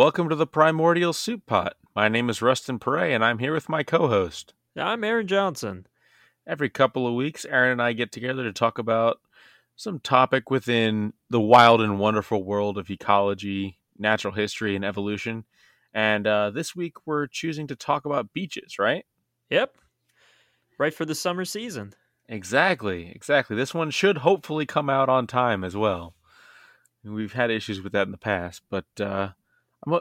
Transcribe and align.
Welcome 0.00 0.30
to 0.30 0.34
the 0.34 0.46
Primordial 0.46 1.12
Soup 1.12 1.44
Pot. 1.44 1.74
My 1.94 2.08
name 2.08 2.30
is 2.30 2.40
Rustin 2.40 2.78
Perret, 2.78 3.12
and 3.12 3.22
I'm 3.22 3.38
here 3.38 3.52
with 3.52 3.68
my 3.68 3.82
co 3.82 4.08
host. 4.08 4.54
I'm 4.74 5.04
Aaron 5.04 5.26
Johnson. 5.26 5.86
Every 6.46 6.70
couple 6.70 7.06
of 7.06 7.12
weeks, 7.12 7.44
Aaron 7.44 7.72
and 7.72 7.82
I 7.82 7.92
get 7.92 8.10
together 8.10 8.42
to 8.44 8.52
talk 8.54 8.78
about 8.78 9.20
some 9.76 10.00
topic 10.00 10.50
within 10.50 11.12
the 11.28 11.38
wild 11.38 11.82
and 11.82 11.98
wonderful 11.98 12.42
world 12.42 12.78
of 12.78 12.88
ecology, 12.88 13.78
natural 13.98 14.32
history, 14.32 14.74
and 14.74 14.86
evolution. 14.86 15.44
And 15.92 16.26
uh, 16.26 16.48
this 16.48 16.74
week, 16.74 16.94
we're 17.06 17.26
choosing 17.26 17.66
to 17.66 17.76
talk 17.76 18.06
about 18.06 18.32
beaches, 18.32 18.78
right? 18.78 19.04
Yep. 19.50 19.76
Right 20.78 20.94
for 20.94 21.04
the 21.04 21.14
summer 21.14 21.44
season. 21.44 21.92
Exactly, 22.26 23.12
exactly. 23.14 23.54
This 23.54 23.74
one 23.74 23.90
should 23.90 24.16
hopefully 24.16 24.64
come 24.64 24.88
out 24.88 25.10
on 25.10 25.26
time 25.26 25.62
as 25.62 25.76
well. 25.76 26.14
We've 27.04 27.34
had 27.34 27.50
issues 27.50 27.82
with 27.82 27.92
that 27.92 28.06
in 28.06 28.12
the 28.12 28.16
past, 28.16 28.62
but 28.70 28.86
uh, 28.98 29.32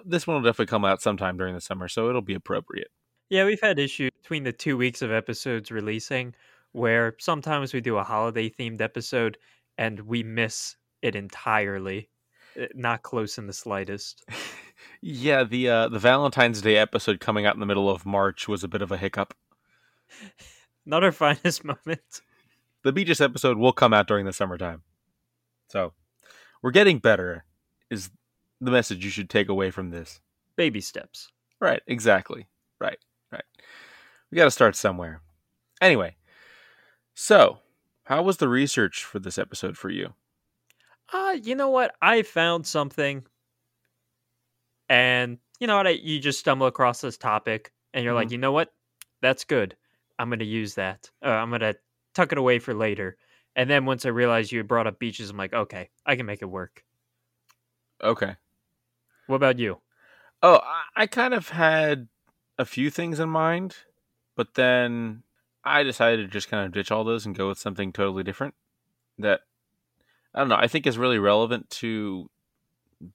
this 0.05 0.27
one 0.27 0.35
will 0.35 0.43
definitely 0.43 0.67
come 0.67 0.85
out 0.85 1.01
sometime 1.01 1.37
during 1.37 1.55
the 1.55 1.61
summer, 1.61 1.87
so 1.87 2.09
it'll 2.09 2.21
be 2.21 2.33
appropriate. 2.33 2.89
Yeah, 3.29 3.45
we've 3.45 3.61
had 3.61 3.79
issues 3.79 4.11
between 4.21 4.43
the 4.43 4.51
two 4.51 4.75
weeks 4.75 5.01
of 5.01 5.11
episodes 5.11 5.71
releasing 5.71 6.33
where 6.71 7.15
sometimes 7.19 7.73
we 7.73 7.81
do 7.81 7.97
a 7.97 8.03
holiday 8.03 8.49
themed 8.49 8.81
episode 8.81 9.37
and 9.77 9.99
we 10.01 10.23
miss 10.23 10.75
it 11.01 11.15
entirely. 11.15 12.09
Eh, 12.55 12.67
not 12.75 13.03
close 13.03 13.37
in 13.37 13.47
the 13.47 13.53
slightest. 13.53 14.25
yeah, 15.01 15.43
the 15.43 15.69
uh, 15.69 15.87
the 15.87 15.99
Valentine's 15.99 16.61
Day 16.61 16.77
episode 16.77 17.19
coming 17.19 17.45
out 17.45 17.53
in 17.53 17.59
the 17.59 17.65
middle 17.65 17.89
of 17.89 18.05
March 18.05 18.47
was 18.47 18.63
a 18.63 18.67
bit 18.67 18.81
of 18.81 18.91
a 18.91 18.97
hiccup. 18.97 19.33
Not 20.85 21.03
our 21.03 21.11
finest 21.11 21.63
moment. 21.63 22.21
The 22.83 22.91
Beaches 22.91 23.21
episode 23.21 23.57
will 23.57 23.73
come 23.73 23.93
out 23.93 24.07
during 24.07 24.25
the 24.25 24.33
summertime. 24.33 24.83
So, 25.67 25.93
we're 26.63 26.71
getting 26.71 26.99
better 26.99 27.45
is 27.89 28.09
the 28.61 28.71
message 28.71 29.03
you 29.03 29.11
should 29.11 29.29
take 29.29 29.49
away 29.49 29.71
from 29.71 29.89
this. 29.89 30.19
Baby 30.55 30.81
steps. 30.81 31.29
Right, 31.59 31.81
exactly. 31.87 32.47
Right, 32.79 32.97
right. 33.31 33.43
We 34.31 34.37
got 34.37 34.45
to 34.45 34.51
start 34.51 34.75
somewhere. 34.75 35.21
Anyway, 35.81 36.15
so 37.13 37.59
how 38.03 38.21
was 38.23 38.37
the 38.37 38.49
research 38.49 39.03
for 39.03 39.19
this 39.19 39.37
episode 39.37 39.77
for 39.77 39.89
you? 39.89 40.13
Uh, 41.11 41.37
you 41.41 41.55
know 41.55 41.69
what? 41.69 41.95
I 42.01 42.21
found 42.21 42.67
something, 42.67 43.25
and 44.87 45.37
you 45.59 45.67
know 45.67 45.77
what? 45.77 45.87
I, 45.87 45.91
you 45.91 46.19
just 46.19 46.39
stumble 46.39 46.67
across 46.67 47.01
this 47.01 47.17
topic, 47.17 47.71
and 47.93 48.03
you're 48.03 48.13
mm-hmm. 48.13 48.17
like, 48.17 48.31
you 48.31 48.37
know 48.37 48.51
what? 48.51 48.73
That's 49.21 49.43
good. 49.43 49.75
I'm 50.17 50.29
going 50.29 50.39
to 50.39 50.45
use 50.45 50.75
that. 50.75 51.09
Uh, 51.25 51.29
I'm 51.29 51.49
going 51.49 51.61
to 51.61 51.75
tuck 52.13 52.31
it 52.31 52.37
away 52.37 52.59
for 52.59 52.73
later. 52.73 53.17
And 53.55 53.69
then 53.69 53.85
once 53.85 54.05
I 54.05 54.09
realized 54.09 54.51
you 54.51 54.59
had 54.59 54.67
brought 54.67 54.87
up 54.87 54.99
beaches, 54.99 55.29
I'm 55.29 55.37
like, 55.37 55.53
okay, 55.53 55.89
I 56.05 56.15
can 56.15 56.25
make 56.25 56.41
it 56.41 56.45
work. 56.45 56.83
Okay. 58.03 58.35
What 59.29 59.35
about 59.35 59.59
you? 59.59 59.77
Oh, 60.41 60.59
I 60.95 61.05
kind 61.05 61.35
of 61.35 61.49
had 61.49 62.07
a 62.57 62.65
few 62.65 62.89
things 62.89 63.19
in 63.19 63.29
mind, 63.29 63.75
but 64.35 64.55
then 64.55 65.21
I 65.63 65.83
decided 65.83 66.23
to 66.23 66.33
just 66.33 66.49
kind 66.49 66.65
of 66.65 66.71
ditch 66.71 66.89
all 66.89 67.03
those 67.03 67.27
and 67.27 67.37
go 67.37 67.47
with 67.47 67.59
something 67.59 67.93
totally 67.93 68.23
different 68.23 68.55
that 69.19 69.41
I 70.33 70.39
don't 70.39 70.49
know, 70.49 70.55
I 70.55 70.67
think 70.67 70.87
is 70.87 70.97
really 70.97 71.19
relevant 71.19 71.69
to 71.71 72.31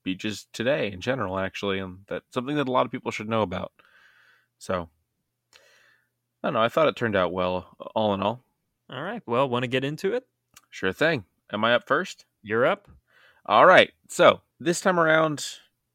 beaches 0.05 0.47
today 0.53 0.93
in 0.93 1.01
general 1.01 1.37
actually 1.37 1.81
and 1.81 1.99
that 2.07 2.23
something 2.31 2.55
that 2.57 2.69
a 2.69 2.73
lot 2.73 2.87
of 2.87 2.93
people 2.93 3.11
should 3.11 3.29
know 3.29 3.43
about. 3.43 3.73
So 4.59 4.89
I 6.45 6.47
don't 6.47 6.55
know, 6.55 6.63
I 6.63 6.69
thought 6.69 6.87
it 6.87 6.95
turned 6.95 7.17
out 7.17 7.33
well 7.33 7.77
all 7.97 8.15
in 8.15 8.23
all. 8.23 8.45
All 8.89 9.03
right. 9.03 9.23
Well, 9.27 9.49
want 9.49 9.65
to 9.65 9.69
get 9.69 9.85
into 9.85 10.15
it? 10.15 10.29
Sure 10.71 10.93
thing. 10.93 11.25
Am 11.53 11.65
I 11.65 11.75
up 11.75 11.89
first? 11.89 12.25
You're 12.41 12.67
up. 12.67 12.89
All 13.47 13.67
right. 13.67 13.91
So, 14.09 14.43
this 14.61 14.81
time 14.81 15.01
around, 15.01 15.45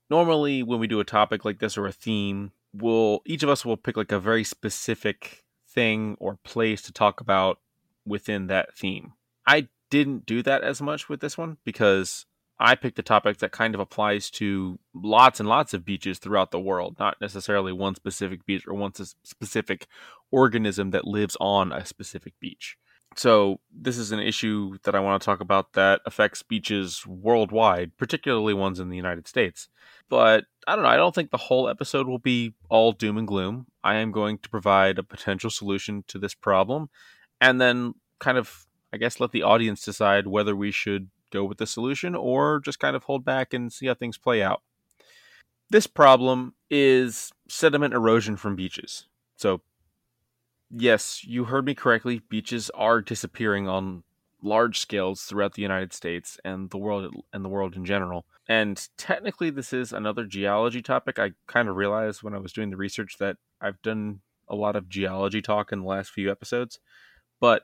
normally 0.09 0.63
when 0.63 0.79
we 0.79 0.87
do 0.87 0.99
a 0.99 1.05
topic 1.05 1.45
like 1.45 1.59
this 1.59 1.77
or 1.77 1.85
a 1.85 1.91
theme, 1.91 2.51
we'll 2.73 3.21
each 3.25 3.43
of 3.43 3.49
us 3.49 3.65
will 3.65 3.77
pick 3.77 3.97
like 3.97 4.11
a 4.11 4.19
very 4.19 4.43
specific 4.43 5.43
thing 5.67 6.17
or 6.19 6.37
place 6.43 6.81
to 6.83 6.91
talk 6.91 7.21
about 7.21 7.59
within 8.05 8.47
that 8.47 8.75
theme. 8.75 9.13
I 9.45 9.67
didn't 9.89 10.25
do 10.25 10.41
that 10.43 10.63
as 10.63 10.81
much 10.81 11.09
with 11.09 11.19
this 11.19 11.37
one 11.37 11.57
because 11.63 12.25
I 12.59 12.75
picked 12.75 12.99
a 12.99 13.03
topic 13.03 13.37
that 13.37 13.51
kind 13.51 13.73
of 13.73 13.79
applies 13.79 14.29
to 14.31 14.79
lots 14.93 15.39
and 15.39 15.47
lots 15.47 15.73
of 15.73 15.85
beaches 15.85 16.19
throughout 16.19 16.51
the 16.51 16.59
world, 16.59 16.97
not 16.99 17.21
necessarily 17.21 17.71
one 17.71 17.95
specific 17.95 18.45
beach 18.45 18.67
or 18.67 18.73
one 18.73 18.93
specific 18.93 19.87
organism 20.29 20.91
that 20.91 21.05
lives 21.05 21.37
on 21.39 21.71
a 21.71 21.85
specific 21.85 22.33
beach. 22.39 22.77
So, 23.15 23.59
this 23.73 23.97
is 23.97 24.11
an 24.11 24.19
issue 24.19 24.77
that 24.83 24.95
I 24.95 24.99
want 24.99 25.21
to 25.21 25.25
talk 25.25 25.41
about 25.41 25.73
that 25.73 26.01
affects 26.05 26.43
beaches 26.43 27.05
worldwide, 27.07 27.97
particularly 27.97 28.53
ones 28.53 28.79
in 28.79 28.89
the 28.89 28.95
United 28.95 29.27
States. 29.27 29.67
But 30.09 30.45
I 30.67 30.75
don't 30.75 30.83
know, 30.83 30.89
I 30.89 30.97
don't 30.97 31.13
think 31.13 31.31
the 31.31 31.37
whole 31.37 31.67
episode 31.67 32.07
will 32.07 32.19
be 32.19 32.53
all 32.69 32.91
doom 32.91 33.17
and 33.17 33.27
gloom. 33.27 33.67
I 33.83 33.95
am 33.95 34.11
going 34.11 34.37
to 34.39 34.49
provide 34.49 34.99
a 34.99 35.03
potential 35.03 35.49
solution 35.49 36.03
to 36.07 36.19
this 36.19 36.33
problem 36.33 36.89
and 37.41 37.59
then 37.59 37.95
kind 38.19 38.37
of, 38.37 38.67
I 38.93 38.97
guess, 38.97 39.19
let 39.19 39.31
the 39.31 39.43
audience 39.43 39.83
decide 39.83 40.27
whether 40.27 40.55
we 40.55 40.71
should 40.71 41.09
go 41.31 41.45
with 41.45 41.57
the 41.57 41.67
solution 41.67 42.15
or 42.15 42.59
just 42.59 42.79
kind 42.79 42.95
of 42.95 43.03
hold 43.03 43.23
back 43.23 43.53
and 43.53 43.71
see 43.71 43.87
how 43.87 43.93
things 43.93 44.17
play 44.17 44.41
out. 44.41 44.61
This 45.69 45.87
problem 45.87 46.55
is 46.69 47.31
sediment 47.47 47.93
erosion 47.93 48.35
from 48.35 48.55
beaches. 48.55 49.05
So, 49.35 49.61
yes, 50.69 51.23
you 51.23 51.45
heard 51.45 51.65
me 51.65 51.75
correctly. 51.75 52.21
Beaches 52.29 52.69
are 52.71 53.01
disappearing 53.01 53.67
on 53.67 54.03
large 54.41 54.79
scales 54.79 55.23
throughout 55.23 55.53
the 55.53 55.61
United 55.61 55.93
States 55.93 56.39
and 56.45 56.69
the 56.69 56.77
world 56.77 57.13
and 57.33 57.43
the 57.43 57.49
world 57.49 57.75
in 57.75 57.85
general. 57.85 58.25
And 58.47 58.87
technically 58.97 59.49
this 59.49 59.73
is 59.73 59.91
another 59.91 60.25
geology 60.25 60.81
topic. 60.81 61.19
I 61.19 61.31
kind 61.47 61.67
of 61.67 61.75
realized 61.75 62.23
when 62.23 62.33
I 62.33 62.39
was 62.39 62.53
doing 62.53 62.69
the 62.69 62.77
research 62.77 63.17
that 63.19 63.37
I've 63.61 63.81
done 63.81 64.21
a 64.47 64.55
lot 64.55 64.75
of 64.75 64.89
geology 64.89 65.41
talk 65.41 65.71
in 65.71 65.81
the 65.81 65.85
last 65.85 66.11
few 66.11 66.31
episodes. 66.31 66.79
But 67.39 67.63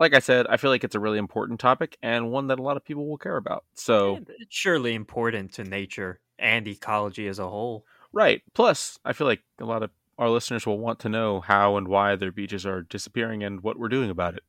like 0.00 0.14
I 0.14 0.20
said, 0.20 0.46
I 0.48 0.56
feel 0.56 0.70
like 0.70 0.84
it's 0.84 0.94
a 0.94 1.00
really 1.00 1.18
important 1.18 1.60
topic 1.60 1.98
and 2.02 2.30
one 2.30 2.48
that 2.48 2.58
a 2.58 2.62
lot 2.62 2.76
of 2.76 2.84
people 2.84 3.08
will 3.08 3.18
care 3.18 3.36
about. 3.36 3.64
So 3.74 4.20
it's 4.28 4.54
surely 4.54 4.94
important 4.94 5.52
to 5.54 5.64
nature 5.64 6.20
and 6.38 6.66
ecology 6.66 7.26
as 7.28 7.38
a 7.38 7.48
whole. 7.48 7.84
Right. 8.12 8.42
Plus, 8.54 8.98
I 9.04 9.12
feel 9.12 9.26
like 9.26 9.42
a 9.60 9.64
lot 9.64 9.82
of 9.82 9.90
our 10.18 10.30
listeners 10.30 10.66
will 10.66 10.78
want 10.78 10.98
to 11.00 11.08
know 11.08 11.40
how 11.40 11.76
and 11.76 11.88
why 11.88 12.16
their 12.16 12.32
beaches 12.32 12.64
are 12.64 12.82
disappearing 12.82 13.42
and 13.42 13.62
what 13.62 13.78
we're 13.78 13.88
doing 13.88 14.10
about 14.10 14.34
it. 14.34 14.44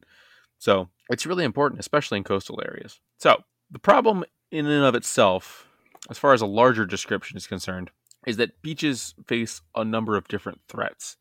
So 0.58 0.90
it's 1.10 1.26
really 1.26 1.44
important, 1.44 1.80
especially 1.80 2.18
in 2.18 2.24
coastal 2.24 2.62
areas. 2.66 3.00
So 3.18 3.44
the 3.70 3.80
problem 3.80 4.24
in 4.52 4.68
and 4.68 4.86
of 4.86 4.96
itself, 4.96 5.68
as 6.10 6.18
far 6.18 6.34
as 6.34 6.42
a 6.42 6.46
larger 6.46 6.86
description 6.86 7.38
is 7.38 7.48
concerned, 7.48 7.92
is 8.26 8.38
that 8.38 8.62
beaches 8.62 9.16
face 9.28 9.62
a 9.76 9.84
number 9.84 10.16
of 10.18 10.28
different 10.28 10.62
threats. 10.68 11.18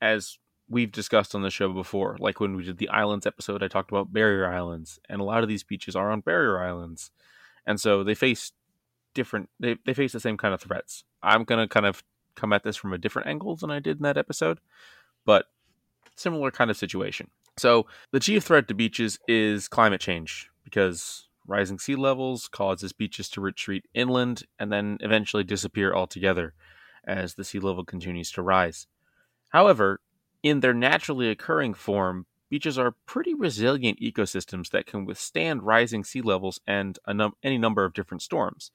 As 0.00 0.38
we've 0.68 0.92
discussed 0.92 1.34
on 1.34 1.42
the 1.42 1.50
show 1.50 1.72
before, 1.72 2.16
like 2.20 2.40
when 2.40 2.56
we 2.56 2.64
did 2.64 2.78
the 2.78 2.88
islands 2.88 3.26
episode, 3.26 3.62
I 3.62 3.68
talked 3.68 3.90
about 3.90 4.12
barrier 4.12 4.50
islands, 4.50 4.98
and 5.08 5.20
a 5.20 5.24
lot 5.24 5.42
of 5.42 5.48
these 5.48 5.64
beaches 5.64 5.96
are 5.96 6.10
on 6.10 6.20
barrier 6.20 6.62
islands. 6.62 7.10
And 7.66 7.80
so 7.80 8.02
they 8.02 8.14
face 8.14 8.52
different 9.14 9.48
they, 9.58 9.76
they 9.84 9.94
face 9.94 10.12
the 10.12 10.20
same 10.20 10.36
kind 10.36 10.54
of 10.54 10.60
threats. 10.60 11.04
I'm 11.22 11.44
gonna 11.44 11.68
kind 11.68 11.86
of 11.86 12.02
come 12.34 12.52
at 12.52 12.64
this 12.64 12.76
from 12.76 12.92
a 12.92 12.98
different 12.98 13.28
angle 13.28 13.56
than 13.56 13.70
I 13.70 13.80
did 13.80 13.98
in 13.98 14.02
that 14.02 14.16
episode, 14.16 14.60
but 15.24 15.46
similar 16.16 16.50
kind 16.50 16.70
of 16.70 16.76
situation. 16.76 17.30
So 17.56 17.86
the 18.10 18.20
chief 18.20 18.44
threat 18.44 18.68
to 18.68 18.74
beaches 18.74 19.18
is 19.28 19.68
climate 19.68 20.00
change 20.00 20.50
because 20.64 21.28
rising 21.46 21.78
sea 21.78 21.96
levels 21.96 22.48
causes 22.48 22.92
beaches 22.92 23.28
to 23.30 23.40
retreat 23.40 23.84
inland 23.94 24.44
and 24.58 24.72
then 24.72 24.98
eventually 25.00 25.44
disappear 25.44 25.92
altogether 25.92 26.54
as 27.04 27.34
the 27.34 27.44
sea 27.44 27.58
level 27.58 27.84
continues 27.84 28.30
to 28.32 28.42
rise. 28.42 28.86
However, 29.48 30.00
in 30.42 30.60
their 30.60 30.74
naturally 30.74 31.28
occurring 31.28 31.74
form, 31.74 32.26
beaches 32.48 32.78
are 32.78 32.96
pretty 33.06 33.34
resilient 33.34 34.00
ecosystems 34.00 34.70
that 34.70 34.86
can 34.86 35.04
withstand 35.04 35.62
rising 35.62 36.04
sea 36.04 36.22
levels 36.22 36.60
and 36.66 36.98
num- 37.08 37.34
any 37.42 37.58
number 37.58 37.84
of 37.84 37.94
different 37.94 38.22
storms. 38.22 38.70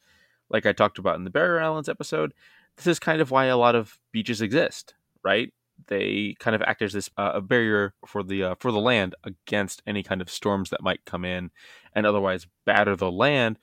Like 0.49 0.65
I 0.65 0.73
talked 0.73 0.99
about 0.99 1.15
in 1.15 1.23
the 1.23 1.29
Barrier 1.29 1.61
Islands 1.61 1.89
episode, 1.89 2.33
this 2.77 2.87
is 2.87 2.99
kind 2.99 3.21
of 3.21 3.31
why 3.31 3.45
a 3.45 3.57
lot 3.57 3.75
of 3.75 3.99
beaches 4.11 4.41
exist, 4.41 4.95
right? 5.23 5.53
They 5.87 6.35
kind 6.39 6.55
of 6.55 6.61
act 6.61 6.81
as 6.81 6.93
this 6.93 7.09
uh, 7.17 7.33
a 7.35 7.41
barrier 7.41 7.93
for 8.05 8.23
the 8.23 8.43
uh, 8.43 8.55
for 8.59 8.71
the 8.71 8.79
land 8.79 9.15
against 9.23 9.81
any 9.85 10.03
kind 10.03 10.21
of 10.21 10.29
storms 10.29 10.69
that 10.69 10.81
might 10.81 11.05
come 11.05 11.25
in 11.25 11.51
and 11.93 12.05
otherwise 12.05 12.47
batter 12.65 12.95
the 12.95 13.11
land 13.11 13.59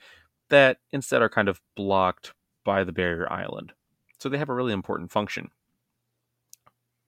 that 0.50 0.78
instead 0.92 1.22
are 1.22 1.28
kind 1.30 1.48
of 1.48 1.60
blocked 1.74 2.32
by 2.64 2.84
the 2.84 2.92
barrier 2.92 3.30
island. 3.32 3.72
So 4.18 4.28
they 4.28 4.38
have 4.38 4.50
a 4.50 4.54
really 4.54 4.72
important 4.72 5.10
function. 5.10 5.50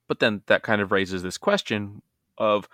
But 0.09 0.21
then 0.21 0.43
that 0.47 0.63
kind 0.63 0.81
of 0.81 0.93
raises 0.93 1.23
this 1.23 1.39
question 1.39 2.03
of 2.39 2.69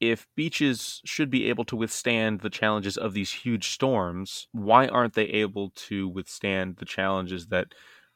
if 0.00 0.26
beaches 0.34 1.00
should 1.04 1.30
be 1.30 1.48
able 1.48 1.64
to 1.66 1.76
withstand 1.76 2.40
the 2.40 2.50
challenges 2.50 2.96
of 2.96 3.14
these 3.14 3.32
huge 3.32 3.68
storms, 3.68 4.48
why 4.50 4.88
aren't 4.88 5.14
they 5.14 5.26
able 5.26 5.70
to 5.70 6.08
withstand 6.08 6.76
the 6.78 6.84
challenges 6.84 7.46
that 7.46 7.72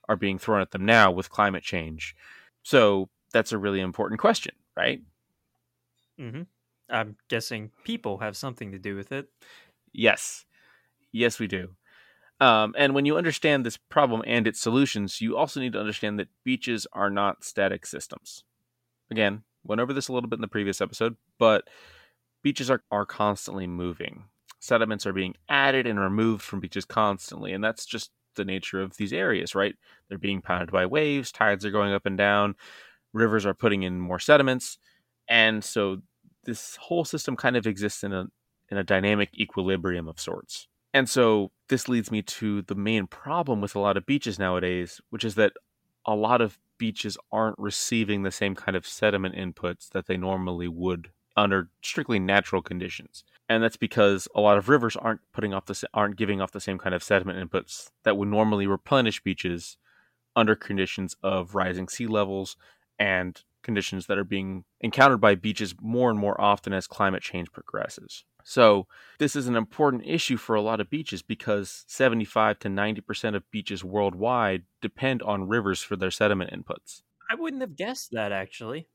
are 0.09 0.17
being 0.17 0.39
thrown 0.39 0.61
at 0.61 0.71
them 0.71 0.85
now 0.85 1.11
with 1.11 1.31
climate 1.31 1.63
change? 1.63 2.15
So 2.63 3.09
that's 3.33 3.53
a 3.53 3.59
really 3.59 3.81
important 3.81 4.21
question, 4.21 4.55
right? 4.77 5.01
Mm-hmm. 6.21 6.43
I'm 6.89 7.17
guessing 7.29 7.71
people 7.85 8.19
have 8.19 8.37
something 8.37 8.73
to 8.73 8.79
do 8.79 8.97
with 8.97 9.13
it. 9.13 9.29
Yes. 9.93 10.45
Yes, 11.13 11.39
we 11.39 11.47
do. 11.47 11.71
Um, 12.41 12.75
and 12.77 12.95
when 12.95 13.07
you 13.07 13.17
understand 13.17 13.65
this 13.65 13.77
problem 13.77 14.23
and 14.27 14.47
its 14.47 14.61
solutions, 14.61 15.21
you 15.21 15.37
also 15.37 15.59
need 15.59 15.73
to 15.73 15.81
understand 15.81 16.19
that 16.19 16.29
beaches 16.45 16.87
are 16.93 17.11
not 17.11 17.45
static 17.45 17.87
systems. 17.87 18.45
Again, 19.11 19.43
went 19.65 19.81
over 19.81 19.93
this 19.93 20.09
a 20.09 20.13
little 20.13 20.29
bit 20.29 20.37
in 20.37 20.43
the 20.43 20.49
previous 20.49 20.81
episode, 20.81 21.17
but 21.39 21.69
beaches 22.43 22.71
are, 22.71 22.83
are 22.91 23.07
constantly 23.07 23.67
moving. 23.67 24.25
Sediments 24.61 25.07
are 25.07 25.13
being 25.13 25.35
added 25.49 25.87
and 25.87 25.99
removed 25.99 26.43
from 26.43 26.61
beaches 26.61 26.85
constantly, 26.85 27.53
and 27.53 27.65
that's 27.65 27.87
just 27.87 28.11
the 28.37 28.45
nature 28.45 28.81
of 28.81 28.97
these 28.97 29.13
areas, 29.13 29.55
right? 29.55 29.75
They're 30.09 30.19
being 30.19 30.43
pounded 30.43 30.71
by 30.71 30.87
waves, 30.87 31.33
tides 31.33 31.65
are 31.65 31.71
going 31.71 31.93
up 31.93 32.07
and 32.07 32.17
down, 32.17 32.55
rivers 33.13 33.47
are 33.47 33.55
putting 33.55 33.83
in 33.83 34.01
more 34.01 34.19
sediments, 34.19 34.79
and 35.29 35.65
so 35.65 35.99
this 36.45 36.77
whole 36.77 37.05
system 37.05 37.37
kind 37.37 37.57
of 37.57 37.67
exists 37.67 38.05
in 38.05 38.13
a 38.13 38.27
in 38.69 38.79
a 38.79 38.85
dynamic 38.85 39.31
equilibrium 39.39 40.09
of 40.09 40.21
sorts. 40.21 40.69
And 40.93 41.09
so 41.09 41.53
this 41.69 41.89
leads 41.89 42.11
me 42.11 42.23
to 42.23 42.63
the 42.63 42.75
main 42.75 43.07
problem 43.07 43.61
with 43.61 43.75
a 43.75 43.81
lot 43.81 43.97
of 43.97 44.07
beaches 44.07 44.39
nowadays, 44.39 45.01
which 45.11 45.25
is 45.25 45.35
that 45.35 45.53
a 46.07 46.15
lot 46.15 46.41
of 46.41 46.59
beaches 46.79 47.19
aren't 47.31 47.59
receiving 47.59 48.23
the 48.23 48.31
same 48.31 48.55
kind 48.55 48.77
of 48.77 48.87
sediment 48.87 49.35
inputs 49.35 49.89
that 49.91 50.07
they 50.07 50.17
normally 50.17 50.69
would 50.69 51.11
under 51.37 51.69
strictly 51.83 52.19
natural 52.19 52.63
conditions. 52.63 53.25
And 53.49 53.63
that's 53.63 53.77
because 53.77 54.27
a 54.35 54.41
lot 54.41 54.59
of 54.59 54.69
rivers 54.69 54.97
aren't 54.97 55.21
putting 55.33 55.55
off 55.55 55.67
the 55.67 55.89
aren't 55.95 56.17
giving 56.17 56.41
off 56.41 56.53
the 56.53 56.61
same 56.61 56.79
kind 56.79 56.95
of 56.95 57.03
sediment 57.03 57.39
inputs 57.39 57.91
that 58.05 58.17
would 58.17 58.29
normally 58.29 58.67
replenish 58.67 59.23
beaches 59.23 59.77
under 60.35 60.55
conditions 60.55 61.17
of 61.23 61.55
rising 61.55 61.89
sea 61.89 62.07
levels 62.07 62.57
and 62.99 63.43
conditions 63.63 64.07
that 64.07 64.19
are 64.19 64.25
being 64.25 64.65
encountered 64.81 65.21
by 65.21 65.35
beaches 65.35 65.75
more 65.81 66.11
and 66.11 66.19
more 66.19 66.41
often 66.41 66.73
as 66.73 66.87
climate 66.87 67.23
change 67.23 67.51
progresses. 67.53 68.25
So, 68.45 68.87
this 69.19 69.35
is 69.35 69.49
an 69.49 69.57
important 69.57 70.05
issue 70.07 70.37
for 70.37 70.55
a 70.55 70.63
lot 70.63 70.81
of 70.81 70.89
beaches 70.89 71.21
because 71.21 71.85
75 71.89 72.61
to 72.61 72.69
90% 72.69 73.35
of 73.35 73.51
beaches 73.51 73.83
worldwide 73.83 74.63
depend 74.81 75.21
on 75.23 75.49
rivers 75.49 75.83
for 75.83 75.97
their 75.97 76.13
sediment 76.13 76.53
inputs. 76.53 77.03
I 77.29 77.35
wouldn't 77.35 77.63
have 77.63 77.75
guessed 77.75 78.13
that 78.13 78.31
actually. 78.31 78.89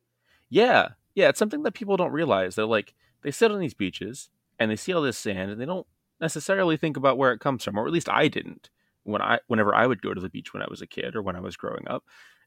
Yeah. 0.50 0.90
Yeah, 1.16 1.30
it's 1.30 1.40
something 1.40 1.64
that 1.64 1.74
people 1.74 1.98
don't 1.98 2.12
realize. 2.12 2.56
They're 2.56 2.66
like 2.66 2.94
they 3.22 3.32
sit 3.32 3.52
on 3.52 3.60
these 3.60 3.74
beaches 3.74 4.30
and 4.60 4.72
they 4.72 4.76
see 4.76 4.94
all 4.94 5.02
this 5.02 5.18
sand 5.18 5.52
and 5.52 5.60
they 5.60 5.66
don't 5.66 5.88
necessarily 6.20 6.78
think 6.78 6.98
about 6.98 7.18
where 7.18 7.32
it 7.32 7.40
comes 7.40 7.64
from, 7.64 7.78
or 7.78 7.86
at 7.86 7.94
least 7.94 8.10
I 8.10 8.28
didn't 8.28 8.70
when 9.04 9.22
I 9.22 9.40
whenever 9.48 9.74
I 9.74 9.88
would 9.88 10.02
go 10.02 10.14
to 10.14 10.22
the 10.22 10.30
beach 10.30 10.54
when 10.54 10.64
I 10.64 10.68
was 10.70 10.82
a 10.82 10.88
kid 10.88 11.16
or 11.16 11.22
when 11.22 11.36
I 11.36 11.42
was 11.42 11.58
growing 11.58 11.88
up. 11.88 12.04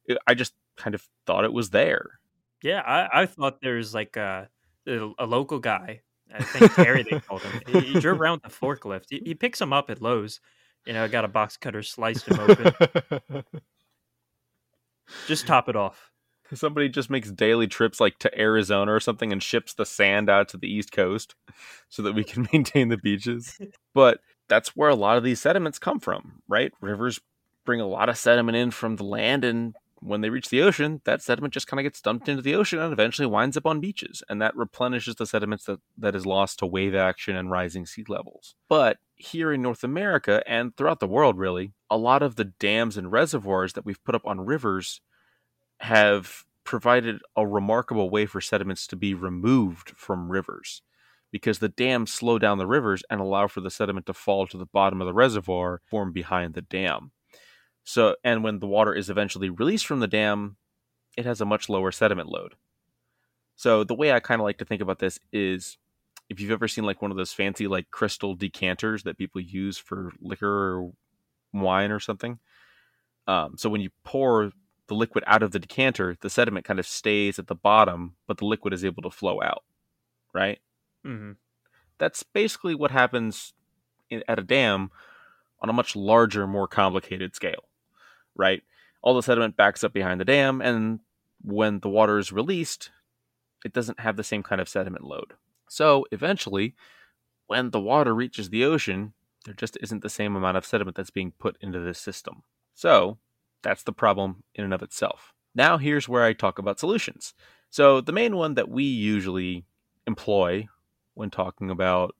It, 0.06 0.18
I 0.26 0.34
just 0.34 0.54
kind 0.76 0.94
of 0.94 1.06
thought 1.26 1.44
it 1.44 1.52
was 1.52 1.70
there. 1.70 2.20
Yeah, 2.62 2.80
I, 2.80 3.22
I 3.22 3.26
thought 3.26 3.60
there's 3.60 3.94
like 3.94 4.16
a, 4.16 4.48
a 4.86 5.26
local 5.26 5.58
guy 5.58 6.00
I 6.32 6.42
think 6.42 6.74
Terry 6.74 7.02
they 7.02 7.20
called 7.20 7.42
him. 7.42 7.60
He, 7.66 7.80
he 7.80 8.00
drove 8.00 8.20
around 8.20 8.40
with 8.42 8.52
a 8.52 8.56
forklift. 8.56 9.06
He, 9.10 9.22
he 9.24 9.34
picks 9.34 9.58
them 9.58 9.72
up 9.72 9.90
at 9.90 10.00
Lowe's. 10.00 10.40
You 10.86 10.92
know, 10.92 11.08
got 11.08 11.24
a 11.24 11.28
box 11.28 11.56
cutter, 11.56 11.82
sliced 11.82 12.26
them 12.26 12.40
open. 12.40 13.44
just 15.26 15.46
top 15.46 15.68
it 15.68 15.76
off. 15.76 16.10
Somebody 16.52 16.88
just 16.88 17.10
makes 17.10 17.30
daily 17.30 17.66
trips 17.66 18.00
like 18.00 18.18
to 18.18 18.40
Arizona 18.40 18.92
or 18.92 19.00
something 19.00 19.32
and 19.32 19.42
ships 19.42 19.74
the 19.74 19.86
sand 19.86 20.28
out 20.28 20.48
to 20.50 20.56
the 20.56 20.72
East 20.72 20.92
Coast 20.92 21.34
so 21.88 22.02
that 22.02 22.14
we 22.14 22.24
can 22.24 22.48
maintain 22.52 22.88
the 22.88 22.98
beaches. 22.98 23.58
But 23.94 24.18
that's 24.48 24.74
where 24.74 24.88
a 24.88 24.96
lot 24.96 25.18
of 25.18 25.22
these 25.22 25.40
sediments 25.40 25.78
come 25.78 26.00
from, 26.00 26.42
right? 26.48 26.72
Rivers 26.80 27.20
bring 27.64 27.80
a 27.80 27.86
lot 27.86 28.08
of 28.08 28.18
sediment 28.18 28.56
in 28.56 28.72
from 28.72 28.96
the 28.96 29.04
land 29.04 29.44
and 29.44 29.74
when 30.04 30.20
they 30.20 30.28
reach 30.28 30.50
the 30.50 30.60
ocean, 30.60 31.00
that 31.04 31.22
sediment 31.22 31.54
just 31.54 31.66
kind 31.66 31.80
of 31.80 31.84
gets 31.84 32.00
dumped 32.00 32.28
into 32.28 32.42
the 32.42 32.54
ocean 32.54 32.78
and 32.78 32.92
eventually 32.92 33.26
winds 33.26 33.56
up 33.56 33.66
on 33.66 33.80
beaches. 33.80 34.22
And 34.28 34.40
that 34.42 34.54
replenishes 34.54 35.14
the 35.14 35.26
sediments 35.26 35.64
that, 35.64 35.80
that 35.96 36.14
is 36.14 36.26
lost 36.26 36.58
to 36.58 36.66
wave 36.66 36.94
action 36.94 37.36
and 37.36 37.50
rising 37.50 37.86
sea 37.86 38.04
levels. 38.06 38.54
But 38.68 38.98
here 39.16 39.52
in 39.52 39.62
North 39.62 39.82
America 39.82 40.42
and 40.46 40.76
throughout 40.76 41.00
the 41.00 41.06
world, 41.06 41.38
really, 41.38 41.72
a 41.88 41.96
lot 41.96 42.22
of 42.22 42.36
the 42.36 42.44
dams 42.44 42.98
and 42.98 43.10
reservoirs 43.10 43.72
that 43.72 43.86
we've 43.86 44.02
put 44.04 44.14
up 44.14 44.26
on 44.26 44.42
rivers 44.42 45.00
have 45.84 46.44
provided 46.64 47.20
a 47.36 47.46
remarkable 47.46 48.08
way 48.08 48.24
for 48.24 48.40
sediments 48.40 48.86
to 48.86 48.96
be 48.96 49.12
removed 49.12 49.90
from 49.90 50.32
rivers 50.32 50.80
because 51.30 51.58
the 51.58 51.68
dams 51.68 52.10
slow 52.10 52.38
down 52.38 52.56
the 52.56 52.66
rivers 52.66 53.02
and 53.10 53.20
allow 53.20 53.46
for 53.46 53.60
the 53.60 53.70
sediment 53.70 54.06
to 54.06 54.14
fall 54.14 54.46
to 54.46 54.56
the 54.56 54.64
bottom 54.66 55.02
of 55.02 55.06
the 55.06 55.12
reservoir 55.12 55.82
formed 55.84 56.14
behind 56.14 56.54
the 56.54 56.62
dam. 56.62 57.12
So, 57.82 58.16
and 58.24 58.42
when 58.42 58.60
the 58.60 58.66
water 58.66 58.94
is 58.94 59.10
eventually 59.10 59.50
released 59.50 59.86
from 59.86 60.00
the 60.00 60.08
dam, 60.08 60.56
it 61.18 61.26
has 61.26 61.42
a 61.42 61.44
much 61.44 61.68
lower 61.68 61.92
sediment 61.92 62.30
load. 62.30 62.54
So, 63.56 63.84
the 63.84 63.94
way 63.94 64.10
I 64.10 64.20
kind 64.20 64.40
of 64.40 64.44
like 64.44 64.58
to 64.58 64.64
think 64.64 64.80
about 64.80 65.00
this 65.00 65.18
is 65.32 65.76
if 66.30 66.40
you've 66.40 66.50
ever 66.50 66.66
seen 66.66 66.84
like 66.84 67.02
one 67.02 67.10
of 67.10 67.18
those 67.18 67.34
fancy 67.34 67.66
like 67.66 67.90
crystal 67.90 68.34
decanters 68.34 69.02
that 69.02 69.18
people 69.18 69.42
use 69.42 69.76
for 69.76 70.12
liquor 70.22 70.78
or 70.78 70.92
wine 71.52 71.90
or 71.90 72.00
something. 72.00 72.38
Um, 73.26 73.56
so 73.58 73.68
when 73.68 73.82
you 73.82 73.90
pour 74.02 74.50
the 74.88 74.94
liquid 74.94 75.24
out 75.26 75.42
of 75.42 75.52
the 75.52 75.58
decanter, 75.58 76.16
the 76.20 76.30
sediment 76.30 76.64
kind 76.64 76.78
of 76.78 76.86
stays 76.86 77.38
at 77.38 77.46
the 77.46 77.54
bottom, 77.54 78.16
but 78.26 78.38
the 78.38 78.44
liquid 78.44 78.74
is 78.74 78.84
able 78.84 79.02
to 79.02 79.10
flow 79.10 79.40
out, 79.42 79.64
right? 80.32 80.58
Mm-hmm. 81.04 81.32
That's 81.98 82.22
basically 82.22 82.74
what 82.74 82.90
happens 82.90 83.54
in, 84.10 84.22
at 84.28 84.38
a 84.38 84.42
dam 84.42 84.90
on 85.60 85.70
a 85.70 85.72
much 85.72 85.96
larger, 85.96 86.46
more 86.46 86.68
complicated 86.68 87.34
scale 87.34 87.64
right? 88.36 88.62
All 89.02 89.14
the 89.14 89.22
sediment 89.22 89.56
backs 89.56 89.84
up 89.84 89.92
behind 89.92 90.20
the 90.20 90.24
dam, 90.24 90.60
and 90.60 91.00
when 91.42 91.80
the 91.80 91.88
water 91.88 92.18
is 92.18 92.32
released, 92.32 92.90
it 93.64 93.72
doesn't 93.72 94.00
have 94.00 94.16
the 94.16 94.24
same 94.24 94.42
kind 94.42 94.60
of 94.60 94.68
sediment 94.68 95.04
load. 95.04 95.34
So 95.68 96.06
eventually, 96.10 96.74
when 97.46 97.70
the 97.70 97.80
water 97.80 98.14
reaches 98.14 98.50
the 98.50 98.64
ocean, 98.64 99.12
there 99.44 99.54
just 99.54 99.76
isn't 99.82 100.02
the 100.02 100.08
same 100.08 100.36
amount 100.36 100.56
of 100.56 100.64
sediment 100.64 100.96
that's 100.96 101.10
being 101.10 101.32
put 101.38 101.56
into 101.60 101.80
this 101.80 101.98
system. 101.98 102.42
So 102.74 103.18
that's 103.64 103.82
the 103.82 103.92
problem 103.92 104.44
in 104.54 104.64
and 104.64 104.72
of 104.72 104.82
itself. 104.82 105.34
Now, 105.54 105.78
here's 105.78 106.08
where 106.08 106.22
I 106.22 106.32
talk 106.32 106.58
about 106.58 106.78
solutions. 106.78 107.34
So, 107.70 108.00
the 108.00 108.12
main 108.12 108.36
one 108.36 108.54
that 108.54 108.68
we 108.68 108.84
usually 108.84 109.64
employ 110.06 110.68
when 111.14 111.30
talking 111.30 111.70
about 111.70 112.14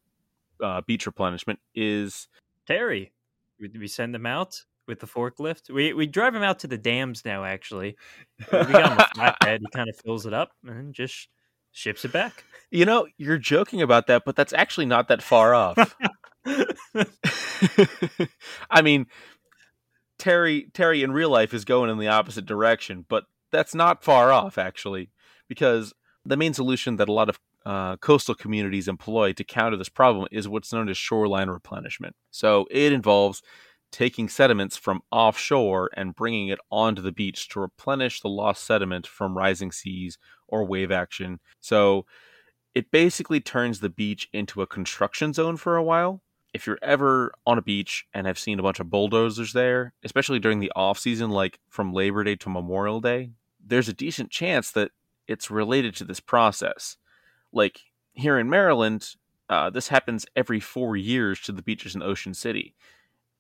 uh, 0.63 0.81
beach 0.87 1.07
replenishment 1.07 1.61
is 1.75 2.29
Terry. 2.67 3.13
We 3.61 3.87
send 3.87 4.15
them 4.15 4.27
out 4.27 4.63
with 4.89 5.01
the 5.01 5.07
forklift. 5.07 5.71
We 5.71 5.93
we 5.93 6.07
drive 6.07 6.35
him 6.35 6.43
out 6.43 6.59
to 6.61 6.67
the 6.67 6.77
dams 6.77 7.25
now. 7.25 7.45
Actually, 7.45 7.97
we 8.53 8.59
got 8.59 8.93
him 8.93 8.99
a 8.99 9.09
flatbed. 9.17 9.61
He 9.61 9.67
kind 9.73 9.89
of 9.89 9.97
fills 9.97 10.27
it 10.27 10.35
up 10.35 10.51
and 10.65 10.93
just 10.93 11.29
ships 11.73 12.05
it 12.05 12.13
back. 12.13 12.45
You 12.71 12.85
know, 12.85 13.07
you're 13.17 13.39
joking 13.39 13.83
about 13.83 14.09
that, 14.09 14.25
but 14.25 14.37
that's 14.37 14.53
actually 14.53 14.87
not 14.87 15.09
that 15.09 15.23
far 15.23 15.55
off. 15.55 15.97
I 18.71 18.83
mean, 18.83 19.07
Terry 20.25 20.71
Terry 20.73 21.03
in 21.03 21.13
real 21.13 21.29
life 21.29 21.53
is 21.53 21.67
going 21.67 21.91
in 21.91 21.99
the 21.99 22.09
opposite 22.09 22.47
direction, 22.47 23.05
but 23.11 23.25
that's 23.53 23.75
not 23.75 24.03
far 24.03 24.33
off 24.33 24.57
actually, 24.57 25.11
because 25.51 25.93
the 26.25 26.39
main 26.39 26.55
solution 26.55 26.97
that 26.97 27.11
a 27.11 27.13
lot 27.13 27.29
of 27.29 27.39
uh, 27.67 27.99
coastal 27.99 28.35
communities 28.35 28.89
employ 28.89 29.35
to 29.35 29.45
counter 29.45 29.77
this 29.77 29.91
problem 29.91 30.27
is 30.33 30.49
what's 30.49 30.73
known 30.73 30.89
as 30.89 30.97
shoreline 30.97 31.51
replenishment. 31.51 32.17
So 32.31 32.67
it 32.71 32.91
involves 32.91 33.43
taking 33.93 34.31
sediments 34.31 34.79
from 34.79 35.03
offshore 35.13 35.91
and 35.95 36.15
bringing 36.15 36.49
it 36.49 36.59
onto 36.71 37.03
the 37.03 37.13
beach 37.13 37.47
to 37.51 37.61
replenish 37.61 38.23
the 38.23 38.29
lost 38.29 38.65
sediment 38.65 39.07
from 39.07 39.37
rising 39.37 39.73
seas 39.73 40.17
or 40.49 40.65
wave 40.65 40.91
action. 40.91 41.39
So 41.61 42.07
it 42.75 42.91
basically 42.91 43.41
turns 43.41 43.81
the 43.81 43.91
beach 43.91 44.31
into 44.33 44.63
a 44.63 44.67
construction 44.67 45.35
zone 45.35 45.59
for 45.59 45.77
a 45.77 45.83
while. 45.83 46.23
If 46.55 46.67
you're 46.67 46.79
ever 46.81 47.33
on 47.47 47.59
a 47.59 47.63
beach 47.63 48.07
and 48.15 48.27
have 48.27 48.39
seen 48.39 48.59
a 48.59 48.63
bunch 48.63 48.81
of 48.81 48.89
bulldozers 48.89 49.53
there, 49.53 49.93
especially 50.03 50.39
during 50.39 50.61
the 50.61 50.73
off 50.75 50.99
season, 50.99 51.31
like 51.31 51.59
from 51.69 51.93
Labor 51.93 52.25
Day 52.25 52.37
to 52.37 52.49
Memorial 52.49 53.01
Day, 53.01 53.33
there's 53.63 53.89
a 53.89 53.93
decent 53.93 54.31
chance 54.31 54.71
that 54.71 54.93
it's 55.27 55.51
related 55.51 55.97
to 55.97 56.05
this 56.05 56.21
process. 56.21 56.97
Like 57.53 57.81
here 58.13 58.39
in 58.39 58.49
Maryland, 58.49 59.17
uh, 59.51 59.69
this 59.69 59.89
happens 59.89 60.25
every 60.37 60.61
four 60.61 60.97
years 60.97 61.41
to 61.41 61.53
the 61.53 61.63
beaches 61.63 61.95
in 61.95 62.03
Ocean 62.03 62.33
City 62.33 62.75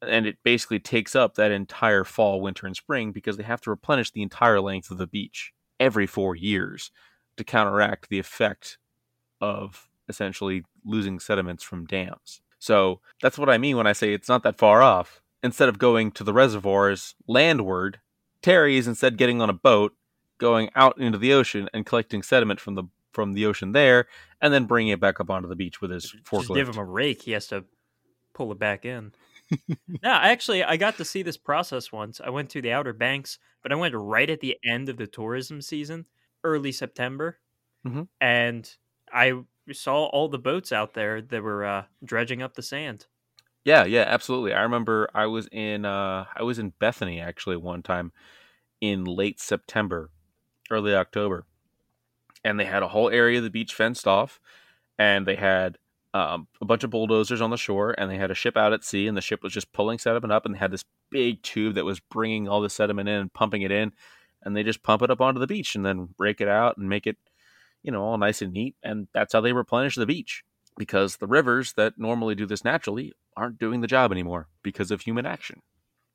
and 0.08 0.26
it 0.26 0.42
basically 0.42 0.78
takes 0.78 1.14
up 1.14 1.34
that 1.34 1.50
entire 1.50 2.04
fall, 2.04 2.40
winter, 2.40 2.66
and 2.66 2.76
spring 2.76 3.12
because 3.12 3.36
they 3.36 3.42
have 3.42 3.60
to 3.62 3.70
replenish 3.70 4.10
the 4.10 4.22
entire 4.22 4.60
length 4.60 4.90
of 4.90 4.98
the 4.98 5.06
beach 5.06 5.52
every 5.80 6.06
four 6.06 6.34
years 6.34 6.90
to 7.36 7.44
counteract 7.44 8.08
the 8.08 8.18
effect 8.18 8.78
of 9.40 9.88
essentially 10.08 10.64
losing 10.84 11.18
sediments 11.18 11.62
from 11.62 11.86
dams. 11.86 12.40
So 12.64 13.00
that's 13.20 13.38
what 13.38 13.50
I 13.50 13.58
mean 13.58 13.76
when 13.76 13.86
I 13.86 13.92
say 13.92 14.12
it's 14.12 14.28
not 14.28 14.42
that 14.42 14.58
far 14.58 14.82
off. 14.82 15.20
Instead 15.42 15.68
of 15.68 15.78
going 15.78 16.10
to 16.12 16.24
the 16.24 16.32
reservoirs 16.32 17.14
landward, 17.28 18.00
Terry 18.40 18.78
is 18.78 18.88
instead 18.88 19.18
getting 19.18 19.42
on 19.42 19.50
a 19.50 19.54
boat, 19.54 19.92
going 20.38 20.70
out 20.74 20.98
into 20.98 21.18
the 21.18 21.34
ocean 21.34 21.68
and 21.74 21.84
collecting 21.84 22.22
sediment 22.22 22.60
from 22.60 22.74
the 22.74 22.84
from 23.12 23.34
the 23.34 23.46
ocean 23.46 23.72
there, 23.72 24.06
and 24.40 24.52
then 24.52 24.64
bringing 24.64 24.92
it 24.92 25.00
back 25.00 25.20
up 25.20 25.30
onto 25.30 25.48
the 25.48 25.54
beach 25.54 25.80
with 25.80 25.90
his 25.90 26.14
forklift. 26.24 26.40
Just 26.40 26.54
give 26.54 26.68
him 26.68 26.78
a 26.78 26.84
rake; 26.84 27.22
he 27.22 27.32
has 27.32 27.46
to 27.48 27.64
pull 28.32 28.50
it 28.50 28.58
back 28.58 28.84
in 28.84 29.12
no, 29.68 30.10
actually, 30.10 30.64
I 30.64 30.76
got 30.76 30.96
to 30.96 31.04
see 31.04 31.22
this 31.22 31.36
process 31.36 31.92
once. 31.92 32.20
I 32.22 32.30
went 32.30 32.50
to 32.50 32.62
the 32.62 32.72
Outer 32.72 32.92
Banks, 32.92 33.38
but 33.62 33.72
I 33.72 33.76
went 33.76 33.94
right 33.94 34.28
at 34.28 34.40
the 34.40 34.56
end 34.64 34.88
of 34.88 34.96
the 34.96 35.06
tourism 35.06 35.60
season, 35.60 36.06
early 36.42 36.72
September, 36.72 37.38
mm-hmm. 37.86 38.02
and 38.20 38.70
I 39.12 39.34
saw 39.72 40.04
all 40.06 40.28
the 40.28 40.38
boats 40.38 40.72
out 40.72 40.94
there 40.94 41.22
that 41.22 41.42
were 41.42 41.64
uh, 41.64 41.84
dredging 42.04 42.42
up 42.42 42.54
the 42.54 42.62
sand. 42.62 43.06
Yeah, 43.64 43.84
yeah, 43.84 44.04
absolutely. 44.06 44.52
I 44.52 44.62
remember 44.62 45.08
I 45.14 45.26
was 45.26 45.48
in 45.50 45.84
uh 45.86 46.26
I 46.36 46.42
was 46.42 46.58
in 46.58 46.74
Bethany 46.78 47.20
actually 47.20 47.56
one 47.56 47.82
time 47.82 48.12
in 48.80 49.04
late 49.04 49.40
September, 49.40 50.10
early 50.70 50.94
October. 50.94 51.46
And 52.44 52.60
they 52.60 52.66
had 52.66 52.82
a 52.82 52.88
whole 52.88 53.08
area 53.08 53.38
of 53.38 53.44
the 53.44 53.50
beach 53.50 53.74
fenced 53.74 54.06
off 54.06 54.38
and 54.98 55.26
they 55.26 55.36
had 55.36 55.78
um, 56.12 56.46
a 56.60 56.66
bunch 56.66 56.84
of 56.84 56.90
bulldozers 56.90 57.40
on 57.40 57.48
the 57.48 57.56
shore 57.56 57.94
and 57.96 58.10
they 58.10 58.18
had 58.18 58.30
a 58.30 58.34
ship 58.34 58.56
out 58.56 58.74
at 58.74 58.84
sea 58.84 59.06
and 59.08 59.16
the 59.16 59.22
ship 59.22 59.42
was 59.42 59.52
just 59.52 59.72
pulling 59.72 59.98
sediment 59.98 60.32
up 60.32 60.44
and 60.44 60.54
they 60.54 60.58
had 60.58 60.70
this 60.70 60.84
big 61.10 61.42
tube 61.42 61.74
that 61.74 61.86
was 61.86 62.00
bringing 62.00 62.46
all 62.46 62.60
the 62.60 62.68
sediment 62.68 63.08
in 63.08 63.16
and 63.16 63.32
pumping 63.32 63.62
it 63.62 63.72
in 63.72 63.92
and 64.42 64.54
they 64.54 64.62
just 64.62 64.82
pump 64.82 65.00
it 65.00 65.10
up 65.10 65.22
onto 65.22 65.40
the 65.40 65.46
beach 65.46 65.74
and 65.74 65.86
then 65.86 66.08
break 66.18 66.40
it 66.40 66.48
out 66.48 66.76
and 66.76 66.88
make 66.88 67.06
it 67.06 67.16
you 67.84 67.92
know 67.92 68.02
all 68.02 68.18
nice 68.18 68.42
and 68.42 68.52
neat 68.52 68.74
and 68.82 69.06
that's 69.14 69.32
how 69.32 69.40
they 69.40 69.52
replenish 69.52 69.94
the 69.94 70.06
beach 70.06 70.42
because 70.76 71.16
the 71.16 71.26
rivers 71.26 71.74
that 71.74 71.94
normally 71.96 72.34
do 72.34 72.46
this 72.46 72.64
naturally 72.64 73.12
aren't 73.36 73.58
doing 73.58 73.80
the 73.80 73.86
job 73.86 74.10
anymore 74.10 74.48
because 74.64 74.90
of 74.90 75.02
human 75.02 75.24
action 75.26 75.62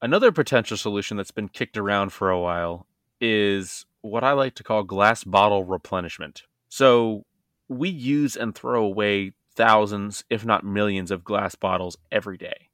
another 0.02 0.32
potential 0.32 0.76
solution 0.76 1.16
that's 1.16 1.32
been 1.32 1.48
kicked 1.48 1.78
around 1.78 2.12
for 2.12 2.30
a 2.30 2.40
while 2.40 2.86
is 3.22 3.86
what 4.02 4.24
i 4.24 4.34
like 4.34 4.56
to 4.56 4.64
call 4.64 4.84
glass 4.84 5.24
bottle 5.24 5.64
replenishment 5.64 6.44
so 6.68 7.26
we 7.70 7.90
use 7.90 8.36
and 8.36 8.54
throw 8.54 8.84
away 8.84 9.34
thousands, 9.56 10.24
if 10.30 10.46
not 10.46 10.64
millions, 10.64 11.12
of 11.12 11.24
glass 11.24 11.56
bottles 11.56 11.98
every 12.12 12.38
day. 12.38 12.70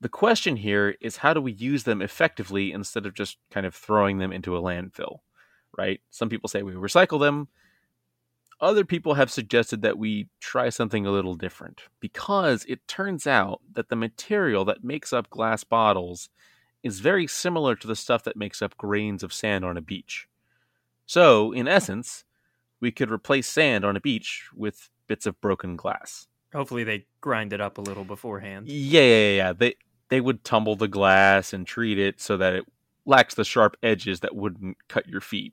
The 0.00 0.08
question 0.08 0.56
here 0.56 0.96
is 1.00 1.18
how 1.18 1.34
do 1.34 1.40
we 1.40 1.52
use 1.52 1.84
them 1.84 2.02
effectively 2.02 2.72
instead 2.72 3.06
of 3.06 3.14
just 3.14 3.36
kind 3.50 3.66
of 3.66 3.74
throwing 3.74 4.18
them 4.18 4.32
into 4.32 4.56
a 4.56 4.62
landfill, 4.62 5.18
right? 5.76 6.00
Some 6.10 6.28
people 6.28 6.48
say 6.48 6.62
we 6.62 6.72
recycle 6.72 7.20
them. 7.20 7.48
Other 8.62 8.84
people 8.84 9.14
have 9.14 9.30
suggested 9.30 9.82
that 9.82 9.98
we 9.98 10.28
try 10.38 10.68
something 10.68 11.04
a 11.04 11.10
little 11.10 11.34
different 11.34 11.82
because 11.98 12.64
it 12.68 12.86
turns 12.86 13.26
out 13.26 13.60
that 13.72 13.88
the 13.88 13.96
material 13.96 14.64
that 14.66 14.84
makes 14.84 15.12
up 15.12 15.28
glass 15.28 15.64
bottles 15.64 16.28
is 16.84 17.00
very 17.00 17.26
similar 17.26 17.74
to 17.74 17.88
the 17.88 17.96
stuff 17.96 18.22
that 18.22 18.36
makes 18.36 18.62
up 18.62 18.76
grains 18.76 19.24
of 19.24 19.32
sand 19.32 19.64
on 19.64 19.76
a 19.76 19.80
beach. 19.82 20.28
So, 21.06 21.50
in 21.50 21.66
essence, 21.66 22.24
we 22.78 22.92
could 22.92 23.10
replace 23.10 23.48
sand 23.48 23.84
on 23.84 23.96
a 23.96 24.00
beach 24.00 24.48
with 24.54 24.90
bits 25.08 25.26
of 25.26 25.40
broken 25.40 25.74
glass. 25.74 26.28
Hopefully, 26.54 26.84
they 26.84 27.06
grind 27.20 27.52
it 27.52 27.60
up 27.60 27.78
a 27.78 27.82
little 27.82 28.04
beforehand. 28.04 28.68
Yeah, 28.68 29.02
yeah, 29.02 29.36
yeah. 29.36 29.52
They 29.54 29.74
they 30.08 30.20
would 30.20 30.44
tumble 30.44 30.76
the 30.76 30.88
glass 30.88 31.52
and 31.52 31.66
treat 31.66 31.98
it 31.98 32.20
so 32.20 32.36
that 32.36 32.52
it 32.54 32.64
lacks 33.06 33.34
the 33.34 33.44
sharp 33.44 33.76
edges 33.82 34.20
that 34.20 34.36
wouldn't 34.36 34.76
cut 34.86 35.08
your 35.08 35.20
feet. 35.20 35.52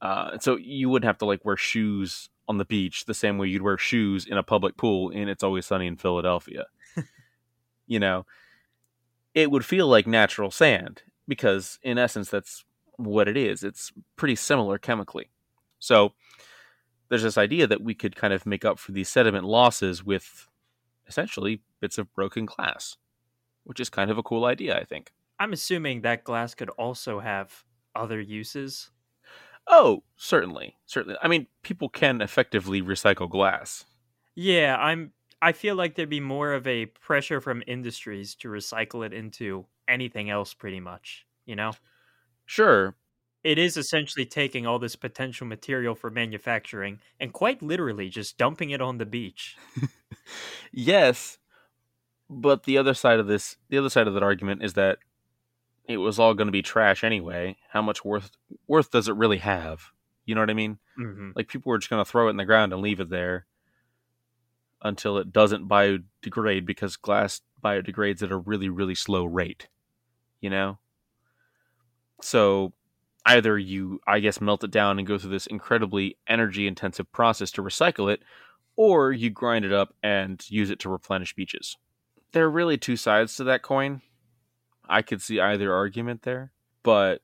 Uh, 0.00 0.38
so 0.38 0.56
you 0.56 0.88
wouldn't 0.88 1.06
have 1.06 1.18
to 1.18 1.24
like 1.24 1.44
wear 1.44 1.56
shoes 1.56 2.28
on 2.48 2.58
the 2.58 2.64
beach 2.64 3.04
the 3.04 3.14
same 3.14 3.36
way 3.36 3.48
you'd 3.48 3.62
wear 3.62 3.76
shoes 3.76 4.24
in 4.24 4.38
a 4.38 4.42
public 4.42 4.76
pool 4.76 5.10
in 5.10 5.28
It's 5.28 5.42
Always 5.42 5.66
Sunny 5.66 5.86
in 5.86 5.96
Philadelphia. 5.96 6.66
you 7.86 7.98
know, 7.98 8.24
it 9.34 9.50
would 9.50 9.64
feel 9.64 9.86
like 9.86 10.06
natural 10.06 10.50
sand 10.50 11.02
because 11.26 11.78
in 11.82 11.98
essence 11.98 12.30
that's 12.30 12.64
what 12.96 13.28
it 13.28 13.36
is. 13.36 13.62
It's 13.62 13.92
pretty 14.16 14.34
similar 14.34 14.78
chemically. 14.78 15.30
So 15.78 16.12
there's 17.08 17.22
this 17.22 17.38
idea 17.38 17.66
that 17.66 17.82
we 17.82 17.94
could 17.94 18.16
kind 18.16 18.32
of 18.32 18.46
make 18.46 18.64
up 18.64 18.78
for 18.78 18.92
these 18.92 19.08
sediment 19.08 19.44
losses 19.44 20.04
with 20.04 20.48
essentially 21.06 21.62
bits 21.80 21.98
of 21.98 22.12
broken 22.14 22.44
glass, 22.44 22.96
which 23.64 23.80
is 23.80 23.88
kind 23.88 24.10
of 24.10 24.18
a 24.18 24.22
cool 24.22 24.44
idea, 24.44 24.76
I 24.76 24.84
think. 24.84 25.12
I'm 25.38 25.52
assuming 25.52 26.02
that 26.02 26.24
glass 26.24 26.54
could 26.54 26.70
also 26.70 27.20
have 27.20 27.64
other 27.94 28.20
uses. 28.20 28.90
Oh, 29.68 30.02
certainly. 30.16 30.76
Certainly. 30.86 31.18
I 31.22 31.28
mean, 31.28 31.46
people 31.62 31.88
can 31.88 32.20
effectively 32.20 32.82
recycle 32.82 33.30
glass. 33.30 33.84
Yeah, 34.34 34.76
I'm 34.78 35.12
I 35.40 35.52
feel 35.52 35.76
like 35.76 35.94
there'd 35.94 36.08
be 36.08 36.20
more 36.20 36.52
of 36.52 36.66
a 36.66 36.86
pressure 36.86 37.40
from 37.40 37.62
industries 37.66 38.34
to 38.36 38.48
recycle 38.48 39.04
it 39.06 39.12
into 39.12 39.66
anything 39.86 40.30
else 40.30 40.52
pretty 40.54 40.80
much, 40.80 41.26
you 41.46 41.54
know? 41.54 41.78
Sure, 42.46 42.96
it 43.44 43.58
is 43.58 43.76
essentially 43.76 44.26
taking 44.26 44.66
all 44.66 44.78
this 44.78 44.96
potential 44.96 45.46
material 45.46 45.94
for 45.94 46.10
manufacturing 46.10 47.00
and 47.20 47.32
quite 47.32 47.62
literally 47.62 48.08
just 48.08 48.38
dumping 48.38 48.70
it 48.70 48.80
on 48.80 48.98
the 48.98 49.06
beach. 49.06 49.60
yes, 50.72 51.38
but 52.30 52.64
the 52.64 52.78
other 52.78 52.94
side 52.94 53.20
of 53.20 53.26
this, 53.26 53.56
the 53.70 53.78
other 53.78 53.90
side 53.90 54.08
of 54.08 54.14
that 54.14 54.22
argument 54.22 54.62
is 54.64 54.74
that 54.74 54.98
it 55.88 55.96
was 55.96 56.18
all 56.18 56.34
going 56.34 56.46
to 56.46 56.52
be 56.52 56.62
trash 56.62 57.02
anyway. 57.02 57.56
How 57.70 57.82
much 57.82 58.04
worth 58.04 58.30
worth 58.68 58.90
does 58.90 59.08
it 59.08 59.16
really 59.16 59.38
have? 59.38 59.90
You 60.26 60.34
know 60.34 60.42
what 60.42 60.50
I 60.50 60.54
mean? 60.54 60.78
Mm-hmm. 61.00 61.30
Like 61.34 61.48
people 61.48 61.70
were 61.70 61.78
just 61.78 61.90
going 61.90 62.04
to 62.04 62.08
throw 62.08 62.28
it 62.28 62.30
in 62.30 62.36
the 62.36 62.44
ground 62.44 62.72
and 62.72 62.82
leave 62.82 63.00
it 63.00 63.08
there 63.08 63.46
until 64.82 65.18
it 65.18 65.32
doesn't 65.32 65.68
biodegrade 65.68 66.66
because 66.66 66.96
glass 66.96 67.40
biodegrades 67.64 68.22
at 68.22 68.30
a 68.30 68.36
really 68.36 68.68
really 68.68 68.94
slow 68.94 69.24
rate. 69.24 69.68
You 70.40 70.50
know? 70.50 70.78
So 72.20 72.74
either 73.24 73.58
you, 73.58 74.00
I 74.06 74.20
guess, 74.20 74.40
melt 74.40 74.64
it 74.64 74.70
down 74.70 74.98
and 74.98 75.08
go 75.08 75.18
through 75.18 75.30
this 75.30 75.46
incredibly 75.46 76.18
energy 76.26 76.66
intensive 76.66 77.10
process 77.12 77.50
to 77.52 77.62
recycle 77.62 78.12
it, 78.12 78.22
or 78.76 79.12
you 79.12 79.30
grind 79.30 79.64
it 79.64 79.72
up 79.72 79.94
and 80.02 80.44
use 80.50 80.70
it 80.70 80.78
to 80.80 80.88
replenish 80.88 81.34
beaches. 81.34 81.76
There 82.32 82.44
are 82.44 82.50
really 82.50 82.76
two 82.76 82.96
sides 82.96 83.36
to 83.36 83.44
that 83.44 83.62
coin. 83.62 84.02
I 84.88 85.02
could 85.02 85.22
see 85.22 85.40
either 85.40 85.74
argument 85.74 86.22
there, 86.22 86.52
but 86.82 87.22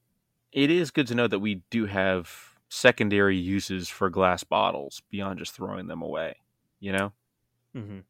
it 0.53 0.71
is 0.71 0.91
good 0.91 1.07
to 1.09 1.15
know 1.15 1.27
that 1.27 1.39
we 1.39 1.63
do 1.71 1.87
have 1.87 2.55
secondary 2.69 3.37
uses 3.37 3.89
for 3.89 4.11
glass 4.11 4.45
bottles 4.45 5.03
beyond 5.11 5.39
just 5.39 5.53
throwing 5.53 5.87
them 5.87 6.03
away, 6.03 6.37
you 6.81 6.93
know? 6.93 7.13
Mm-hmm. 7.77 8.01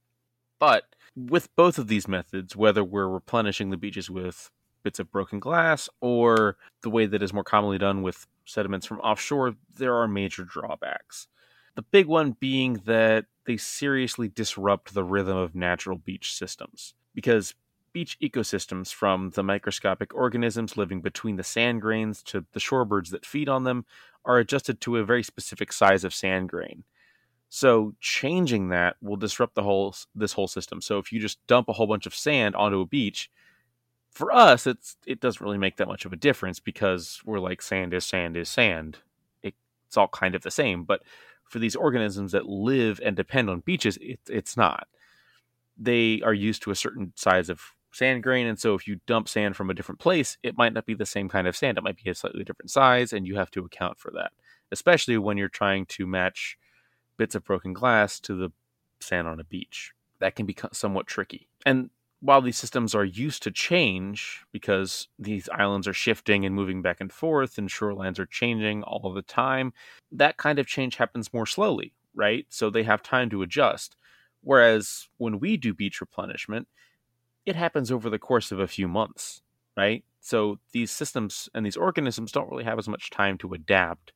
But 0.59 0.85
with 1.17 1.55
both 1.57 1.79
of 1.79 1.89
these 1.89 2.09
methods, 2.09 2.57
whether 2.57 2.83
we're 2.83 3.09
replenishing 3.09 3.71
the 3.71 3.77
beaches 3.77 4.11
with 4.11 4.51
bits 4.83 4.99
of 4.99 5.11
broken 5.11 5.39
glass 5.39 5.89
or 6.01 6.57
the 6.83 6.91
way 6.91 7.07
that 7.07 7.23
is 7.23 7.33
more 7.33 7.45
commonly 7.45 7.79
done 7.79 8.03
with 8.03 8.27
sediments 8.45 8.87
from 8.87 9.01
offshore, 9.01 9.55
there 9.77 9.95
are 9.95 10.09
major 10.09 10.45
drawbacks. 10.45 11.29
The 11.75 11.83
big 11.83 12.07
one 12.07 12.37
being 12.39 12.83
that 12.85 13.27
they 13.47 13.57
seriously 13.57 14.29
disrupt 14.29 14.95
the 14.95 15.05
rhythm 15.05 15.37
of 15.37 15.55
natural 15.55 15.99
beach 15.99 16.35
systems 16.35 16.95
because 17.15 17.55
beach 17.95 18.19
ecosystems, 18.21 18.93
from 18.93 19.31
the 19.31 19.43
microscopic 19.43 20.15
organisms 20.15 20.77
living 20.77 21.01
between 21.01 21.37
the 21.37 21.43
sand 21.43 21.81
grains 21.81 22.23
to 22.25 22.45
the 22.53 22.61
shorebirds 22.61 23.09
that 23.11 23.25
feed 23.25 23.49
on 23.49 23.65
them, 23.65 23.87
are 24.27 24.39
adjusted 24.39 24.81
to 24.83 24.99
a 24.99 25.05
very 25.05 25.23
specific 25.23 25.73
size 25.73 26.05
of 26.05 26.13
sand 26.13 26.51
grain. 26.51 26.85
So 27.49 27.95
changing 28.01 28.69
that 28.71 28.97
will 29.01 29.17
disrupt 29.17 29.55
the 29.55 29.63
whole 29.63 29.95
this 30.15 30.33
whole 30.33 30.49
system. 30.49 30.83
So 30.83 30.99
if 30.99 31.13
you 31.13 31.21
just 31.21 31.45
dump 31.47 31.69
a 31.69 31.73
whole 31.73 31.87
bunch 31.87 32.05
of 32.05 32.15
sand 32.15 32.57
onto 32.57 32.81
a 32.81 32.87
beach, 32.87 33.31
for 34.11 34.35
us, 34.35 34.67
it's 34.67 34.97
it 35.07 35.21
doesn't 35.21 35.45
really 35.45 35.59
make 35.59 35.77
that 35.77 35.89
much 35.89 36.05
of 36.05 36.13
a 36.13 36.17
difference 36.17 36.59
because 36.59 37.21
we're 37.25 37.39
like 37.39 37.63
sand 37.63 37.95
is 37.95 38.05
sand 38.05 38.37
is 38.37 38.49
sand. 38.49 38.99
It, 39.43 39.55
it's 39.87 39.97
all 39.97 40.09
kind 40.09 40.35
of 40.35 40.43
the 40.43 40.51
same. 40.51 40.83
But 40.85 41.03
for 41.45 41.61
these 41.61 41.77
organisms 41.77 42.33
that 42.33 42.47
live 42.47 43.01
and 43.05 43.15
depend 43.15 43.49
on 43.49 43.61
beaches, 43.61 43.99
it, 44.01 44.19
it's 44.29 44.57
not. 44.57 44.89
They 45.79 46.23
are 46.23 46.35
used 46.35 46.63
to 46.63 46.73
a 46.73 46.77
certain 46.77 47.13
size 47.15 47.49
of 47.49 47.61
sand 47.95 48.23
grain, 48.23 48.47
and 48.47 48.59
so 48.59 48.75
if 48.75 48.87
you 48.87 49.01
dump 49.07 49.29
sand 49.29 49.57
from 49.57 49.71
a 49.71 49.75
different 49.75 50.01
place, 50.01 50.37
it 50.43 50.57
might 50.57 50.73
not 50.73 50.87
be 50.87 50.95
the 50.95 51.07
same 51.07 51.29
kind 51.29 51.47
of 51.47 51.57
sand. 51.57 51.79
It 51.79 51.85
might 51.85 52.03
be 52.03 52.11
a 52.11 52.15
slightly 52.15 52.45
different 52.45 52.71
size, 52.71 53.13
and 53.13 53.27
you 53.27 53.37
have 53.37 53.51
to 53.53 53.65
account 53.65 53.99
for 53.99 54.11
that, 54.13 54.33
especially 54.73 55.19
when 55.19 55.37
you're 55.37 55.49
trying 55.49 55.87
to 55.87 56.07
match 56.07 56.59
bits 57.17 57.35
of 57.35 57.45
broken 57.45 57.73
glass 57.73 58.19
to 58.21 58.35
the 58.35 58.51
sand 59.01 59.29
on 59.29 59.41
a 59.41 59.45
beach. 59.45 59.93
That 60.21 60.35
can 60.35 60.47
be 60.47 60.57
somewhat 60.73 61.07
tricky. 61.07 61.49
And 61.67 61.91
while 62.21 62.41
these 62.41 62.57
systems 62.57 62.95
are 62.95 63.05
used 63.05 63.43
to 63.43 63.51
change 63.51 64.45
because 64.51 65.09
these 65.19 65.49
islands 65.51 65.87
are 65.87 65.93
shifting 65.93 66.47
and 66.47 66.55
moving 66.55 66.81
back 66.81 67.01
and 67.01 67.13
forth 67.13 67.59
and 67.59 67.69
shorelines 67.69 68.19
are 68.19 68.27
changing 68.27 68.83
all 68.83 69.13
the 69.13 69.23
time, 69.23 69.75
that 70.11 70.39
kind 70.39 70.59
of 70.59 70.67
change 70.67 70.97
happens 70.97 71.35
more 71.35 71.45
slowly, 71.45 71.93
right? 72.15 72.47
So 72.49 72.71
they 72.71 72.85
have 72.85 73.03
time 73.03 73.29
to 73.31 73.43
adjust. 73.43 73.97
Whereas 74.41 75.09
when 75.19 75.39
we 75.39 75.59
do 75.59 75.75
beach 75.75 76.01
replenishment, 76.01 76.67
it 77.47 77.57
happens 77.57 77.91
over 77.91 78.11
the 78.11 78.19
course 78.19 78.53
of 78.53 78.61
a 78.61 78.69
few 78.69 78.89
months, 78.89 79.43
right? 79.77 80.05
So 80.21 80.59
these 80.73 80.91
systems 80.91 81.49
and 81.55 81.65
these 81.67 81.77
organisms 81.77 82.33
don't 82.33 82.51
really 82.51 82.65
have 82.65 82.79
as 82.79 82.89
much 82.89 83.11
time 83.11 83.39
to 83.39 83.53
adapt 83.53 84.13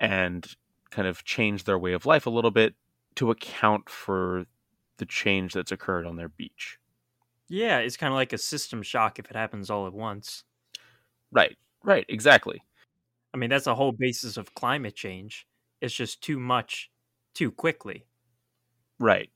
and 0.00 0.46
kind 0.90 1.08
of 1.08 1.24
change 1.24 1.64
their 1.64 1.78
way 1.78 1.92
of 1.92 2.06
life 2.06 2.26
a 2.26 2.30
little 2.30 2.50
bit 2.50 2.74
to 3.16 3.30
account 3.30 3.88
for 3.88 4.46
the 4.98 5.06
change 5.06 5.54
that's 5.54 5.72
occurred 5.72 6.06
on 6.06 6.16
their 6.16 6.28
beach. 6.28 6.78
Yeah, 7.48 7.78
it's 7.78 7.96
kind 7.96 8.12
of 8.12 8.16
like 8.16 8.32
a 8.32 8.38
system 8.38 8.82
shock 8.82 9.18
if 9.18 9.30
it 9.30 9.36
happens 9.36 9.70
all 9.70 9.86
at 9.86 9.92
once. 9.92 10.44
Right, 11.30 11.56
right, 11.82 12.04
exactly. 12.08 12.62
I 13.34 13.36
mean, 13.36 13.50
that's 13.50 13.64
the 13.66 13.74
whole 13.74 13.92
basis 13.92 14.36
of 14.36 14.54
climate 14.54 14.94
change. 14.96 15.46
It's 15.80 15.94
just 15.94 16.22
too 16.22 16.38
much 16.38 16.90
too 17.34 17.50
quickly. 17.50 18.06
Right. 18.98 19.30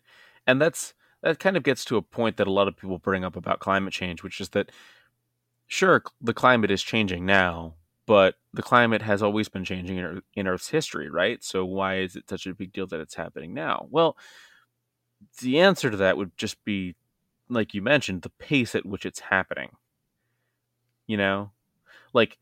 And 0.46 0.60
that's 0.60 0.94
that 1.22 1.38
kind 1.38 1.56
of 1.56 1.62
gets 1.62 1.84
to 1.86 1.96
a 1.96 2.02
point 2.02 2.36
that 2.36 2.46
a 2.46 2.52
lot 2.52 2.68
of 2.68 2.76
people 2.76 2.98
bring 2.98 3.24
up 3.24 3.36
about 3.36 3.60
climate 3.60 3.92
change, 3.92 4.22
which 4.22 4.40
is 4.40 4.50
that 4.50 4.70
sure, 5.66 6.02
the 6.20 6.34
climate 6.34 6.70
is 6.70 6.82
changing 6.82 7.24
now, 7.24 7.74
but 8.06 8.34
the 8.52 8.62
climate 8.62 9.02
has 9.02 9.22
always 9.22 9.48
been 9.48 9.64
changing 9.64 9.98
in, 9.98 10.22
in 10.34 10.46
Earth's 10.46 10.68
history, 10.68 11.08
right? 11.08 11.42
So 11.42 11.64
why 11.64 11.98
is 11.98 12.16
it 12.16 12.28
such 12.28 12.46
a 12.46 12.54
big 12.54 12.72
deal 12.72 12.86
that 12.88 13.00
it's 13.00 13.14
happening 13.14 13.54
now? 13.54 13.86
Well, 13.90 14.16
the 15.40 15.60
answer 15.60 15.90
to 15.90 15.96
that 15.98 16.16
would 16.16 16.36
just 16.36 16.64
be 16.64 16.96
like 17.48 17.74
you 17.74 17.82
mentioned, 17.82 18.22
the 18.22 18.30
pace 18.30 18.74
at 18.74 18.86
which 18.86 19.06
it's 19.06 19.20
happening. 19.20 19.70
You 21.06 21.16
know, 21.16 21.50
like 22.12 22.38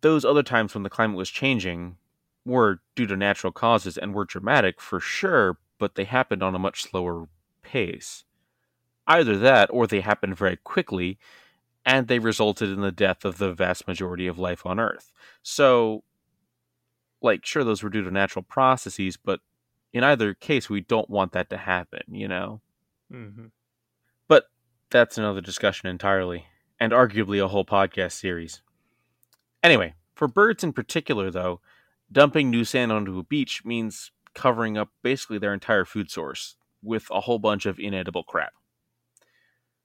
those 0.00 0.24
other 0.24 0.42
times 0.42 0.74
when 0.74 0.82
the 0.82 0.90
climate 0.90 1.16
was 1.16 1.30
changing 1.30 1.96
were 2.44 2.80
due 2.94 3.06
to 3.06 3.16
natural 3.16 3.52
causes 3.52 3.96
and 3.96 4.14
were 4.14 4.24
dramatic 4.24 4.80
for 4.80 5.00
sure, 5.00 5.58
but 5.78 5.94
they 5.94 6.04
happened 6.04 6.42
on 6.42 6.54
a 6.54 6.58
much 6.58 6.82
slower 6.82 7.28
pace. 7.74 8.22
Either 9.08 9.36
that, 9.36 9.68
or 9.72 9.88
they 9.88 10.00
happened 10.00 10.36
very 10.36 10.56
quickly, 10.56 11.18
and 11.84 12.06
they 12.06 12.20
resulted 12.20 12.70
in 12.70 12.82
the 12.82 12.92
death 12.92 13.24
of 13.24 13.38
the 13.38 13.52
vast 13.52 13.88
majority 13.88 14.28
of 14.28 14.38
life 14.38 14.64
on 14.64 14.78
Earth. 14.78 15.12
So, 15.42 16.04
like, 17.20 17.44
sure, 17.44 17.64
those 17.64 17.82
were 17.82 17.90
due 17.90 18.04
to 18.04 18.12
natural 18.12 18.44
processes, 18.44 19.16
but 19.16 19.40
in 19.92 20.04
either 20.04 20.34
case, 20.34 20.70
we 20.70 20.82
don't 20.82 21.10
want 21.10 21.32
that 21.32 21.50
to 21.50 21.56
happen, 21.56 22.02
you 22.12 22.28
know? 22.28 22.60
Mm-hmm. 23.12 23.46
But 24.28 24.44
that's 24.90 25.18
another 25.18 25.40
discussion 25.40 25.88
entirely, 25.88 26.46
and 26.78 26.92
arguably 26.92 27.44
a 27.44 27.48
whole 27.48 27.64
podcast 27.64 28.12
series. 28.12 28.62
Anyway, 29.64 29.94
for 30.14 30.28
birds 30.28 30.62
in 30.62 30.72
particular, 30.72 31.28
though, 31.28 31.60
dumping 32.12 32.50
new 32.50 32.64
sand 32.64 32.92
onto 32.92 33.18
a 33.18 33.24
beach 33.24 33.64
means 33.64 34.12
covering 34.32 34.78
up 34.78 34.90
basically 35.02 35.38
their 35.38 35.52
entire 35.52 35.84
food 35.84 36.08
source 36.08 36.54
with 36.84 37.06
a 37.10 37.20
whole 37.20 37.38
bunch 37.38 37.66
of 37.66 37.78
inedible 37.78 38.24
crap. 38.24 38.52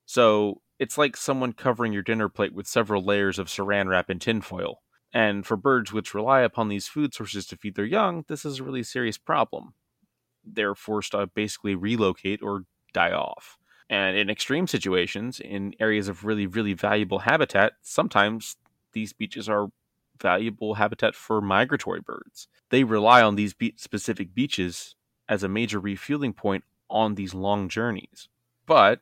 So 0.05 0.61
it's 0.79 0.97
like 0.97 1.15
someone 1.15 1.53
covering 1.53 1.93
your 1.93 2.01
dinner 2.01 2.29
plate 2.29 2.53
with 2.53 2.67
several 2.67 3.03
layers 3.03 3.37
of 3.37 3.47
saran 3.47 3.87
wrap 3.87 4.09
and 4.09 4.19
tinfoil. 4.19 4.81
And 5.13 5.45
for 5.45 5.57
birds 5.57 5.91
which 5.91 6.13
rely 6.13 6.41
upon 6.41 6.69
these 6.69 6.87
food 6.87 7.13
sources 7.13 7.45
to 7.47 7.57
feed 7.57 7.75
their 7.75 7.85
young, 7.85 8.25
this 8.27 8.45
is 8.45 8.59
a 8.59 8.63
really 8.63 8.83
serious 8.83 9.17
problem. 9.17 9.73
They're 10.43 10.75
forced 10.75 11.11
to 11.11 11.27
basically 11.27 11.75
relocate 11.75 12.41
or 12.41 12.65
die 12.93 13.11
off. 13.11 13.57
And 13.89 14.15
in 14.15 14.29
extreme 14.29 14.67
situations, 14.67 15.39
in 15.39 15.73
areas 15.79 16.07
of 16.07 16.23
really, 16.23 16.45
really 16.45 16.73
valuable 16.73 17.19
habitat, 17.19 17.73
sometimes 17.81 18.55
these 18.93 19.13
beaches 19.13 19.49
are 19.49 19.69
valuable 20.21 20.75
habitat 20.75 21.15
for 21.15 21.41
migratory 21.41 22.01
birds. 22.01 22.47
They 22.69 22.83
rely 22.83 23.21
on 23.21 23.35
these 23.35 23.53
be- 23.53 23.73
specific 23.77 24.35
beaches 24.35 24.95
as 25.27 25.43
a 25.43 25.49
major 25.49 25.79
refueling 25.79 26.33
point 26.33 26.63
on 26.89 27.15
these 27.15 27.33
long 27.33 27.69
journeys. 27.69 28.27
But 28.65 29.01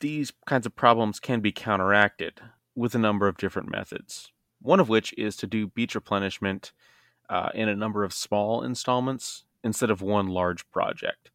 these 0.00 0.32
kinds 0.46 0.66
of 0.66 0.76
problems 0.76 1.20
can 1.20 1.40
be 1.40 1.52
counteracted 1.52 2.40
with 2.74 2.94
a 2.94 2.98
number 2.98 3.28
of 3.28 3.36
different 3.36 3.70
methods. 3.70 4.32
One 4.60 4.80
of 4.80 4.88
which 4.88 5.12
is 5.18 5.36
to 5.36 5.46
do 5.46 5.66
beach 5.66 5.94
replenishment 5.94 6.72
uh, 7.28 7.50
in 7.54 7.68
a 7.68 7.76
number 7.76 8.04
of 8.04 8.12
small 8.12 8.62
installments 8.62 9.44
instead 9.62 9.90
of 9.90 10.02
one 10.02 10.28
large 10.28 10.68
project. 10.70 11.30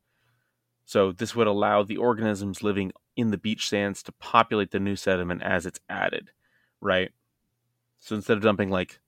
So, 0.85 1.11
this 1.11 1.35
would 1.35 1.47
allow 1.47 1.83
the 1.83 1.97
organisms 1.97 2.63
living 2.63 2.91
in 3.15 3.31
the 3.31 3.37
beach 3.37 3.69
sands 3.69 4.03
to 4.03 4.11
populate 4.11 4.71
the 4.71 4.79
new 4.79 4.95
sediment 4.95 5.43
as 5.43 5.65
it's 5.65 5.79
added, 5.89 6.31
right? 6.81 7.11
So, 7.99 8.15
instead 8.15 8.37
of 8.37 8.43
dumping 8.43 8.69
like 8.69 8.99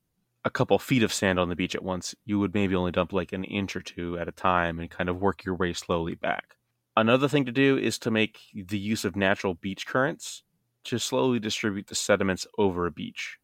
a 0.45 0.49
couple 0.49 0.77
feet 0.79 1.03
of 1.03 1.13
sand 1.13 1.39
on 1.39 1.49
the 1.49 1.55
beach 1.55 1.75
at 1.75 1.83
once, 1.83 2.15
you 2.25 2.39
would 2.39 2.53
maybe 2.53 2.75
only 2.75 2.91
dump 2.91 3.13
like 3.13 3.33
an 3.33 3.43
inch 3.43 3.75
or 3.75 3.81
two 3.81 4.17
at 4.17 4.27
a 4.27 4.31
time 4.31 4.79
and 4.79 4.89
kind 4.89 5.09
of 5.09 5.21
work 5.21 5.43
your 5.45 5.55
way 5.55 5.73
slowly 5.73 6.15
back. 6.15 6.55
Another 6.95 7.27
thing 7.27 7.45
to 7.45 7.51
do 7.51 7.77
is 7.77 7.97
to 7.99 8.11
make 8.11 8.39
the 8.53 8.77
use 8.77 9.03
of 9.03 9.15
natural 9.15 9.55
beach 9.55 9.87
currents 9.87 10.43
to 10.83 10.99
slowly 10.99 11.39
distribute 11.39 11.87
the 11.87 11.95
sediments 11.95 12.45
over 12.57 12.85
a 12.85 12.91
beach. 12.91 13.39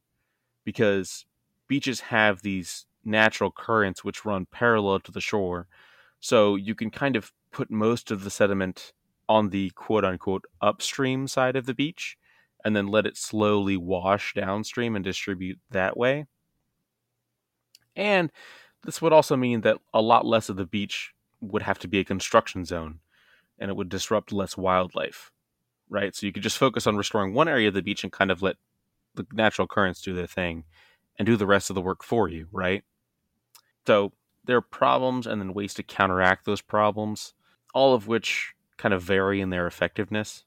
Because 0.64 1.26
beaches 1.68 2.00
have 2.02 2.42
these 2.42 2.86
natural 3.04 3.52
currents 3.52 4.04
which 4.04 4.26
run 4.26 4.46
parallel 4.46 5.00
to 5.00 5.12
the 5.12 5.22
shore. 5.22 5.68
So 6.20 6.56
you 6.56 6.76
can 6.76 6.92
kind 6.92 7.16
of 7.16 7.32
put 7.52 7.72
most 7.72 8.12
of 8.12 8.24
the 8.24 8.30
sediment 8.30 8.94
on 9.28 9.50
the 9.50 9.72
quote 9.72 10.06
unquote 10.06 10.46
upstream 10.62 11.28
side 11.28 11.56
of 11.56 11.66
the 11.66 11.74
beach 11.74 12.18
and 12.64 12.76
then 12.76 12.88
let 12.88 13.06
it 13.06 13.18
slowly 13.18 13.78
wash 13.78 14.34
downstream 14.34 14.96
and 14.96 15.04
distribute 15.04 15.60
that 15.72 15.98
way. 15.98 16.26
And 17.96 18.32
this 18.84 19.02
would 19.02 19.14
also 19.14 19.36
mean 19.36 19.62
that 19.62 19.78
a 19.94 20.02
lot 20.02 20.26
less 20.26 20.50
of 20.50 20.56
the 20.56 20.66
beach 20.66 21.14
would 21.42 21.64
have 21.64 21.80
to 21.80 21.88
be 21.88 22.00
a 22.00 22.06
construction 22.06 22.66
zone 22.66 23.00
and 23.60 23.70
it 23.70 23.76
would 23.76 23.90
disrupt 23.90 24.32
less 24.32 24.58
wildlife, 24.58 25.32
right? 25.90 26.16
So 26.16 26.26
you 26.26 26.34
could 26.34 26.44
just 26.44 26.58
focus 26.58 26.88
on 26.88 26.98
restoring 26.98 27.34
one 27.34 27.48
area 27.48 27.68
of 27.68 27.74
the 27.74 27.82
beach 27.82 28.04
and 28.04 28.12
kind 28.12 28.32
of 28.32 28.42
let 28.42 28.56
the 29.16 29.28
natural 29.34 29.68
currents 29.68 30.02
do 30.02 30.14
their 30.14 30.28
thing 30.28 30.64
and 31.18 31.26
do 31.26 31.36
the 31.36 31.46
rest 31.46 31.70
of 31.70 31.76
the 31.76 31.82
work 31.82 32.04
for 32.04 32.30
you, 32.30 32.48
right? 32.52 32.84
So 33.86 34.14
there 34.46 34.58
are 34.58 34.62
problems 34.62 35.28
and 35.28 35.42
then 35.42 35.54
ways 35.54 35.74
to 35.76 35.84
counteract 35.84 36.46
those 36.46 36.62
problems, 36.62 37.34
all 37.74 37.94
of 37.94 38.08
which 38.08 38.54
kind 38.78 38.94
of 38.94 39.02
vary 39.02 39.42
in 39.42 39.50
their 39.50 39.68
effectiveness. 39.68 40.46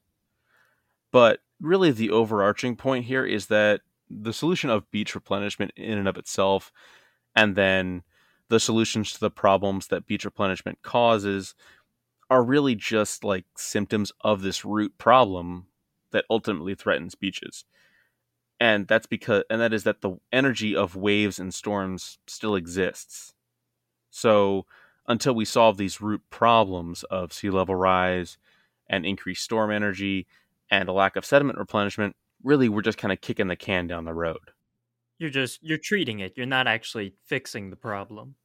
But 1.11 1.41
really, 1.61 1.91
the 1.91 2.09
overarching 2.09 2.75
point 2.75 3.05
here 3.05 3.25
is 3.25 3.45
that 3.47 3.81
the 4.09 4.33
solution 4.33 4.69
of 4.69 4.89
beach 4.91 5.13
replenishment 5.15 5.71
in 5.75 5.97
and 5.97 6.07
of 6.07 6.17
itself, 6.17 6.71
and 7.35 7.55
then 7.55 8.03
the 8.49 8.59
solutions 8.59 9.13
to 9.13 9.19
the 9.19 9.31
problems 9.31 9.87
that 9.87 10.05
beach 10.05 10.25
replenishment 10.25 10.81
causes 10.81 11.55
are 12.29 12.43
really 12.43 12.75
just 12.75 13.23
like 13.23 13.45
symptoms 13.57 14.11
of 14.21 14.41
this 14.41 14.65
root 14.65 14.97
problem 14.97 15.67
that 16.11 16.25
ultimately 16.29 16.75
threatens 16.75 17.15
beaches. 17.15 17.65
And 18.59 18.87
that's 18.87 19.07
because, 19.07 19.43
and 19.49 19.59
that 19.59 19.73
is 19.73 19.83
that 19.83 20.01
the 20.01 20.17
energy 20.31 20.75
of 20.75 20.95
waves 20.95 21.39
and 21.39 21.53
storms 21.53 22.19
still 22.27 22.55
exists. 22.55 23.33
So 24.09 24.65
until 25.07 25.35
we 25.35 25.45
solve 25.45 25.77
these 25.77 25.99
root 26.01 26.21
problems 26.29 27.03
of 27.03 27.33
sea 27.33 27.49
level 27.49 27.75
rise 27.75 28.37
and 28.87 29.05
increased 29.05 29.43
storm 29.43 29.71
energy 29.71 30.27
and 30.69 30.87
a 30.87 30.93
lack 30.93 31.15
of 31.15 31.25
sediment 31.25 31.57
replenishment, 31.57 32.15
really 32.43 32.69
we're 32.69 32.81
just 32.81 32.97
kind 32.97 33.11
of 33.11 33.21
kicking 33.21 33.47
the 33.47 33.55
can 33.55 33.87
down 33.87 34.05
the 34.05 34.13
road. 34.13 34.51
You're 35.17 35.29
just 35.29 35.59
you're 35.61 35.77
treating 35.77 36.19
it. 36.19 36.33
You're 36.35 36.45
not 36.45 36.67
actually 36.67 37.15
fixing 37.25 37.69
the 37.69 37.75
problem. 37.75 38.35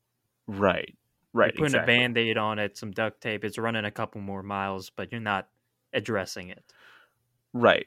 Right. 0.46 0.96
Right. 1.32 1.52
You're 1.52 1.66
putting 1.66 1.74
exactly. 1.74 1.94
a 1.94 1.98
band 1.98 2.18
aid 2.18 2.38
on 2.38 2.58
it, 2.58 2.76
some 2.76 2.90
duct 2.90 3.20
tape. 3.20 3.44
It's 3.44 3.58
running 3.58 3.84
a 3.84 3.90
couple 3.90 4.20
more 4.20 4.42
miles, 4.42 4.90
but 4.90 5.12
you're 5.12 5.20
not 5.20 5.48
addressing 5.92 6.48
it. 6.48 6.64
Right. 7.52 7.86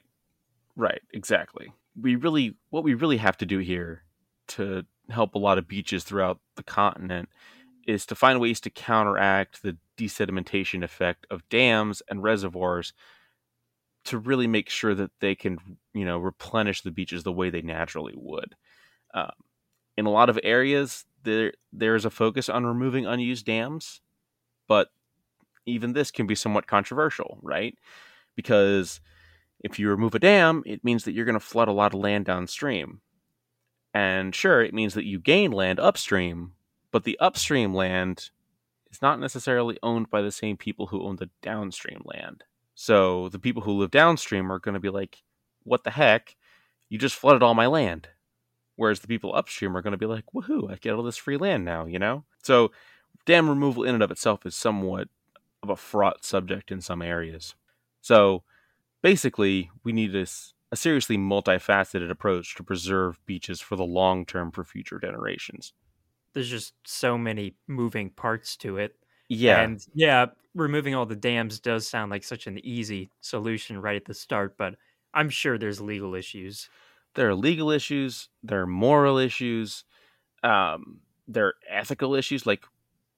Right. 0.76 1.02
Exactly. 1.12 1.72
We 2.00 2.16
really, 2.16 2.54
what 2.70 2.84
we 2.84 2.94
really 2.94 3.18
have 3.18 3.36
to 3.38 3.46
do 3.46 3.58
here 3.58 4.04
to 4.48 4.84
help 5.10 5.34
a 5.34 5.38
lot 5.38 5.58
of 5.58 5.68
beaches 5.68 6.04
throughout 6.04 6.40
the 6.56 6.62
continent 6.62 7.28
is 7.86 8.06
to 8.06 8.14
find 8.14 8.40
ways 8.40 8.60
to 8.60 8.70
counteract 8.70 9.62
the 9.62 9.76
desedimentation 9.96 10.82
effect 10.82 11.26
of 11.30 11.48
dams 11.48 12.02
and 12.08 12.22
reservoirs 12.22 12.92
to 14.04 14.18
really 14.18 14.46
make 14.46 14.68
sure 14.68 14.94
that 14.94 15.10
they 15.20 15.34
can, 15.34 15.58
you 15.94 16.04
know, 16.04 16.18
replenish 16.18 16.82
the 16.82 16.90
beaches 16.90 17.22
the 17.22 17.32
way 17.32 17.50
they 17.50 17.62
naturally 17.62 18.14
would. 18.16 18.54
Um, 19.14 19.30
in 19.96 20.06
a 20.06 20.10
lot 20.10 20.30
of 20.30 20.38
areas, 20.42 21.04
there 21.24 21.52
there's 21.72 22.04
a 22.04 22.10
focus 22.10 22.48
on 22.48 22.66
removing 22.66 23.06
unused 23.06 23.46
dams, 23.46 24.00
but 24.68 24.88
even 25.66 25.92
this 25.92 26.10
can 26.10 26.26
be 26.26 26.34
somewhat 26.34 26.66
controversial, 26.66 27.38
right? 27.42 27.76
Because 28.34 29.00
if 29.60 29.78
you 29.78 29.88
remove 29.88 30.14
a 30.14 30.18
dam, 30.18 30.62
it 30.66 30.84
means 30.84 31.04
that 31.04 31.12
you're 31.12 31.24
going 31.24 31.38
to 31.38 31.40
flood 31.40 31.68
a 31.68 31.72
lot 31.72 31.94
of 31.94 32.00
land 32.00 32.24
downstream. 32.24 33.00
And 33.94 34.34
sure, 34.34 34.62
it 34.62 34.74
means 34.74 34.94
that 34.94 35.04
you 35.04 35.20
gain 35.20 35.52
land 35.52 35.78
upstream, 35.78 36.52
but 36.90 37.04
the 37.04 37.18
upstream 37.20 37.74
land 37.74 38.30
is 38.90 39.02
not 39.02 39.20
necessarily 39.20 39.78
owned 39.82 40.10
by 40.10 40.22
the 40.22 40.32
same 40.32 40.56
people 40.56 40.86
who 40.86 41.02
own 41.02 41.16
the 41.16 41.30
downstream 41.42 42.02
land. 42.04 42.44
So 42.74 43.28
the 43.28 43.38
people 43.38 43.62
who 43.62 43.72
live 43.72 43.90
downstream 43.90 44.50
are 44.50 44.58
going 44.58 44.74
to 44.74 44.80
be 44.80 44.88
like, 44.88 45.22
what 45.62 45.84
the 45.84 45.90
heck? 45.90 46.36
You 46.88 46.98
just 46.98 47.14
flooded 47.14 47.42
all 47.42 47.54
my 47.54 47.66
land. 47.66 48.08
Whereas 48.82 48.98
the 48.98 49.06
people 49.06 49.32
upstream 49.32 49.76
are 49.76 49.80
going 49.80 49.92
to 49.92 49.96
be 49.96 50.06
like, 50.06 50.24
woohoo, 50.34 50.68
I 50.68 50.74
get 50.74 50.94
all 50.94 51.04
this 51.04 51.16
free 51.16 51.36
land 51.36 51.64
now, 51.64 51.86
you 51.86 52.00
know? 52.00 52.24
So 52.42 52.72
dam 53.26 53.48
removal 53.48 53.84
in 53.84 53.94
and 53.94 54.02
of 54.02 54.10
itself 54.10 54.44
is 54.44 54.56
somewhat 54.56 55.06
of 55.62 55.70
a 55.70 55.76
fraught 55.76 56.24
subject 56.24 56.72
in 56.72 56.80
some 56.80 57.00
areas. 57.00 57.54
So 58.00 58.42
basically, 59.00 59.70
we 59.84 59.92
need 59.92 60.16
a, 60.16 60.26
a 60.72 60.76
seriously 60.76 61.16
multifaceted 61.16 62.10
approach 62.10 62.56
to 62.56 62.64
preserve 62.64 63.24
beaches 63.24 63.60
for 63.60 63.76
the 63.76 63.84
long 63.84 64.26
term 64.26 64.50
for 64.50 64.64
future 64.64 64.98
generations. 64.98 65.74
There's 66.34 66.50
just 66.50 66.74
so 66.84 67.16
many 67.16 67.54
moving 67.68 68.10
parts 68.10 68.56
to 68.56 68.78
it. 68.78 68.96
Yeah. 69.28 69.60
And 69.60 69.86
yeah, 69.94 70.26
removing 70.56 70.96
all 70.96 71.06
the 71.06 71.14
dams 71.14 71.60
does 71.60 71.86
sound 71.86 72.10
like 72.10 72.24
such 72.24 72.48
an 72.48 72.58
easy 72.66 73.12
solution 73.20 73.80
right 73.80 73.94
at 73.94 74.06
the 74.06 74.14
start, 74.14 74.56
but 74.56 74.74
I'm 75.14 75.30
sure 75.30 75.56
there's 75.56 75.80
legal 75.80 76.16
issues. 76.16 76.68
There 77.14 77.28
are 77.28 77.34
legal 77.34 77.70
issues, 77.70 78.28
there 78.42 78.62
are 78.62 78.66
moral 78.66 79.18
issues, 79.18 79.84
um, 80.42 81.00
there 81.28 81.46
are 81.46 81.54
ethical 81.68 82.14
issues, 82.14 82.46
like 82.46 82.64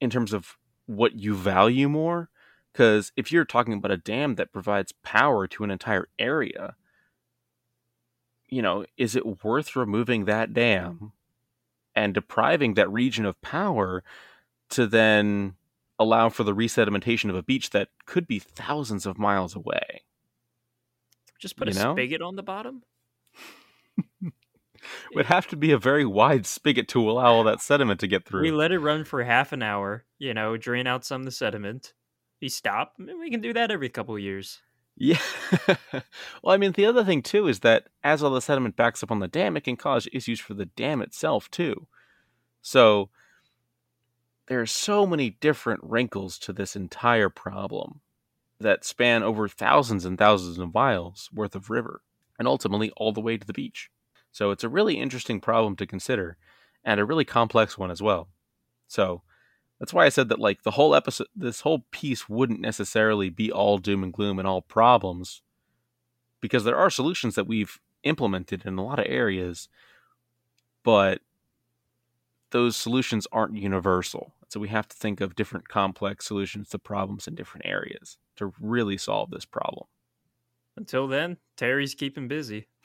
in 0.01 0.11
terms 0.11 0.33
of 0.33 0.57
what 0.87 1.15
you 1.15 1.35
value 1.35 1.89
more. 1.89 2.29
Because 2.73 3.13
if 3.17 3.31
you're 3.31 3.45
talking 3.45 3.75
about 3.75 3.93
a 3.93 3.97
dam 3.97 4.35
that 4.35 4.53
provides 4.53 4.93
power 5.05 5.47
to 5.47 5.63
an 5.63 5.71
entire 5.71 6.09
area, 6.19 6.75
you 8.49 8.63
know, 8.63 8.85
is 8.97 9.15
it 9.15 9.45
worth 9.45 9.77
removing 9.77 10.25
that 10.25 10.53
dam 10.53 11.13
and 11.95 12.13
depriving 12.13 12.75
that 12.75 12.91
region 12.91 13.25
of 13.25 13.41
power 13.43 14.03
to 14.71 14.89
then 14.89 15.55
allow 16.01 16.29
for 16.29 16.43
the 16.43 16.55
resedimentation 16.55 17.31
of 17.31 17.37
a 17.37 17.43
beach 17.45 17.71
that 17.71 17.91
could 18.07 18.27
be 18.27 18.41
thousands 18.41 19.07
of 19.07 19.19
miles 19.19 19.55
away? 19.55 20.03
Just 21.39 21.57
put 21.57 21.69
You 21.69 21.81
a 21.81 21.85
know? 21.85 21.95
spigot 21.95 22.23
on 22.23 22.35
the 22.35 22.43
bottom. 22.43 22.83
would 25.15 25.27
have 25.27 25.47
to 25.49 25.57
be 25.57 25.71
a 25.71 25.79
very 25.79 26.05
wide 26.05 26.47
spigot 26.47 26.89
to 26.89 27.11
allow 27.11 27.33
all 27.33 27.45
that 27.45 27.61
sediment 27.61 28.01
to 28.01 28.07
get 28.07 28.25
through. 28.25 28.43
We 28.43 28.51
let 28.51 28.73
it 28.73 28.79
run 28.79 29.05
for 29.05 29.23
half 29.23 29.53
an 29.53 29.63
hour. 29.63 30.05
You 30.19 30.35
know, 30.35 30.57
drain 30.57 30.87
out 30.87 31.05
some 31.05 31.23
of 31.23 31.25
the 31.25 31.33
sediment. 31.33 31.93
We 32.41 32.49
stop. 32.49 32.95
and 32.99 33.19
We 33.19 33.31
can 33.31 33.41
do 33.41 33.53
that 33.53 33.71
every 33.71 33.89
couple 33.89 34.15
of 34.15 34.21
years. 34.21 34.61
Yeah. 34.97 35.19
well, 35.93 36.55
I 36.55 36.57
mean, 36.57 36.73
the 36.73 36.87
other 36.87 37.05
thing 37.05 37.23
too 37.23 37.49
is 37.49 37.61
that 37.61 37.89
as 38.03 38.23
all 38.23 38.31
the 38.31 38.41
sediment 38.41 38.77
backs 38.77 39.03
up 39.03 39.11
on 39.11 39.19
the 39.19 39.29
dam, 39.29 39.57
it 39.57 39.65
can 39.65 39.77
cause 39.77 40.09
issues 40.13 40.41
for 40.41 40.55
the 40.55 40.67
dam 40.67 41.03
itself 41.03 41.51
too. 41.51 41.89
So 42.63 43.11
there 44.47 44.61
are 44.61 44.67
so 44.67 45.07
many 45.07 45.31
different 45.31 45.81
wrinkles 45.83 46.39
to 46.41 46.53
this 46.53 46.77
entire 46.77 47.29
problem 47.29 48.01
that 48.61 48.85
span 48.85 49.23
over 49.23 49.49
thousands 49.49 50.05
and 50.05 50.17
thousands 50.17 50.59
of 50.59 50.73
miles 50.73 51.29
worth 51.33 51.57
of 51.57 51.71
river 51.71 52.03
and 52.39 52.49
ultimately 52.49 52.91
all 52.97 53.13
the 53.13 53.21
way 53.21 53.37
to 53.37 53.47
the 53.47 53.53
beach. 53.53 53.91
So 54.33 54.51
it's 54.51 54.65
a 54.65 54.69
really 54.69 54.99
interesting 54.99 55.41
problem 55.41 55.77
to 55.77 55.87
consider 55.87 56.37
and 56.85 57.01
a 57.01 57.05
really 57.05 57.25
complex 57.25 57.79
one 57.79 57.91
as 57.91 58.03
well. 58.03 58.29
So 58.89 59.23
that's 59.79 59.93
why 59.93 60.07
I 60.07 60.09
said 60.09 60.29
that 60.29 60.39
like 60.39 60.63
the 60.63 60.73
whole 60.73 60.95
episode 60.95 61.29
this 61.35 61.61
whole 61.61 61.85
piece 61.91 62.29
wouldn't 62.29 62.61
necessarily 62.61 63.31
be 63.31 63.51
all 63.51 63.79
doom 63.79 64.03
and 64.03 64.13
gloom 64.13 64.39
and 64.39 64.47
all 64.47 64.63
problems 64.63 65.43
because 66.41 66.65
there 66.65 66.77
are 66.77 66.91
solutions 66.91 67.35
that 67.35 67.47
we've 67.47 67.79
implemented 68.03 68.67
in 68.67 68.79
a 68.79 68.85
lot 68.85 68.99
of 68.99 69.07
areas 69.09 69.69
but 70.83 71.21
those 72.51 72.77
solutions 72.77 73.27
aren't 73.33 73.57
universal. 73.57 74.33
So 74.49 74.61
we 74.61 74.69
have 74.69 74.87
to 74.87 74.97
think 74.97 75.21
of 75.21 75.35
different 75.35 75.69
complex 75.69 76.27
solutions 76.27 76.69
to 76.69 76.79
problems 76.79 77.27
in 77.27 77.35
different 77.35 77.67
areas 77.67 78.17
to 78.37 78.53
really 78.61 78.97
solve 78.97 79.31
this 79.31 79.45
problem. 79.45 79.87
Until 80.77 81.07
then, 81.07 81.37
Terry's 81.57 81.95
keeping 81.95 82.29
busy. 82.29 82.69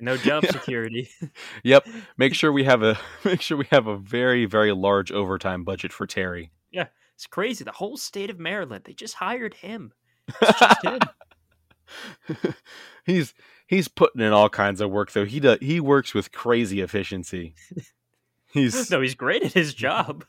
No 0.00 0.16
job 0.16 0.46
security. 0.46 1.10
Yep. 1.62 1.86
Make 2.16 2.34
sure 2.40 2.52
we 2.52 2.64
have 2.64 2.82
a 2.82 2.98
make 3.24 3.42
sure 3.42 3.56
we 3.56 3.66
have 3.70 3.86
a 3.86 3.96
very 3.96 4.46
very 4.46 4.72
large 4.72 5.12
overtime 5.12 5.62
budget 5.64 5.92
for 5.92 6.06
Terry. 6.06 6.50
Yeah, 6.70 6.86
it's 7.14 7.26
crazy. 7.26 7.64
The 7.64 7.72
whole 7.72 7.96
state 7.96 8.30
of 8.30 8.38
Maryland, 8.38 8.84
they 8.86 8.94
just 8.94 9.14
hired 9.14 9.54
him. 9.54 9.92
Just 10.40 10.84
him. 10.84 11.00
he's 13.04 13.34
he's 13.66 13.88
putting 13.88 14.22
in 14.22 14.32
all 14.32 14.48
kinds 14.48 14.80
of 14.80 14.90
work 14.90 15.12
though. 15.12 15.26
He 15.26 15.38
does 15.40 15.58
he 15.60 15.80
works 15.80 16.14
with 16.14 16.32
crazy 16.32 16.80
efficiency. 16.80 17.54
He's 18.52 18.90
no, 18.90 19.00
he's 19.00 19.14
great 19.14 19.42
at 19.42 19.52
his 19.52 19.74
job. 19.74 20.24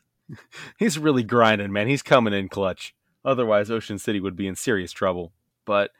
he's 0.77 0.99
really 0.99 1.23
grinding, 1.23 1.71
man. 1.71 1.87
He's 1.87 2.03
coming 2.03 2.33
in 2.33 2.49
clutch. 2.49 2.93
Otherwise, 3.23 3.71
Ocean 3.71 3.99
City 3.99 4.19
would 4.19 4.35
be 4.35 4.47
in 4.47 4.55
serious 4.55 4.91
trouble. 4.91 5.31
But 5.65 5.91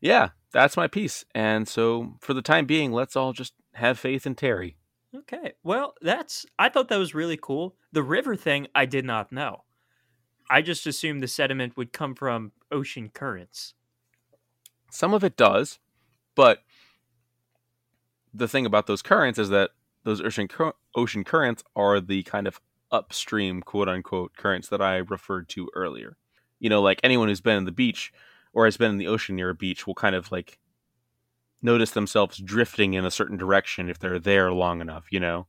yeah, 0.00 0.30
that's 0.52 0.76
my 0.76 0.86
piece. 0.86 1.24
And 1.34 1.68
so 1.68 2.14
for 2.20 2.34
the 2.34 2.42
time 2.42 2.66
being, 2.66 2.92
let's 2.92 3.16
all 3.16 3.32
just 3.32 3.54
have 3.74 3.98
faith 3.98 4.26
in 4.26 4.34
Terry. 4.34 4.76
Okay. 5.14 5.52
Well, 5.62 5.94
that's 6.00 6.44
I 6.58 6.68
thought 6.68 6.88
that 6.88 6.98
was 6.98 7.14
really 7.14 7.38
cool. 7.40 7.76
The 7.92 8.02
river 8.02 8.36
thing 8.36 8.66
I 8.74 8.84
did 8.84 9.04
not 9.04 9.32
know. 9.32 9.64
I 10.50 10.62
just 10.62 10.86
assumed 10.86 11.22
the 11.22 11.28
sediment 11.28 11.76
would 11.76 11.92
come 11.92 12.14
from 12.14 12.52
ocean 12.70 13.10
currents. 13.12 13.74
Some 14.90 15.12
of 15.12 15.22
it 15.22 15.36
does, 15.36 15.78
but 16.34 16.62
the 18.32 18.48
thing 18.48 18.64
about 18.64 18.86
those 18.86 19.02
currents 19.02 19.38
is 19.38 19.50
that 19.50 19.70
those 20.04 20.20
ocean 20.20 20.48
cur- 20.48 20.72
ocean 20.94 21.24
currents 21.24 21.62
are 21.76 22.00
the 22.00 22.22
kind 22.22 22.46
of 22.46 22.60
upstream 22.90 23.60
quote 23.62 23.88
unquote 23.88 24.36
currents 24.36 24.68
that 24.68 24.80
I 24.80 24.96
referred 24.96 25.48
to 25.50 25.68
earlier. 25.74 26.16
You 26.58 26.70
know, 26.70 26.80
like 26.80 27.00
anyone 27.02 27.28
who's 27.28 27.40
been 27.40 27.56
on 27.56 27.64
the 27.64 27.72
beach 27.72 28.12
or 28.52 28.64
has 28.64 28.76
been 28.76 28.90
in 28.90 28.98
the 28.98 29.08
ocean 29.08 29.36
near 29.36 29.50
a 29.50 29.54
beach 29.54 29.86
will 29.86 29.94
kind 29.94 30.14
of 30.16 30.32
like 30.32 30.58
notice 31.62 31.90
themselves 31.92 32.38
drifting 32.38 32.94
in 32.94 33.04
a 33.04 33.10
certain 33.10 33.36
direction 33.36 33.88
if 33.88 33.98
they're 33.98 34.18
there 34.18 34.52
long 34.52 34.80
enough, 34.80 35.06
you 35.10 35.20
know. 35.20 35.46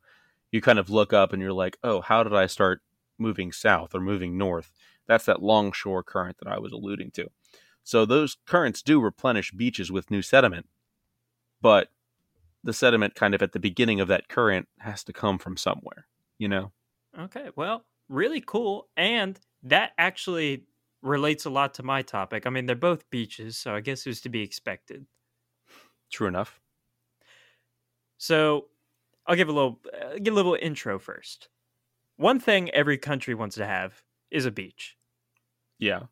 You 0.52 0.62
kind 0.62 0.80
of 0.80 0.90
look 0.90 1.14
up 1.14 1.34
and 1.34 1.42
you're 1.42 1.54
like, 1.54 1.78
"Oh, 1.84 2.02
how 2.02 2.24
did 2.24 2.34
I 2.36 2.48
start 2.48 2.82
moving 3.20 3.52
south 3.52 3.96
or 3.96 4.02
moving 4.02 4.38
north?" 4.38 4.72
That's 5.08 5.26
that 5.26 5.42
longshore 5.44 6.04
current 6.04 6.38
that 6.40 6.48
I 6.52 6.60
was 6.60 6.72
alluding 6.72 7.12
to. 7.12 7.30
So 7.84 8.06
those 8.06 8.38
currents 8.46 8.82
do 8.84 9.02
replenish 9.02 9.52
beaches 9.52 9.92
with 9.92 10.12
new 10.12 10.22
sediment, 10.22 10.68
but 11.62 11.92
the 12.64 12.74
sediment 12.74 13.16
kind 13.16 13.36
of 13.36 13.42
at 13.44 13.54
the 13.54 13.60
beginning 13.60 14.00
of 14.02 14.08
that 14.10 14.30
current 14.30 14.70
has 14.80 15.04
to 15.06 15.14
come 15.14 15.40
from 15.40 15.58
somewhere, 15.58 16.08
you 16.40 16.48
know? 16.50 16.74
Okay. 17.18 17.50
Well, 17.56 17.86
really 18.08 18.42
cool. 18.42 18.88
And 18.96 19.40
that 19.64 19.94
actually 19.98 20.66
relates 21.02 21.46
a 21.46 21.50
lot 21.50 21.74
to 21.76 21.84
my 21.84 22.02
topic. 22.02 22.46
I 22.46 22.50
mean, 22.50 22.66
they're 22.66 22.76
both 22.76 23.10
beaches, 23.10 23.58
so 23.58 23.76
I 23.76 23.82
guess 23.82 24.06
it 24.06 24.10
was 24.10 24.22
to 24.22 24.30
be 24.30 24.42
expected. 24.42 25.06
True 26.12 26.28
enough. 26.28 26.62
So 28.18 28.68
I'll 29.26 29.36
give 29.36 29.50
a 29.50 29.54
little 29.54 29.80
uh, 29.94 30.16
give 30.22 30.34
a 30.34 30.36
little 30.36 30.58
intro 30.60 31.00
first. 31.00 31.50
One 32.18 32.40
thing 32.40 32.70
every 32.72 32.98
country 32.98 33.36
wants 33.36 33.56
to 33.58 33.66
have 33.66 34.04
is 34.32 34.46
a 34.46 34.52
beach. 34.52 34.98
Yeah. 35.80 36.04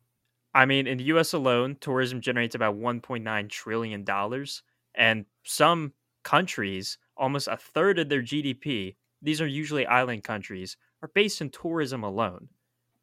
I 0.54 0.66
mean, 0.66 0.86
in 0.86 0.98
the 0.98 1.04
US 1.04 1.32
alone, 1.32 1.76
tourism 1.80 2.20
generates 2.20 2.54
about 2.54 2.76
1.9 2.76 3.48
trillion 3.50 4.04
dollars, 4.04 4.62
and 4.94 5.26
some 5.44 5.94
countries, 6.24 6.98
almost 7.16 7.48
a 7.48 7.56
third 7.56 7.98
of 7.98 8.08
their 8.08 8.22
GDP, 8.22 8.96
these 9.22 9.40
are 9.40 9.46
usually 9.46 9.86
island 9.86 10.24
countries, 10.24 10.76
are 11.02 11.08
based 11.08 11.40
in 11.40 11.50
tourism 11.50 12.02
alone. 12.04 12.48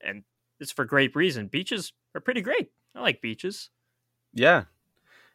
And 0.02 0.24
it's 0.60 0.72
for 0.72 0.86
great 0.86 1.16
reason. 1.16 1.48
Beaches 1.48 1.94
are 2.14 2.22
pretty 2.22 2.42
great. 2.42 2.72
I 2.96 3.02
like 3.02 3.22
beaches. 3.22 3.70
Yeah. 4.34 4.66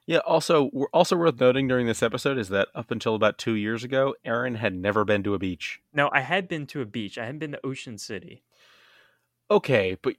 Yeah, 0.07 0.19
also 0.19 0.71
we're 0.73 0.89
also 0.93 1.17
worth 1.17 1.39
noting 1.39 1.69
during 1.69 1.87
this 1.87 2.03
episode 2.03 2.39
is 2.39 2.49
that 2.49 2.69
up 2.75 2.91
until 2.91 3.15
about 3.15 3.39
2 3.39 3.55
years 3.55 3.85
ago, 3.85 4.15
Aaron 4.25 4.57
had 4.57 4.75
never 4.75 5.05
been 5.05 5.23
to 5.23 5.35
a 5.35 5.39
beach. 5.39 5.81
No, 5.93 6.11
I 6.13 6.21
had 6.21 6.49
been 6.49 6.67
to 6.69 6.81
a 6.81 6.87
beach. 6.87 7.17
I 7.19 7.27
hadn't 7.27 7.39
been 7.39 7.53
to 7.53 7.65
Ocean 7.67 7.99
City. 7.99 8.43
Okay, 9.51 9.97
but 10.03 10.17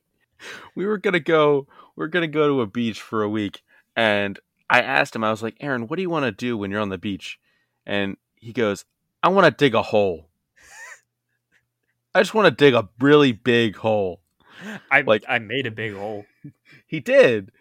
we 0.76 0.86
were 0.86 0.98
going 0.98 1.14
to 1.14 1.20
go 1.20 1.68
we 1.96 2.06
are 2.06 2.10
going 2.10 2.22
to 2.22 2.34
go 2.34 2.48
to 2.48 2.62
a 2.62 2.68
beach 2.68 3.02
for 3.02 3.22
a 3.22 3.30
week 3.30 3.64
and 3.96 4.40
I 4.70 4.82
asked 4.82 5.16
him 5.16 5.24
I 5.24 5.32
was 5.32 5.44
like, 5.44 5.58
"Aaron, 5.60 5.88
what 5.88 5.98
do 5.98 6.02
you 6.02 6.10
want 6.10 6.24
to 6.24 6.32
do 6.32 6.58
when 6.58 6.72
you're 6.72 6.80
on 6.80 6.90
the 6.90 6.98
beach?" 6.98 7.38
And 7.86 8.16
he 8.38 8.54
goes, 8.54 8.86
"I 9.22 9.28
want 9.28 9.46
to 9.46 9.52
dig 9.52 9.76
a 9.76 9.82
hole." 9.82 10.30
I 12.16 12.22
just 12.22 12.34
want 12.34 12.46
to 12.46 12.52
dig 12.52 12.74
a 12.74 12.88
really 13.00 13.34
big 13.34 13.76
hole. 13.76 14.21
I 14.90 15.02
Like- 15.02 15.26
I 15.28 15.40
made 15.40 15.66
a 15.66 15.72
big 15.72 15.94
hole. 15.94 16.26
He 16.88 17.00
did. 17.00 17.52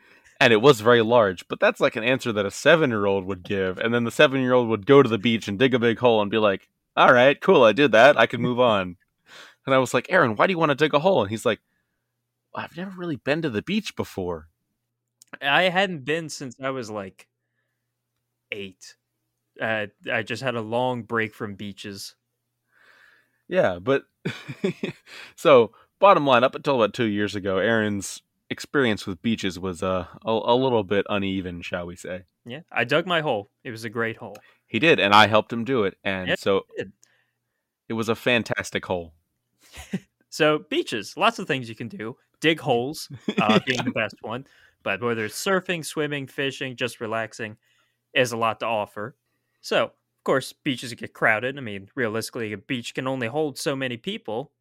And 0.42 0.52
it 0.54 0.62
was 0.62 0.80
very 0.80 1.02
large, 1.02 1.46
but 1.48 1.60
that's 1.60 1.80
like 1.80 1.96
an 1.96 2.04
answer 2.04 2.32
that 2.32 2.46
a 2.46 2.50
seven 2.50 2.88
year 2.90 3.04
old 3.04 3.26
would 3.26 3.42
give. 3.42 3.76
And 3.78 3.92
then 3.92 4.04
the 4.04 4.10
seven 4.10 4.40
year 4.40 4.54
old 4.54 4.68
would 4.68 4.86
go 4.86 5.02
to 5.02 5.08
the 5.08 5.18
beach 5.18 5.48
and 5.48 5.58
dig 5.58 5.74
a 5.74 5.78
big 5.78 5.98
hole 5.98 6.22
and 6.22 6.30
be 6.30 6.38
like, 6.38 6.68
all 6.96 7.12
right, 7.12 7.38
cool, 7.40 7.62
I 7.62 7.72
did 7.72 7.92
that. 7.92 8.18
I 8.18 8.24
can 8.26 8.40
move 8.40 8.58
on. 8.58 8.96
And 9.66 9.74
I 9.74 9.78
was 9.78 9.92
like, 9.92 10.06
Aaron, 10.10 10.36
why 10.36 10.46
do 10.46 10.52
you 10.52 10.58
want 10.58 10.70
to 10.70 10.74
dig 10.74 10.94
a 10.94 10.98
hole? 11.00 11.20
And 11.20 11.30
he's 11.30 11.44
like, 11.44 11.60
I've 12.54 12.76
never 12.76 12.92
really 12.96 13.16
been 13.16 13.42
to 13.42 13.50
the 13.50 13.60
beach 13.62 13.94
before. 13.94 14.48
I 15.42 15.64
hadn't 15.64 16.04
been 16.06 16.28
since 16.30 16.56
I 16.60 16.70
was 16.70 16.90
like 16.90 17.28
eight. 18.50 18.96
Uh, 19.60 19.86
I 20.10 20.22
just 20.22 20.42
had 20.42 20.54
a 20.54 20.62
long 20.62 21.02
break 21.02 21.34
from 21.34 21.54
beaches. 21.54 22.14
Yeah, 23.46 23.78
but 23.78 24.04
so 25.36 25.72
bottom 26.00 26.26
line, 26.26 26.42
up 26.42 26.54
until 26.54 26.76
about 26.76 26.94
two 26.94 27.04
years 27.04 27.36
ago, 27.36 27.58
Aaron's 27.58 28.22
experience 28.48 29.06
with 29.06 29.22
beaches 29.22 29.58
was 29.58 29.82
uh, 29.82 30.06
a, 30.24 30.30
a 30.30 30.56
little 30.56 30.82
bit 30.82 31.06
uneven, 31.08 31.62
shall 31.62 31.86
we 31.86 31.94
say. 31.94 32.24
Yeah, 32.44 32.60
I 32.72 32.84
dug 32.84 33.06
my 33.06 33.20
hole. 33.20 33.50
It 33.62 33.70
was 33.70 33.84
a 33.84 33.90
great 33.90 34.16
hole. 34.16 34.36
He 34.66 34.78
did, 34.78 34.98
and 34.98 35.14
I 35.14 35.28
helped 35.28 35.52
him 35.52 35.64
do 35.64 35.84
it. 35.84 35.96
And 36.02 36.36
so 36.38 36.62
it 37.88 37.92
was 37.92 38.08
a 38.08 38.14
fantastic 38.16 38.84
hole. 38.84 39.14
So 40.30 40.60
beaches, 40.70 41.16
lots 41.16 41.38
of 41.38 41.46
things 41.46 41.68
you 41.68 41.74
can 41.74 41.88
do. 41.88 42.16
Dig 42.40 42.60
holes, 42.60 43.08
uh, 43.40 43.58
being 43.66 43.84
the 43.84 43.90
best 43.90 44.14
one. 44.22 44.46
But 44.82 45.02
whether 45.02 45.24
it's 45.26 45.44
surfing, 45.44 45.84
swimming, 45.84 46.26
fishing, 46.26 46.76
just 46.76 47.00
relaxing, 47.00 47.58
is 48.14 48.32
a 48.32 48.36
lot 48.36 48.60
to 48.60 48.66
offer. 48.66 49.16
So, 49.60 49.84
of 49.84 50.24
course, 50.24 50.52
beaches 50.52 50.94
get 50.94 51.12
crowded. 51.12 51.58
I 51.58 51.60
mean, 51.60 51.88
realistically, 51.94 52.52
a 52.52 52.58
beach 52.58 52.94
can 52.94 53.06
only 53.06 53.26
hold 53.26 53.58
so 53.58 53.76
many 53.76 53.96
people. 53.96 54.52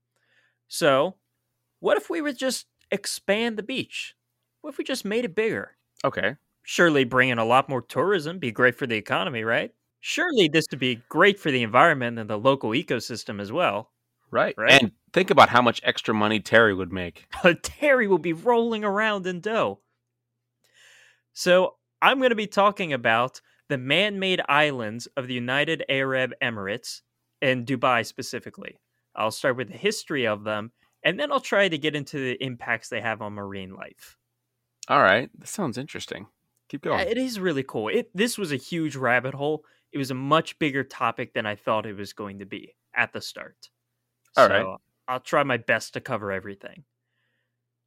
So, 0.68 1.16
what 1.80 1.98
if 1.98 2.10
we 2.10 2.22
would 2.22 2.38
just 2.38 2.66
expand 2.92 3.58
the 3.58 3.64
beach? 3.64 4.16
What 4.62 4.72
if 4.72 4.78
we 4.78 4.84
just 4.84 5.06
made 5.06 5.26
it 5.26 5.36
bigger? 5.36 5.78
Okay. 6.04 6.36
Surely 6.64 7.04
bring 7.04 7.30
in 7.30 7.40
a 7.40 7.46
lot 7.46 7.70
more 7.70 7.82
tourism, 7.82 8.40
be 8.40 8.52
great 8.52 8.76
for 8.76 8.86
the 8.88 8.96
economy, 8.96 9.44
right? 9.44 9.72
Surely 10.02 10.48
this 10.48 10.66
would 10.72 10.80
be 10.80 11.02
great 11.10 11.40
for 11.40 11.52
the 11.52 11.64
environment 11.64 12.20
and 12.20 12.30
the 12.30 12.38
local 12.38 12.72
ecosystem 12.72 13.42
as 13.42 13.52
well. 13.52 13.92
Right. 14.32 14.54
Right. 14.58 14.82
And 14.82 14.92
think 15.12 15.32
about 15.32 15.50
how 15.50 15.62
much 15.62 15.82
extra 15.84 16.14
money 16.14 16.40
Terry 16.40 16.74
would 16.74 16.92
make. 16.92 17.26
Terry 17.64 18.08
will 18.08 18.20
be 18.20 18.34
rolling 18.34 18.84
around 18.84 19.26
in 19.26 19.42
dough. 19.42 19.80
So, 21.34 21.76
I'm 22.02 22.20
going 22.20 22.30
to 22.30 22.36
be 22.36 22.48
talking 22.48 22.94
about 22.94 23.42
the 23.68 23.78
man 23.78 24.20
made 24.20 24.42
islands 24.48 25.08
of 25.18 25.28
the 25.28 25.34
United 25.34 25.84
Arab 25.90 26.34
Emirates 26.42 27.02
and 27.42 27.66
Dubai 27.66 28.06
specifically. 28.06 28.80
I'll 29.16 29.32
start 29.32 29.58
with 29.58 29.70
the 29.70 29.78
history 29.78 30.26
of 30.26 30.44
them, 30.44 30.72
and 31.04 31.20
then 31.20 31.32
I'll 31.32 31.40
try 31.40 31.68
to 31.68 31.78
get 31.78 31.96
into 31.96 32.18
the 32.18 32.44
impacts 32.44 32.90
they 32.90 33.02
have 33.02 33.22
on 33.22 33.34
marine 33.34 33.74
life. 33.74 34.18
All 34.88 35.02
right. 35.02 35.30
That 35.38 35.48
sounds 35.48 35.78
interesting. 35.78 36.28
Keep 36.70 36.86
uh, 36.86 36.90
going. 36.90 37.00
Yeah, 37.00 37.06
it 37.06 37.18
is 37.18 37.40
really 37.40 37.64
cool. 37.64 37.90
It 37.90 38.10
this 38.14 38.38
was 38.38 38.52
a 38.52 38.58
huge 38.58 38.96
rabbit 38.96 39.34
hole. 39.34 39.64
It 39.92 39.98
was 39.98 40.12
a 40.12 40.16
much 40.16 40.58
bigger 40.60 40.84
topic 40.84 41.34
than 41.34 41.46
I 41.46 41.56
thought 41.56 41.86
it 41.86 41.98
was 41.98 42.14
going 42.14 42.40
to 42.40 42.46
be 42.46 42.76
at 42.94 43.14
the 43.14 43.22
start. 43.22 43.70
All 44.38 44.48
so 44.48 44.54
right. 44.54 44.78
I'll 45.08 45.20
try 45.20 45.44
my 45.44 45.58
best 45.58 45.94
to 45.94 46.02
cover 46.02 46.32
everything. 46.32 46.84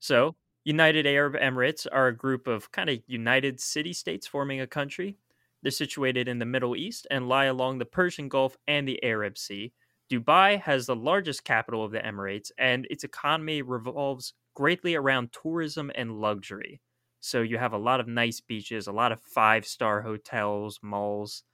So, 0.01 0.35
United 0.65 1.07
Arab 1.07 1.35
Emirates 1.35 1.87
are 1.91 2.09
a 2.09 2.17
group 2.17 2.49
of 2.49 2.73
kind 2.73 2.91
of 2.91 2.99
united 3.07 3.61
city 3.61 3.93
states 3.93 4.27
forming 4.27 4.61
a 4.61 4.67
country. 4.67 5.17
They're 5.63 5.71
situated 5.71 6.27
in 6.27 6.41
the 6.41 6.45
Middle 6.45 6.75
East 6.75 7.07
and 7.11 7.29
lie 7.29 7.45
along 7.45 7.79
the 7.79 7.85
Persian 7.85 8.29
Gulf 8.29 8.57
and 8.67 8.87
the 8.87 9.03
Arab 9.05 9.39
Sea. 9.39 9.73
Dubai 10.13 10.61
has 10.61 10.85
the 10.85 10.95
largest 10.95 11.45
capital 11.45 11.83
of 11.85 11.91
the 11.91 12.01
Emirates, 12.01 12.51
and 12.59 12.87
its 12.91 13.03
economy 13.03 13.63
revolves 13.63 14.35
greatly 14.55 14.95
around 14.95 15.33
tourism 15.33 15.91
and 15.95 16.21
luxury. 16.21 16.83
So 17.21 17.41
you 17.41 17.57
have 17.57 17.73
a 17.73 17.79
lot 17.79 18.01
of 18.01 18.09
nice 18.09 18.41
beaches, 18.41 18.87
a 18.87 18.93
lot 18.93 19.13
of 19.13 19.21
five 19.23 19.65
star 19.65 20.03
hotels, 20.03 20.81
malls, 20.83 21.45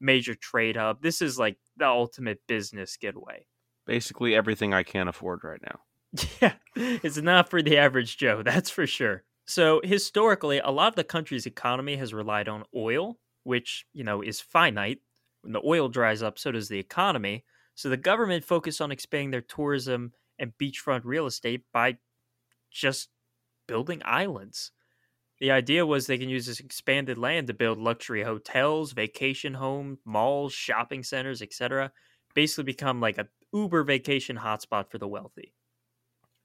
major 0.00 0.34
trade 0.34 0.76
hub. 0.76 1.02
This 1.02 1.22
is 1.22 1.38
like 1.38 1.58
the 1.76 1.86
ultimate 1.86 2.40
business 2.48 2.96
getaway. 2.96 3.46
Basically 3.86 4.34
everything 4.34 4.74
I 4.74 4.82
can't 4.82 5.08
afford 5.08 5.44
right 5.44 5.60
now. 5.62 5.80
Yeah, 6.40 6.54
it's 6.74 7.18
not 7.18 7.48
for 7.48 7.62
the 7.62 7.76
average 7.76 8.16
Joe, 8.16 8.42
that's 8.42 8.70
for 8.70 8.86
sure. 8.86 9.22
So 9.46 9.80
historically, 9.84 10.58
a 10.58 10.70
lot 10.70 10.88
of 10.88 10.96
the 10.96 11.04
country's 11.04 11.46
economy 11.46 11.96
has 11.96 12.12
relied 12.14 12.48
on 12.48 12.64
oil, 12.74 13.18
which, 13.44 13.84
you 13.92 14.02
know, 14.02 14.20
is 14.22 14.40
finite. 14.40 14.98
When 15.42 15.52
the 15.52 15.62
oil 15.64 15.88
dries 15.88 16.22
up, 16.22 16.38
so 16.38 16.50
does 16.52 16.68
the 16.68 16.78
economy. 16.78 17.44
So 17.74 17.88
the 17.88 17.96
government 17.96 18.44
focused 18.44 18.80
on 18.80 18.92
expanding 18.92 19.30
their 19.30 19.40
tourism 19.40 20.12
and 20.38 20.52
beachfront 20.58 21.02
real 21.04 21.26
estate 21.26 21.62
by 21.72 21.98
just 22.70 23.08
building 23.66 24.02
islands. 24.04 24.72
The 25.40 25.50
idea 25.50 25.86
was 25.86 26.06
they 26.06 26.18
can 26.18 26.28
use 26.28 26.46
this 26.46 26.60
expanded 26.60 27.16
land 27.16 27.46
to 27.46 27.54
build 27.54 27.78
luxury 27.78 28.22
hotels, 28.22 28.92
vacation 28.92 29.54
homes, 29.54 29.98
malls, 30.04 30.52
shopping 30.52 31.02
centers, 31.02 31.40
etc. 31.40 31.92
Basically 32.34 32.64
become 32.64 33.00
like 33.00 33.16
a 33.16 33.28
uber 33.52 33.82
vacation 33.82 34.36
hotspot 34.36 34.90
for 34.90 34.98
the 34.98 35.08
wealthy. 35.08 35.54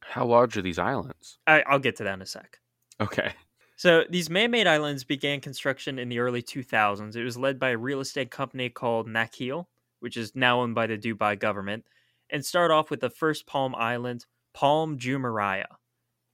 How 0.02 0.26
large 0.26 0.58
are 0.58 0.62
these 0.62 0.80
islands? 0.80 1.40
I, 1.46 1.62
I'll 1.64 1.80
get 1.80 1.98
to 1.98 2.04
that 2.04 2.14
in 2.14 2.22
a 2.22 2.26
sec. 2.26 2.60
Okay. 3.02 3.34
So 3.76 4.06
these 4.10 4.30
man-made 4.30 4.68
islands 4.68 5.04
began 5.04 5.42
construction 5.42 6.00
in 6.00 6.08
the 6.08 6.20
early 6.20 6.42
2000s. 6.42 7.16
It 7.16 7.24
was 7.24 7.38
led 7.38 7.60
by 7.60 7.72
a 7.72 7.78
real 7.78 8.00
estate 8.00 8.32
company 8.32 8.70
called 8.70 9.08
Nakheel, 9.08 9.66
which 10.06 10.18
is 10.18 10.36
now 10.36 10.62
owned 10.62 10.76
by 10.76 10.88
the 10.88 11.00
Dubai 11.00 11.40
government, 11.40 11.86
and 12.30 12.46
start 12.46 12.72
off 12.72 12.92
with 12.92 13.02
the 13.02 13.10
first 13.10 13.48
Palm 13.48 13.76
Island, 13.76 14.28
Palm 14.54 15.00
Jumeirah. 15.00 15.66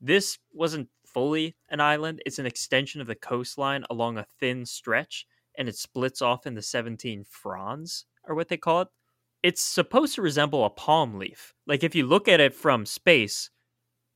This 0.01 0.37
wasn't 0.53 0.89
fully 1.05 1.55
an 1.69 1.79
island; 1.79 2.21
it's 2.25 2.37
an 2.39 2.45
extension 2.45 2.99
of 2.99 3.07
the 3.07 3.15
coastline 3.15 3.85
along 3.89 4.17
a 4.17 4.25
thin 4.41 4.65
stretch, 4.65 5.25
and 5.57 5.69
it 5.69 5.77
splits 5.77 6.21
off 6.21 6.45
into 6.45 6.61
17 6.61 7.23
fronds, 7.23 8.05
or 8.25 8.35
what 8.35 8.49
they 8.49 8.57
call 8.57 8.81
it. 8.81 8.89
It's 9.41 9.61
supposed 9.61 10.15
to 10.15 10.21
resemble 10.21 10.65
a 10.65 10.69
palm 10.69 11.17
leaf. 11.17 11.53
Like 11.65 11.85
if 11.85 11.95
you 11.95 12.05
look 12.05 12.27
at 12.27 12.41
it 12.41 12.53
from 12.53 12.85
space, 12.85 13.49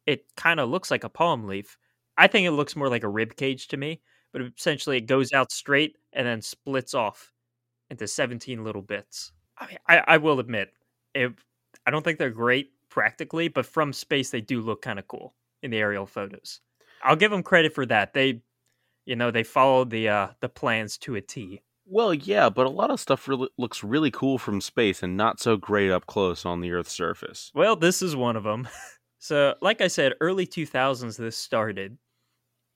it 0.06 0.26
kind 0.38 0.60
of 0.60 0.70
looks 0.70 0.92
like 0.92 1.04
a 1.04 1.10
palm 1.10 1.46
leaf. 1.48 1.78
I 2.18 2.28
think 2.28 2.48
it 2.48 2.52
looks 2.52 2.76
more 2.76 2.90
like 2.90 3.04
a 3.04 3.10
rib 3.10 3.36
cage 3.38 3.68
to 3.70 3.78
me, 3.78 4.02
but 4.34 4.42
essentially 4.42 4.98
it 4.98 5.08
goes 5.08 5.34
out 5.34 5.52
straight 5.52 5.98
and 6.14 6.28
then 6.28 6.42
splits 6.42 6.94
off 6.94 7.34
into 7.90 8.08
17 8.08 8.64
little 8.64 8.82
bits. 8.84 9.32
I 9.58 9.68
mean, 9.68 9.78
I, 9.88 10.04
I 10.08 10.18
will 10.18 10.40
admit, 10.40 10.74
it, 11.14 11.32
I 11.86 11.92
don't 11.92 12.04
think 12.04 12.20
they're 12.20 12.30
great 12.30 12.72
practically, 12.90 13.48
but 13.48 13.66
from 13.66 13.94
space 13.94 14.30
they 14.30 14.42
do 14.42 14.62
look 14.62 14.82
kind 14.82 15.00
of 15.00 15.08
cool 15.08 15.34
in 15.62 15.72
the 15.72 15.78
aerial 15.78 16.06
photos. 16.06 16.62
I'll 17.04 17.16
give 17.16 17.32
them 17.32 17.44
credit 17.44 17.74
for 17.74 17.86
that. 17.86 18.14
They, 18.14 18.42
you 19.06 19.16
know, 19.16 19.32
they 19.32 19.44
followed 19.44 19.90
the 19.90 20.10
uh, 20.10 20.28
the 20.40 20.50
plans 20.50 20.98
to 21.00 21.16
a 21.16 21.22
T. 21.22 21.62
Well, 21.88 22.14
yeah, 22.14 22.50
but 22.50 22.66
a 22.66 22.70
lot 22.70 22.90
of 22.90 23.00
stuff 23.00 23.28
really 23.28 23.50
looks 23.58 23.84
really 23.84 24.10
cool 24.10 24.40
from 24.40 24.60
space 24.60 25.04
and 25.04 25.16
not 25.16 25.40
so 25.40 25.56
great 25.56 25.92
up 25.92 26.08
close 26.08 26.44
on 26.44 26.62
the 26.62 26.72
Earth's 26.72 26.94
surface. 26.94 27.52
Well, 27.54 27.76
this 27.76 28.02
is 28.02 28.16
one 28.16 28.36
of 28.36 28.44
them. 28.44 28.68
so, 29.20 29.54
like 29.62 29.82
I 29.82 29.88
said, 29.88 30.14
early 30.20 30.48
2000s 30.48 31.18
this 31.18 31.38
started. 31.38 31.98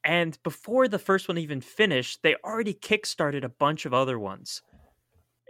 And 0.03 0.37
before 0.43 0.87
the 0.87 0.99
first 0.99 1.27
one 1.27 1.39
even 1.39 1.59
finished, 1.59 2.19
they 2.21 2.35
already 2.43 2.73
kickstarted 2.73 3.43
a 3.43 3.49
bunch 3.49 3.85
of 3.85 3.93
other 3.93 4.19
ones. 4.19 4.61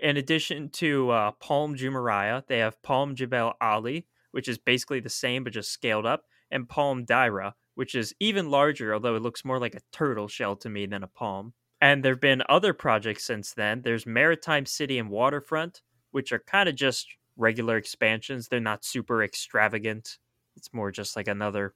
In 0.01 0.17
addition 0.17 0.69
to 0.69 1.09
uh, 1.09 1.31
Palm 1.33 1.75
Jumeirah, 1.75 2.47
they 2.47 2.59
have 2.59 2.81
Palm 2.81 3.15
Jebel 3.15 3.53
Ali, 3.59 4.07
which 4.31 4.47
is 4.47 4.57
basically 4.57 4.99
the 4.99 5.09
same 5.09 5.43
but 5.43 5.53
just 5.53 5.71
scaled 5.71 6.05
up, 6.05 6.25
and 6.51 6.69
Palm 6.69 7.05
Deira, 7.05 7.53
which 7.75 7.95
is 7.95 8.13
even 8.19 8.49
larger, 8.49 8.93
although 8.93 9.15
it 9.15 9.21
looks 9.21 9.45
more 9.45 9.59
like 9.59 9.75
a 9.75 9.81
turtle 9.91 10.27
shell 10.27 10.55
to 10.57 10.69
me 10.69 10.85
than 10.85 11.03
a 11.03 11.07
palm. 11.07 11.53
And 11.81 12.03
there 12.03 12.13
have 12.13 12.21
been 12.21 12.43
other 12.49 12.73
projects 12.73 13.23
since 13.23 13.53
then. 13.53 13.81
There's 13.81 14.05
Maritime 14.05 14.65
City 14.65 14.97
and 14.97 15.09
Waterfront, 15.09 15.81
which 16.12 16.31
are 16.31 16.39
kind 16.39 16.67
of 16.67 16.75
just 16.75 17.07
regular 17.38 17.77
expansions. 17.77 18.47
They're 18.47 18.59
not 18.59 18.83
super 18.83 19.23
extravagant. 19.23 20.17
It's 20.55 20.73
more 20.73 20.91
just 20.91 21.15
like 21.15 21.27
another 21.27 21.73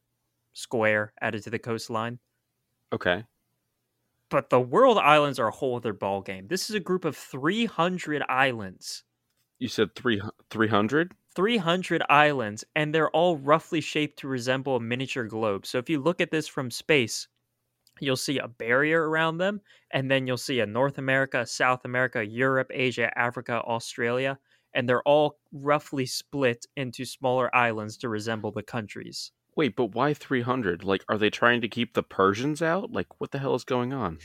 square 0.51 1.13
added 1.21 1.43
to 1.43 1.49
the 1.49 1.59
coastline. 1.59 2.19
Okay. 2.91 3.23
But 4.33 4.49
the 4.49 4.59
world 4.59 4.97
islands 4.97 5.37
are 5.37 5.49
a 5.49 5.51
whole 5.51 5.75
other 5.75 5.93
ball 5.93 6.21
game. 6.21 6.47
This 6.47 6.67
is 6.67 6.75
a 6.75 6.79
group 6.79 7.05
of 7.05 7.15
300 7.15 8.23
islands. 8.27 9.03
You 9.59 9.67
said 9.67 9.93
three 9.93 10.23
300? 10.49 11.13
300 11.35 12.01
islands, 12.09 12.65
and 12.75 12.95
they're 12.95 13.11
all 13.11 13.37
roughly 13.37 13.79
shaped 13.79 14.17
to 14.17 14.27
resemble 14.27 14.75
a 14.75 14.79
miniature 14.79 15.25
globe. 15.25 15.67
So 15.67 15.77
if 15.77 15.87
you 15.87 15.99
look 16.01 16.19
at 16.19 16.31
this 16.31 16.47
from 16.47 16.71
space, 16.71 17.27
you'll 17.99 18.15
see 18.15 18.39
a 18.39 18.47
barrier 18.47 19.07
around 19.07 19.37
them, 19.37 19.61
and 19.91 20.09
then 20.09 20.25
you'll 20.25 20.37
see 20.37 20.61
a 20.61 20.65
North 20.65 20.97
America, 20.97 21.45
South 21.45 21.85
America, 21.85 22.25
Europe, 22.25 22.71
Asia, 22.73 23.15
Africa, 23.15 23.61
Australia, 23.61 24.39
and 24.73 24.89
they're 24.89 25.03
all 25.03 25.37
roughly 25.51 26.07
split 26.07 26.65
into 26.75 27.05
smaller 27.05 27.55
islands 27.55 27.97
to 27.97 28.09
resemble 28.09 28.51
the 28.51 28.63
countries. 28.63 29.31
Wait, 29.55 29.75
but 29.75 29.93
why 29.93 30.13
300? 30.13 30.83
Like, 30.83 31.03
are 31.09 31.17
they 31.17 31.29
trying 31.29 31.61
to 31.61 31.67
keep 31.67 31.93
the 31.93 32.03
Persians 32.03 32.61
out? 32.61 32.91
Like, 32.91 33.19
what 33.19 33.31
the 33.31 33.39
hell 33.39 33.55
is 33.55 33.63
going 33.63 33.93
on? 33.93 34.19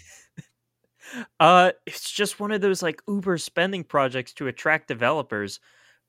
Uh, 1.41 1.73
it's 1.87 2.11
just 2.11 2.41
one 2.41 2.53
of 2.53 2.61
those 2.61 2.83
like 2.83 3.01
Uber 3.09 3.39
spending 3.39 3.85
projects 3.85 4.33
to 4.35 4.47
attract 4.47 4.89
developers. 4.89 5.61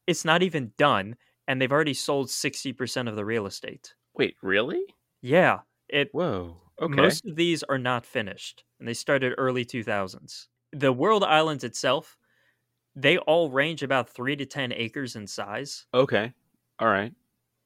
It's 0.07 0.25
not 0.25 0.43
even 0.43 0.73
done, 0.77 1.15
and 1.47 1.61
they've 1.61 1.71
already 1.71 1.93
sold 1.93 2.29
60% 2.29 3.07
of 3.07 3.15
the 3.15 3.25
real 3.25 3.45
estate. 3.45 3.93
Wait, 4.15 4.35
really? 4.41 4.83
Yeah, 5.21 5.59
it 5.87 6.09
Whoa. 6.11 6.57
Okay. 6.81 6.95
Most 6.95 7.25
of 7.25 7.35
these 7.35 7.63
are 7.63 7.77
not 7.77 8.05
finished, 8.05 8.63
and 8.79 8.87
they 8.87 8.93
started 8.93 9.35
early 9.37 9.65
2000s. 9.65 10.47
The 10.71 10.93
world 10.93 11.23
islands 11.23 11.63
itself, 11.63 12.17
they 12.95 13.17
all 13.17 13.49
range 13.49 13.83
about 13.83 14.09
3 14.09 14.35
to 14.37 14.45
10 14.45 14.71
acres 14.73 15.15
in 15.15 15.27
size. 15.27 15.85
Okay. 15.93 16.33
All 16.79 16.87
right. 16.87 17.13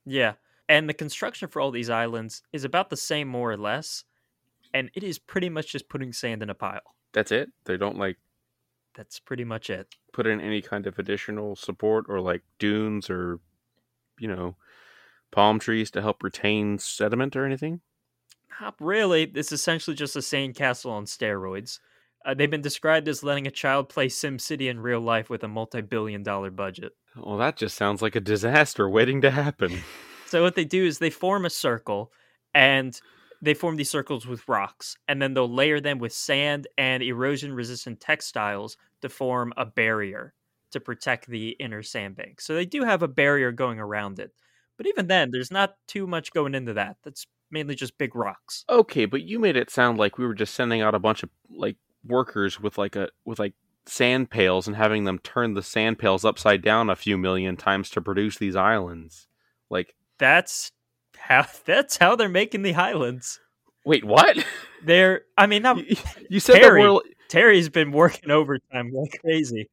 Yeah. 0.05 0.33
And 0.73 0.89
the 0.89 0.93
construction 0.95 1.49
for 1.49 1.61
all 1.61 1.69
these 1.69 1.91
islands 1.91 2.41
is 2.51 2.63
about 2.63 2.89
the 2.89 2.97
same 2.97 3.27
more 3.27 3.51
or 3.51 3.57
less, 3.57 4.05
and 4.73 4.89
it 4.95 5.03
is 5.03 5.19
pretty 5.19 5.47
much 5.47 5.71
just 5.71 5.87
putting 5.87 6.11
sand 6.11 6.41
in 6.41 6.49
a 6.49 6.55
pile. 6.55 6.95
That's 7.13 7.31
it? 7.31 7.51
They 7.65 7.77
don't 7.77 7.99
like 7.99 8.17
That's 8.95 9.19
pretty 9.19 9.43
much 9.43 9.69
it. 9.69 9.93
put 10.13 10.25
in 10.25 10.41
any 10.41 10.63
kind 10.63 10.87
of 10.87 10.97
additional 10.97 11.55
support 11.55 12.05
or 12.09 12.19
like 12.19 12.41
dunes 12.57 13.07
or 13.07 13.39
you 14.17 14.27
know, 14.27 14.55
palm 15.31 15.59
trees 15.59 15.91
to 15.91 16.01
help 16.01 16.23
retain 16.23 16.79
sediment 16.79 17.35
or 17.35 17.45
anything? 17.45 17.81
Not 18.59 18.73
really. 18.79 19.31
It's 19.35 19.51
essentially 19.51 19.95
just 19.95 20.15
a 20.15 20.19
sandcastle 20.19 20.89
on 20.89 21.05
steroids. 21.05 21.77
Uh, 22.25 22.33
they've 22.33 22.49
been 22.49 22.61
described 22.61 23.07
as 23.07 23.23
letting 23.23 23.45
a 23.45 23.51
child 23.51 23.89
play 23.89 24.07
SimCity 24.07 24.71
in 24.71 24.79
real 24.79 25.01
life 25.01 25.29
with 25.29 25.43
a 25.43 25.47
multi-billion 25.47 26.23
dollar 26.23 26.49
budget. 26.49 26.93
Well, 27.15 27.37
that 27.37 27.57
just 27.57 27.75
sounds 27.77 28.01
like 28.01 28.15
a 28.15 28.19
disaster 28.19 28.89
waiting 28.89 29.21
to 29.21 29.29
happen. 29.29 29.83
So 30.33 30.41
what 30.41 30.55
they 30.55 30.65
do 30.65 30.83
is 30.83 30.97
they 30.97 31.11
form 31.11 31.45
a 31.45 31.49
circle 31.51 32.11
and 32.55 32.99
they 33.43 33.53
form 33.53 33.75
these 33.75 33.91
circles 33.91 34.25
with 34.25 34.47
rocks 34.47 34.97
and 35.07 35.21
then 35.21 35.35
they'll 35.35 35.47
layer 35.47 35.79
them 35.79 35.99
with 35.99 36.11
sand 36.11 36.65
and 36.75 37.03
erosion 37.03 37.53
resistant 37.53 37.99
textiles 37.99 38.75
to 39.03 39.09
form 39.09 39.53
a 39.57 39.65
barrier 39.67 40.33
to 40.71 40.79
protect 40.79 41.27
the 41.27 41.49
inner 41.59 41.83
sandbank. 41.83 42.41
So 42.41 42.55
they 42.55 42.65
do 42.65 42.83
have 42.83 43.03
a 43.03 43.07
barrier 43.07 43.51
going 43.51 43.77
around 43.77 44.17
it. 44.17 44.31
But 44.75 44.87
even 44.87 45.05
then 45.05 45.29
there's 45.31 45.51
not 45.51 45.75
too 45.85 46.07
much 46.07 46.33
going 46.33 46.55
into 46.55 46.73
that. 46.73 46.97
That's 47.03 47.27
mainly 47.51 47.75
just 47.75 47.99
big 47.99 48.15
rocks. 48.15 48.65
Okay, 48.67 49.05
but 49.05 49.21
you 49.21 49.37
made 49.37 49.55
it 49.55 49.69
sound 49.69 49.99
like 49.99 50.17
we 50.17 50.25
were 50.25 50.33
just 50.33 50.55
sending 50.55 50.81
out 50.81 50.95
a 50.95 50.99
bunch 50.99 51.21
of 51.21 51.29
like 51.51 51.77
workers 52.03 52.59
with 52.59 52.79
like 52.79 52.95
a 52.95 53.09
with 53.23 53.37
like 53.37 53.53
sand 53.85 54.31
pails 54.31 54.65
and 54.65 54.77
having 54.77 55.03
them 55.03 55.19
turn 55.19 55.53
the 55.53 55.61
sand 55.61 55.99
pails 55.99 56.25
upside 56.25 56.63
down 56.63 56.89
a 56.89 56.95
few 56.95 57.19
million 57.19 57.55
times 57.55 57.91
to 57.91 58.01
produce 58.01 58.39
these 58.39 58.55
islands. 58.55 59.27
Like, 59.69 59.95
That's 60.19 60.71
how 61.17 61.45
that's 61.65 61.97
how 61.97 62.15
they're 62.15 62.29
making 62.29 62.61
the 62.63 62.75
islands. 62.75 63.39
wait, 63.85 64.03
what? 64.03 64.37
They're 64.85 65.21
I 65.37 65.47
mean 65.47 65.61
not 65.61 65.77
you, 65.77 65.95
you 66.29 66.39
said 66.41 66.55
Terry. 66.55 66.85
were 66.87 67.01
Terry's 67.29 67.69
been 67.69 67.91
working 67.93 68.31
overtime 68.31 68.91
like 68.93 69.17
crazy. 69.21 69.69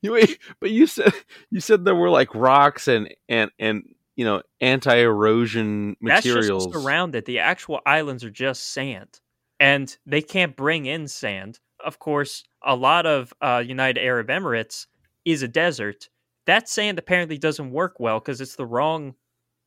you 0.00 0.12
wait, 0.12 0.38
but 0.60 0.70
you 0.70 0.86
said 0.86 1.12
you 1.50 1.60
said 1.60 1.84
there 1.84 1.94
were 1.94 2.08
like 2.10 2.34
rocks 2.34 2.88
and 2.88 3.14
and 3.28 3.50
and 3.58 3.82
you 4.16 4.24
know 4.24 4.40
anti-erosion 4.62 5.96
materials. 6.00 6.64
That's 6.64 6.74
just 6.74 6.86
around 6.86 7.14
it. 7.14 7.26
The 7.26 7.40
actual 7.40 7.80
islands 7.86 8.24
are 8.24 8.30
just 8.30 8.72
sand. 8.72 9.20
and 9.60 9.94
they 10.06 10.22
can't 10.22 10.56
bring 10.56 10.86
in 10.86 11.08
sand. 11.08 11.60
Of 11.84 11.98
course, 11.98 12.44
a 12.64 12.74
lot 12.74 13.06
of 13.06 13.32
uh, 13.42 13.62
United 13.66 14.00
Arab 14.00 14.28
Emirates 14.28 14.86
is 15.24 15.42
a 15.42 15.48
desert. 15.48 16.08
That 16.46 16.68
sand 16.68 16.98
apparently 16.98 17.38
doesn't 17.38 17.70
work 17.70 18.00
well 18.00 18.18
because 18.18 18.40
it's 18.40 18.56
the 18.56 18.66
wrong 18.66 19.14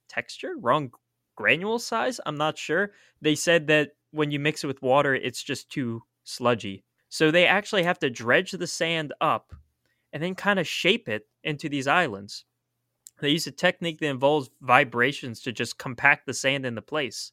texture, 0.09 0.55
wrong 0.59 0.91
granule 1.35 1.79
size. 1.79 2.19
I'm 2.25 2.37
not 2.37 2.57
sure. 2.57 2.91
They 3.21 3.35
said 3.35 3.67
that 3.67 3.91
when 4.11 4.31
you 4.31 4.39
mix 4.39 4.63
it 4.63 4.67
with 4.67 4.81
water, 4.81 5.15
it's 5.15 5.41
just 5.43 5.69
too 5.69 6.03
sludgy. 6.23 6.83
So 7.09 7.31
they 7.31 7.45
actually 7.45 7.83
have 7.83 7.99
to 7.99 8.09
dredge 8.09 8.51
the 8.51 8.67
sand 8.67 9.13
up 9.21 9.53
and 10.11 10.21
then 10.21 10.35
kind 10.35 10.59
of 10.59 10.67
shape 10.67 11.07
it 11.07 11.27
into 11.43 11.69
these 11.69 11.87
islands. 11.87 12.45
They 13.19 13.29
use 13.29 13.47
a 13.47 13.51
technique 13.51 13.99
that 13.99 14.07
involves 14.07 14.49
vibrations 14.61 15.41
to 15.41 15.51
just 15.51 15.77
compact 15.77 16.25
the 16.25 16.33
sand 16.33 16.65
into 16.65 16.81
place. 16.81 17.31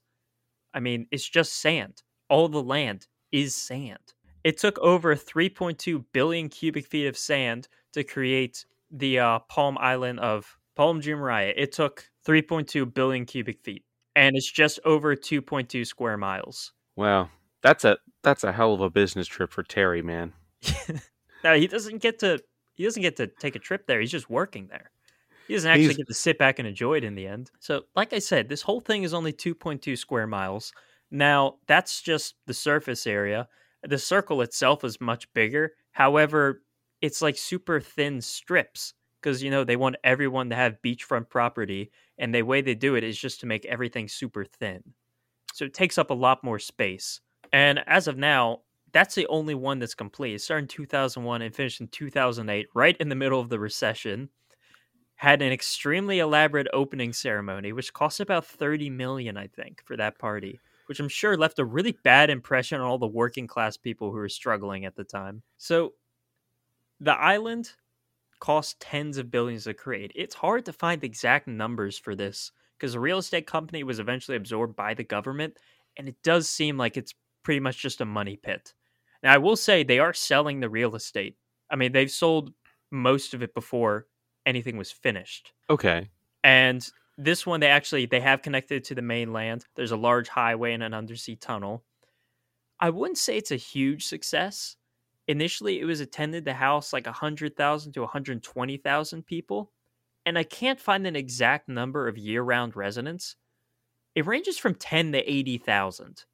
I 0.75 0.81
mean, 0.81 1.07
it's 1.11 1.29
just 1.29 1.55
sand. 1.55 2.03
All 2.29 2.49
the 2.49 2.63
land 2.63 3.07
is 3.33 3.55
sand. 3.55 4.15
It 4.45 4.59
took 4.59 4.79
over 4.79 5.15
3.2 5.15 6.05
billion 6.13 6.49
cubic 6.49 6.87
feet 6.87 7.07
of 7.07 7.17
sand 7.17 7.69
to 7.93 8.05
create 8.05 8.65
the 8.91 9.19
uh, 9.19 9.39
Palm 9.41 9.77
Island 9.79 10.21
of 10.21 10.59
Palm 10.77 11.01
Jumeirah. 11.01 11.55
It 11.57 11.73
took 11.73 12.09
3.2 12.27 12.93
billion 12.93 13.25
cubic 13.25 13.61
feet, 13.63 13.85
and 14.15 14.37
it's 14.37 14.51
just 14.51 14.81
over 14.85 15.15
2.2 15.15 15.87
square 15.87 16.17
miles. 16.17 16.73
Wow, 16.97 17.31
that's 17.63 17.85
a 17.85 17.99
that's 18.23 18.45
a 18.45 18.53
hell 18.53 18.75
of 18.75 18.81
a 18.81 18.91
business 18.91 19.27
trip 19.27 19.53
for 19.53 19.63
Terry, 19.63 20.03
man. 20.03 20.33
now 21.45 21.55
he 21.55 21.67
doesn't 21.67 22.03
get 22.03 22.19
to 22.21 22.41
he 22.75 22.85
doesn't 22.85 23.03
get 23.03 23.17
to 23.17 23.27
take 23.27 23.57
a 23.57 23.61
trip 23.61 23.87
there. 23.87 24.01
He's 24.01 24.11
just 24.11 24.29
working 24.29 24.69
there. 24.69 24.91
He 25.49 25.55
doesn't 25.55 25.71
actually 25.71 25.89
He's... 25.89 25.97
get 25.97 26.09
to 26.09 26.15
sit 26.15 26.39
back 26.39 26.59
and 26.59 26.67
enjoy 26.67 26.97
it 26.97 27.05
in 27.05 27.15
the 27.15 27.27
end. 27.27 27.51
So, 27.61 27.83
like 27.95 28.13
I 28.13 28.19
said, 28.19 28.49
this 28.49 28.63
whole 28.63 28.81
thing 28.81 29.05
is 29.05 29.15
only 29.15 29.33
2.2 29.33 29.97
square 29.97 30.27
miles. 30.27 30.73
Now, 31.11 31.57
that's 31.69 32.03
just 32.03 32.35
the 32.47 32.55
surface 32.55 33.07
area. 33.07 33.49
The 33.83 33.99
circle 33.99 34.43
itself 34.43 34.83
is 34.83 35.01
much 35.01 35.33
bigger. 35.35 35.75
However, 35.93 36.63
it's 37.01 37.23
like 37.23 37.39
super 37.39 37.81
thin 37.81 38.21
strips 38.21 38.95
because, 39.27 39.43
you 39.43 39.51
know, 39.51 39.65
they 39.65 39.75
want 39.75 39.97
everyone 40.05 40.49
to 40.51 40.55
have 40.55 40.81
beachfront 40.85 41.29
property. 41.29 41.91
And 42.17 42.33
the 42.33 42.43
way 42.43 42.61
they 42.61 42.77
do 42.77 42.95
it 42.95 43.03
is 43.03 43.19
just 43.19 43.41
to 43.41 43.47
make 43.47 43.67
everything 43.67 44.07
super 44.07 44.45
thin. 44.45 44.85
So 45.53 45.65
it 45.65 45.75
takes 45.75 45.99
up 45.99 46.11
a 46.11 46.15
lot 46.15 46.45
more 46.45 46.61
space. 46.61 47.21
And 47.53 47.83
as 47.89 48.07
of 48.07 48.17
now, 48.17 48.61
that's 48.93 49.17
the 49.17 49.27
only 49.27 49.57
one 49.57 49.81
that's 49.81 49.97
complete. 49.97 50.35
It 50.35 50.43
started 50.43 50.65
in 50.65 50.69
2001 50.69 51.43
and 51.43 51.53
finished 51.53 51.81
in 51.81 51.89
2008, 51.89 52.69
right 52.73 52.97
in 52.99 53.09
the 53.09 53.17
middle 53.17 53.41
of 53.41 53.49
the 53.49 53.59
recession. 53.59 54.29
Had 55.17 55.43
an 55.43 55.51
extremely 55.51 56.21
elaborate 56.21 56.69
opening 56.73 57.13
ceremony, 57.13 57.73
which 57.73 57.93
cost 57.93 58.21
about 58.21 58.47
30 58.47 58.91
million, 58.91 59.37
I 59.37 59.49
think, 59.49 59.83
for 59.85 59.97
that 59.97 60.21
party, 60.21 60.61
which 60.87 61.01
I'm 61.01 61.09
sure 61.09 61.37
left 61.37 61.59
a 61.59 61.65
really 61.65 61.99
bad 62.05 62.31
impression 62.31 62.81
on 62.81 62.87
all 62.87 62.99
the 62.99 63.09
working 63.09 63.49
class 63.49 63.77
people 63.77 64.13
who 64.13 64.19
were 64.19 64.29
struggling 64.29 64.85
at 64.85 64.95
the 64.95 65.05
time. 65.05 65.43
So, 65.59 65.95
the 67.01 67.13
island 67.13 67.73
cost 68.41 68.81
tens 68.81 69.19
of 69.19 69.31
billions 69.31 69.65
to 69.65 69.75
create. 69.75 70.13
It's 70.15 70.35
hard 70.35 70.65
to 70.67 70.73
find 70.73 71.03
exact 71.03 71.49
numbers 71.49 71.99
for 71.99 72.15
this 72.15 72.53
because 72.79 72.93
the 72.93 73.01
real 73.01 73.19
estate 73.19 73.47
company 73.47 73.83
was 73.83 73.99
eventually 73.99 74.37
absorbed 74.37 74.77
by 74.77 74.95
the 74.95 75.05
government, 75.05 75.57
and 75.97 76.09
it 76.09 76.17
does 76.23 76.49
seem 76.49 76.77
like 76.77 76.97
it's 76.97 77.15
pretty 77.43 77.61
much 77.61 77.79
just 77.79 78.01
a 78.01 78.05
money 78.05 78.37
pit. 78.37 78.75
Now, 79.23 79.33
I 79.33 79.39
will 79.39 79.57
say 79.57 79.83
they 79.83 79.99
are 79.99 80.13
selling 80.13 80.61
the 80.61 80.69
real 80.69 80.95
estate. 80.95 81.37
I 81.71 81.77
mean, 81.77 81.93
they've 81.93 82.11
sold 82.11 82.53
most 82.91 83.35
of 83.35 83.43
it 83.43 83.55
before 83.55 84.07
anything 84.45 84.77
was 84.77 84.93
finished. 84.93 85.53
Okay. 85.71 86.11
And 86.45 86.87
this 87.19 87.47
one, 87.47 87.61
they 87.61 87.69
actually 87.69 88.07
they 88.07 88.21
have 88.21 88.43
connected 88.43 88.85
to 88.85 88.95
the 88.95 89.03
mainland. 89.03 89.65
There's 89.75 89.93
a 89.93 89.97
large 89.97 90.29
highway 90.29 90.75
and 90.75 90.83
an 90.83 90.95
undersea 90.95 91.37
tunnel. 91.37 91.85
I 92.79 92.91
wouldn't 92.91 93.19
say 93.19 93.37
it's 93.37 93.51
a 93.51 93.57
huge 93.57 94.05
success. 94.05 94.77
Initially, 95.29 95.81
it 95.81 95.85
was 95.85 96.01
intended 96.01 96.45
to 96.45 96.55
house 96.55 96.93
like 96.93 97.07
100,000 97.07 97.93
to 97.93 98.01
120,000 98.01 99.27
people. 99.27 99.73
And 100.25 100.39
I 100.39 100.43
can't 100.43 100.81
find 100.81 101.07
an 101.07 101.17
exact 101.17 101.69
number 101.69 102.09
of 102.09 102.19
year 102.19 102.43
round 102.43 102.77
residents. 102.77 103.37
It 104.15 104.27
ranges 104.27 104.59
from 104.59 104.75
10 104.75 105.13
to 105.13 105.31
80,000. 105.31 106.25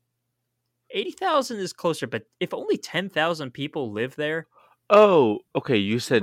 80,000 0.90 1.58
is 1.58 1.72
closer, 1.72 2.06
but 2.06 2.24
if 2.38 2.52
only 2.52 2.76
10,000 2.76 3.50
people 3.50 3.92
live 3.92 4.16
there. 4.16 4.46
Oh, 4.90 5.40
okay. 5.56 5.76
You 5.76 5.98
said 5.98 6.22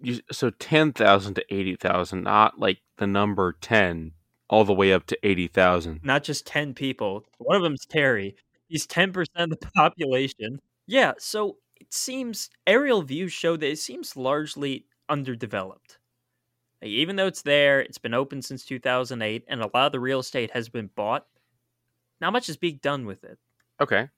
you, 0.00 0.20
so 0.30 0.50
10,000 0.50 1.34
to 1.34 1.54
80,000, 1.54 2.22
not 2.22 2.58
like 2.58 2.78
the 2.98 3.06
number 3.06 3.56
10 3.60 4.12
all 4.50 4.64
the 4.64 4.74
way 4.74 4.92
up 4.92 5.06
to 5.06 5.18
80,000. 5.22 6.00
Not 6.02 6.24
just 6.24 6.46
10 6.46 6.74
people. 6.74 7.24
One 7.38 7.56
of 7.56 7.62
them's 7.62 7.86
Terry. 7.86 8.36
He's 8.68 8.86
10% 8.86 9.26
of 9.36 9.50
the 9.50 9.56
population. 9.74 10.60
Yeah, 10.86 11.12
so 11.18 11.56
seems 11.92 12.50
aerial 12.66 13.02
views 13.02 13.32
show 13.32 13.56
that 13.56 13.70
it 13.70 13.78
seems 13.78 14.16
largely 14.16 14.86
underdeveloped. 15.08 15.98
Like, 16.80 16.90
even 16.90 17.16
though 17.16 17.26
it's 17.26 17.42
there, 17.42 17.80
it's 17.80 17.98
been 17.98 18.14
open 18.14 18.42
since 18.42 18.64
2008, 18.64 19.44
and 19.48 19.60
a 19.60 19.70
lot 19.72 19.86
of 19.86 19.92
the 19.92 20.00
real 20.00 20.20
estate 20.20 20.50
has 20.52 20.68
been 20.68 20.90
bought. 20.94 21.26
Not 22.20 22.32
much 22.32 22.48
is 22.48 22.56
being 22.56 22.80
done 22.82 23.06
with 23.06 23.24
it. 23.24 23.38
Okay. 23.80 24.08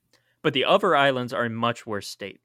But 0.41 0.53
the 0.53 0.65
other 0.65 0.95
islands 0.95 1.33
are 1.33 1.45
in 1.45 1.55
much 1.55 1.85
worse 1.85 2.07
state. 2.07 2.39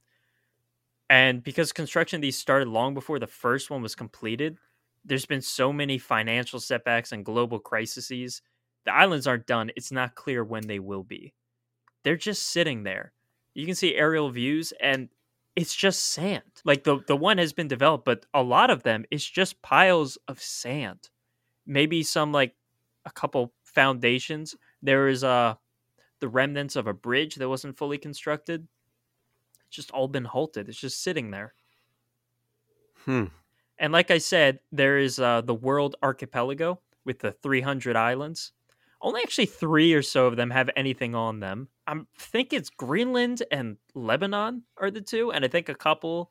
And 1.08 1.42
because 1.42 1.72
construction 1.72 2.18
of 2.18 2.22
these 2.22 2.38
started 2.38 2.68
long 2.68 2.94
before 2.94 3.18
the 3.18 3.26
first 3.26 3.70
one 3.70 3.82
was 3.82 3.94
completed, 3.94 4.58
there's 5.04 5.26
been 5.26 5.42
so 5.42 5.72
many 5.72 5.98
financial 5.98 6.60
setbacks 6.60 7.12
and 7.12 7.24
global 7.24 7.58
crises. 7.58 8.42
The 8.84 8.94
islands 8.94 9.26
aren't 9.26 9.46
done. 9.46 9.70
It's 9.76 9.92
not 9.92 10.14
clear 10.14 10.44
when 10.44 10.66
they 10.66 10.78
will 10.78 11.02
be. 11.02 11.34
They're 12.04 12.16
just 12.16 12.48
sitting 12.48 12.82
there. 12.82 13.12
You 13.54 13.66
can 13.66 13.74
see 13.74 13.94
aerial 13.94 14.30
views 14.30 14.72
and 14.80 15.08
it's 15.60 15.76
just 15.76 16.06
sand. 16.06 16.62
Like 16.64 16.84
the 16.84 17.00
the 17.06 17.14
one 17.14 17.36
has 17.36 17.52
been 17.52 17.68
developed, 17.68 18.06
but 18.06 18.24
a 18.32 18.42
lot 18.42 18.70
of 18.70 18.82
them 18.82 19.04
it's 19.10 19.28
just 19.28 19.60
piles 19.60 20.16
of 20.26 20.40
sand. 20.40 21.10
Maybe 21.66 22.02
some 22.02 22.32
like 22.32 22.54
a 23.04 23.10
couple 23.10 23.52
foundations. 23.62 24.56
There 24.82 25.08
is 25.08 25.22
a 25.22 25.28
uh, 25.28 25.54
the 26.20 26.28
remnants 26.28 26.76
of 26.76 26.86
a 26.86 26.94
bridge 26.94 27.34
that 27.34 27.48
wasn't 27.48 27.76
fully 27.76 27.98
constructed. 27.98 28.66
It's 29.66 29.76
just 29.76 29.90
all 29.90 30.08
been 30.08 30.24
halted. 30.24 30.70
It's 30.70 30.80
just 30.80 31.02
sitting 31.02 31.30
there. 31.30 31.52
Hmm. 33.04 33.26
And 33.78 33.92
like 33.92 34.10
I 34.10 34.18
said, 34.18 34.60
there 34.72 34.96
is 34.96 35.18
uh, 35.18 35.42
the 35.42 35.54
World 35.54 35.96
Archipelago 36.02 36.80
with 37.04 37.18
the 37.18 37.32
300 37.32 37.96
islands. 37.96 38.52
Only 39.02 39.22
actually 39.22 39.46
three 39.46 39.92
or 39.92 40.02
so 40.02 40.26
of 40.26 40.36
them 40.36 40.50
have 40.50 40.70
anything 40.74 41.14
on 41.14 41.40
them. 41.40 41.68
I 41.90 42.00
think 42.18 42.52
it's 42.52 42.70
Greenland 42.70 43.42
and 43.50 43.76
Lebanon 43.94 44.62
are 44.76 44.90
the 44.90 45.00
two, 45.00 45.32
and 45.32 45.44
I 45.44 45.48
think 45.48 45.68
a 45.68 45.74
couple 45.74 46.30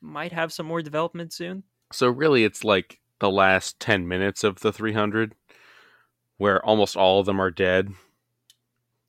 might 0.00 0.32
have 0.32 0.52
some 0.52 0.66
more 0.66 0.82
development 0.82 1.32
soon. 1.32 1.62
So 1.92 2.08
really, 2.08 2.44
it's 2.44 2.64
like 2.64 3.00
the 3.20 3.30
last 3.30 3.78
10 3.80 4.08
minutes 4.08 4.44
of 4.44 4.60
the 4.60 4.72
300 4.72 5.34
where 6.38 6.64
almost 6.64 6.96
all 6.96 7.20
of 7.20 7.26
them 7.26 7.40
are 7.40 7.50
dead 7.50 7.94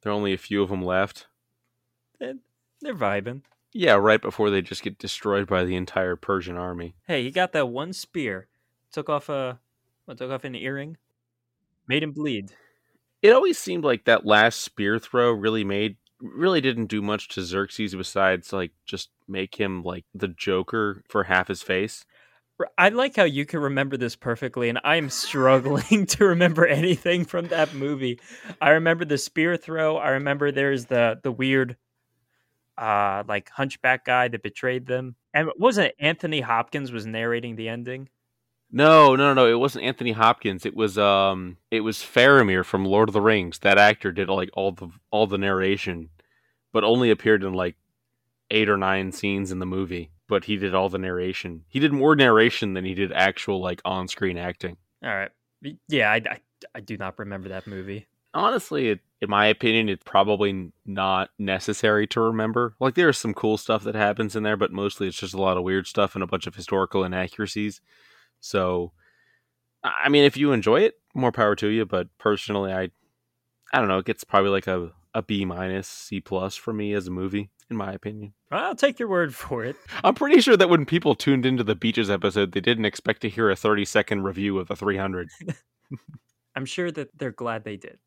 there 0.08 0.14
are 0.14 0.16
only 0.16 0.34
a 0.34 0.38
few 0.38 0.64
of 0.64 0.70
them 0.70 0.82
left. 0.82 1.28
They're, 2.18 2.36
they're 2.82 2.96
vibing. 2.96 3.42
Yeah, 3.74 3.96
right 3.96 4.22
before 4.22 4.50
they 4.50 4.62
just 4.62 4.82
get 4.82 4.98
destroyed 4.98 5.48
by 5.48 5.66
the 5.66 5.76
entire 5.76 6.16
Persian 6.16 6.56
army. 6.56 6.96
Hey, 7.06 7.24
he 7.24 7.30
got 7.32 7.52
that 7.52 7.68
one 7.68 7.92
spear. 7.92 8.48
Took 8.94 9.10
off 9.10 9.28
a 9.28 9.60
what, 10.06 10.18
took 10.18 10.32
off 10.32 10.46
an 10.46 10.56
earring. 10.56 10.96
Made 11.88 12.04
him 12.04 12.14
bleed. 12.14 12.52
It 13.28 13.34
always 13.34 13.58
seemed 13.58 13.84
like 13.84 14.06
that 14.06 14.26
last 14.26 14.62
spear 14.62 15.00
throw 15.00 15.34
really 15.34 15.66
made 15.66 15.98
really 16.22 16.62
didn't 16.62 16.86
do 16.86 17.02
much 17.02 17.28
to 17.28 17.42
Xerxes 17.42 17.94
besides 17.94 18.54
like 18.54 18.72
just 18.86 19.10
make 19.28 19.56
him 19.56 19.84
like 19.84 20.06
the 20.16 20.30
Joker 20.30 21.04
for 21.10 21.26
half 21.26 21.50
his 21.50 21.62
face. 21.62 22.06
I 22.78 22.88
like 22.88 23.18
how 23.18 23.26
you 23.26 23.46
can 23.46 23.60
remember 23.60 23.98
this 23.98 24.16
perfectly, 24.16 24.70
and 24.70 24.80
I'm 24.82 25.10
struggling 25.10 26.06
to 26.12 26.24
remember 26.24 26.66
anything 26.66 27.26
from 27.26 27.50
that 27.50 27.74
movie. 27.74 28.22
I 28.62 28.70
remember 28.70 29.04
the 29.04 29.18
spear 29.18 29.58
throw. 29.58 29.98
I 29.98 30.12
remember 30.12 30.50
there's 30.54 30.86
the 30.86 31.20
the 31.22 31.32
weird, 31.34 31.76
uh, 32.78 33.26
like 33.28 33.50
hunchback 33.50 34.06
guy 34.06 34.30
that 34.30 34.42
betrayed 34.42 34.86
them. 34.86 35.18
And 35.34 35.50
wasn't 35.58 35.88
it 35.88 35.96
Anthony 36.00 36.40
Hopkins 36.40 36.94
was 36.94 37.06
narrating 37.06 37.58
the 37.58 37.68
ending? 37.68 38.08
No, 38.70 39.16
no, 39.16 39.34
no, 39.34 39.48
it 39.48 39.60
wasn't 39.60 39.86
Anthony 39.86 40.12
Hopkins. 40.12 40.66
It 40.66 40.76
was 40.76 40.98
um, 40.98 41.58
it 41.72 41.82
was 41.82 41.98
Faramir 41.98 42.66
from 42.66 42.86
Lord 42.86 43.10
of 43.10 43.14
the 43.14 43.22
Rings. 43.22 43.60
That 43.60 43.78
actor 43.78 44.12
did 44.12 44.30
like 44.30 44.50
all 44.54 44.72
the 44.72 44.90
all 45.12 45.28
the 45.28 45.38
narration, 45.38 46.10
but 46.74 46.84
only 46.84 47.10
appeared 47.10 47.44
in 47.44 47.54
like 47.54 47.76
eight 48.52 48.70
or 48.70 48.78
nine 48.78 49.12
scenes 49.12 49.52
in 49.52 49.60
the 49.60 49.66
movie 49.66 50.12
but 50.28 50.46
he 50.46 50.58
did 50.58 50.76
all 50.76 50.90
the 50.90 50.98
narration. 50.98 51.64
He 51.68 51.80
did 51.80 51.94
more 51.94 52.16
narration 52.16 52.74
than 52.74 52.86
he 52.86 52.94
did 52.94 53.12
actual 53.12 53.62
like 53.62 53.82
on 53.86 54.08
screen 54.08 54.38
acting. 54.38 54.78
All 55.04 55.10
right. 55.10 55.32
Yeah, 55.88 56.12
I, 56.12 56.16
I, 56.16 56.40
I, 56.76 56.80
do 56.82 56.98
not 56.98 57.18
remember 57.18 57.50
that 57.50 57.66
movie. 57.66 58.08
Honestly, 58.34 58.90
it, 58.90 59.00
in 59.22 59.30
my 59.30 59.48
opinion, 59.48 59.90
it's 59.90 60.04
probably 60.04 60.72
not 60.86 61.30
necessary 61.40 62.06
to 62.08 62.22
remember. 62.22 62.76
Like, 62.80 62.94
there's 62.94 63.18
some 63.18 63.34
cool 63.34 63.58
stuff 63.58 63.84
that 63.84 63.96
happens 63.96 64.36
in 64.36 64.44
there, 64.44 64.58
but 64.58 64.72
mostly 64.72 65.08
it's 65.08 65.18
just 65.18 65.34
a 65.34 65.42
lot 65.42 65.58
of 65.58 65.64
weird 65.64 65.88
stuff 65.88 66.14
and 66.14 66.24
a 66.24 66.28
bunch 66.28 66.46
of 66.46 66.54
historical 66.54 67.04
inaccuracies. 67.04 67.82
So, 68.40 68.92
I 69.84 70.10
mean, 70.10 70.24
if 70.24 70.38
you 70.38 70.52
enjoy 70.52 70.82
it, 70.82 70.96
more 71.14 71.32
power 71.32 71.56
to 71.56 71.68
you. 71.68 71.86
But 71.86 72.08
personally, 72.18 72.72
I, 72.72 72.90
I 73.74 73.80
don't 73.80 73.88
know. 73.88 74.00
It 74.00 74.06
gets 74.06 74.24
probably 74.24 74.52
like 74.52 74.68
a 74.68 74.92
a 75.18 75.24
B 75.24 75.46
minus, 75.46 75.88
C 75.88 76.22
plus 76.22 76.56
for 76.56 76.72
me 76.72 76.94
as 76.94 77.08
a 77.08 77.12
movie, 77.12 77.50
in 77.72 77.76
my 77.76 77.92
opinion. 77.92 78.34
I'll 78.52 78.76
take 78.76 79.00
your 79.00 79.10
word 79.10 79.34
for 79.34 79.66
it. 79.66 79.76
I'm 80.04 80.14
pretty 80.14 80.42
sure 80.42 80.56
that 80.56 80.70
when 80.70 80.86
people 80.86 81.16
tuned 81.16 81.44
into 81.44 81.64
the 81.64 81.74
beaches 81.74 82.10
episode, 82.10 82.52
they 82.52 82.62
didn't 82.62 82.86
expect 82.86 83.22
to 83.22 83.30
hear 83.30 83.50
a 83.50 83.56
30 83.56 83.84
second 83.84 84.24
review 84.24 84.60
of 84.60 84.68
the 84.68 84.76
300. 84.76 85.30
I'm 86.56 86.66
sure 86.66 86.92
that 86.92 87.18
they're 87.18 87.32
glad 87.32 87.64
they 87.64 87.78
did. 87.78 87.98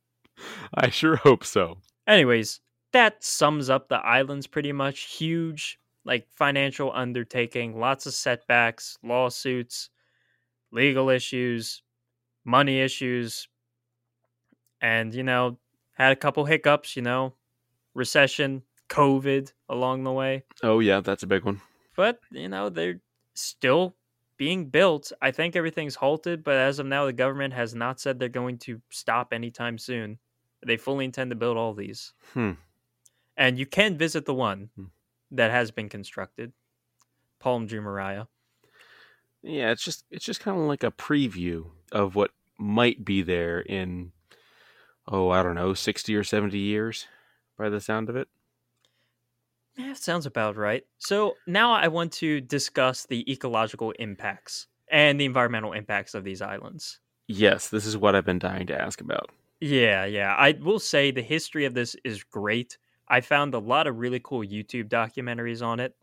I 0.73 0.91
sure 0.91 1.17
hope 1.17 1.45
so. 1.45 1.79
Anyways, 2.07 2.61
that 2.93 3.25
sums 3.25 3.69
up 3.69 3.89
the 3.89 3.97
islands 3.97 4.47
pretty 4.47 4.73
much. 4.73 5.17
Huge, 5.17 5.81
like 6.05 6.29
financial 6.31 6.93
undertaking, 6.95 7.79
lots 7.79 8.07
of 8.07 8.15
setbacks, 8.15 8.97
lawsuits, 9.03 9.91
legal 10.73 11.11
issues, 11.11 11.83
money 12.45 12.81
issues, 12.81 13.49
and 14.81 15.15
you 15.15 15.23
know, 15.23 15.59
had 15.93 16.13
a 16.13 16.17
couple 16.17 16.45
hiccups, 16.45 16.97
you 16.97 17.03
know, 17.03 17.35
recession, 17.95 18.63
COVID 18.89 19.53
along 19.69 20.05
the 20.05 20.13
way. 20.13 20.45
Oh, 20.63 20.81
yeah, 20.81 21.01
that's 21.01 21.23
a 21.23 21.27
big 21.27 21.45
one. 21.45 21.61
But, 21.97 22.21
you 22.31 22.49
know, 22.49 22.69
they're 22.71 23.01
still 23.35 23.97
being 24.37 24.67
built. 24.71 25.13
I 25.21 25.31
think 25.31 25.55
everything's 25.57 25.95
halted, 25.97 26.43
but 26.43 26.57
as 26.57 26.79
of 26.79 26.87
now, 26.87 27.05
the 27.07 27.13
government 27.13 27.55
has 27.55 27.75
not 27.75 28.01
said 28.01 28.19
they're 28.19 28.29
going 28.29 28.59
to 28.61 28.81
stop 28.91 29.33
anytime 29.33 29.79
soon. 29.79 30.19
They 30.67 30.77
fully 30.77 31.05
intend 31.05 31.31
to 31.31 31.37
build 31.37 31.57
all 31.57 31.75
these. 31.75 32.13
Hmm. 32.33 32.53
And 33.37 33.59
you 33.59 33.67
can 33.67 33.97
visit 33.99 34.27
the 34.27 34.35
one 34.35 34.71
Hmm. 34.77 34.87
that 35.33 35.51
has 35.51 35.71
been 35.71 35.89
constructed, 35.89 36.53
Palm 37.39 37.69
Jumeirah. 37.69 38.29
Yeah, 39.43 39.71
it's 39.71 39.85
just 39.85 40.05
it's 40.11 40.25
just 40.25 40.41
kind 40.41 40.59
of 40.59 40.65
like 40.65 40.85
a 40.85 40.91
preview 40.91 41.67
of 41.93 42.15
what 42.15 42.31
might 42.59 43.05
be 43.05 43.23
there 43.23 43.61
in 43.61 44.13
oh, 45.09 45.31
I 45.31 45.43
don't 45.43 45.57
know, 45.57 45.75
60 45.75 46.15
or 46.15 46.23
70 46.23 46.57
years 46.57 47.07
by 47.59 47.69
the 47.69 47.81
sound 47.81 48.09
of 48.09 48.17
it. 48.17 48.29
Yeah, 49.77 49.95
sounds 49.95 50.27
about 50.27 50.57
right. 50.57 50.85
So 50.99 51.35
now 51.47 51.73
I 51.73 51.89
want 51.89 52.13
to 52.15 52.41
discuss 52.41 53.07
the 53.07 53.31
ecological 53.31 53.93
impacts 53.93 54.67
and 54.89 55.21
the 55.21 55.25
environmental 55.25 55.73
impacts 55.73 56.15
of 56.15 56.25
these 56.25 56.43
islands. 56.43 57.01
Yes, 57.29 57.69
this 57.69 57.87
is 57.87 57.97
what 57.97 58.15
I've 58.15 58.25
been 58.25 58.39
dying 58.39 58.67
to 58.69 58.81
ask 58.81 59.01
about. 59.01 59.31
Yeah, 59.61 60.05
yeah. 60.05 60.35
I 60.37 60.53
will 60.53 60.79
say 60.79 61.11
the 61.11 61.23
history 61.23 61.65
of 61.65 61.75
this 61.75 61.95
is 62.05 62.25
great. 62.25 62.79
I 63.09 63.21
found 63.21 63.55
a 63.55 63.59
lot 63.59 63.87
of 63.87 63.99
really 63.99 64.21
cool 64.21 64.41
YouTube 64.41 64.89
documentaries 64.89 65.65
on 65.65 65.81
it. 65.81 65.95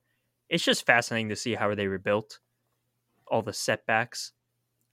It's 0.50 0.64
just 0.64 0.86
fascinating 0.86 1.30
to 1.30 1.36
see 1.36 1.56
how 1.56 1.74
they 1.76 1.88
were 1.88 1.98
built, 1.98 2.40
all 3.30 3.42
the 3.42 3.54
setbacks. 3.54 4.32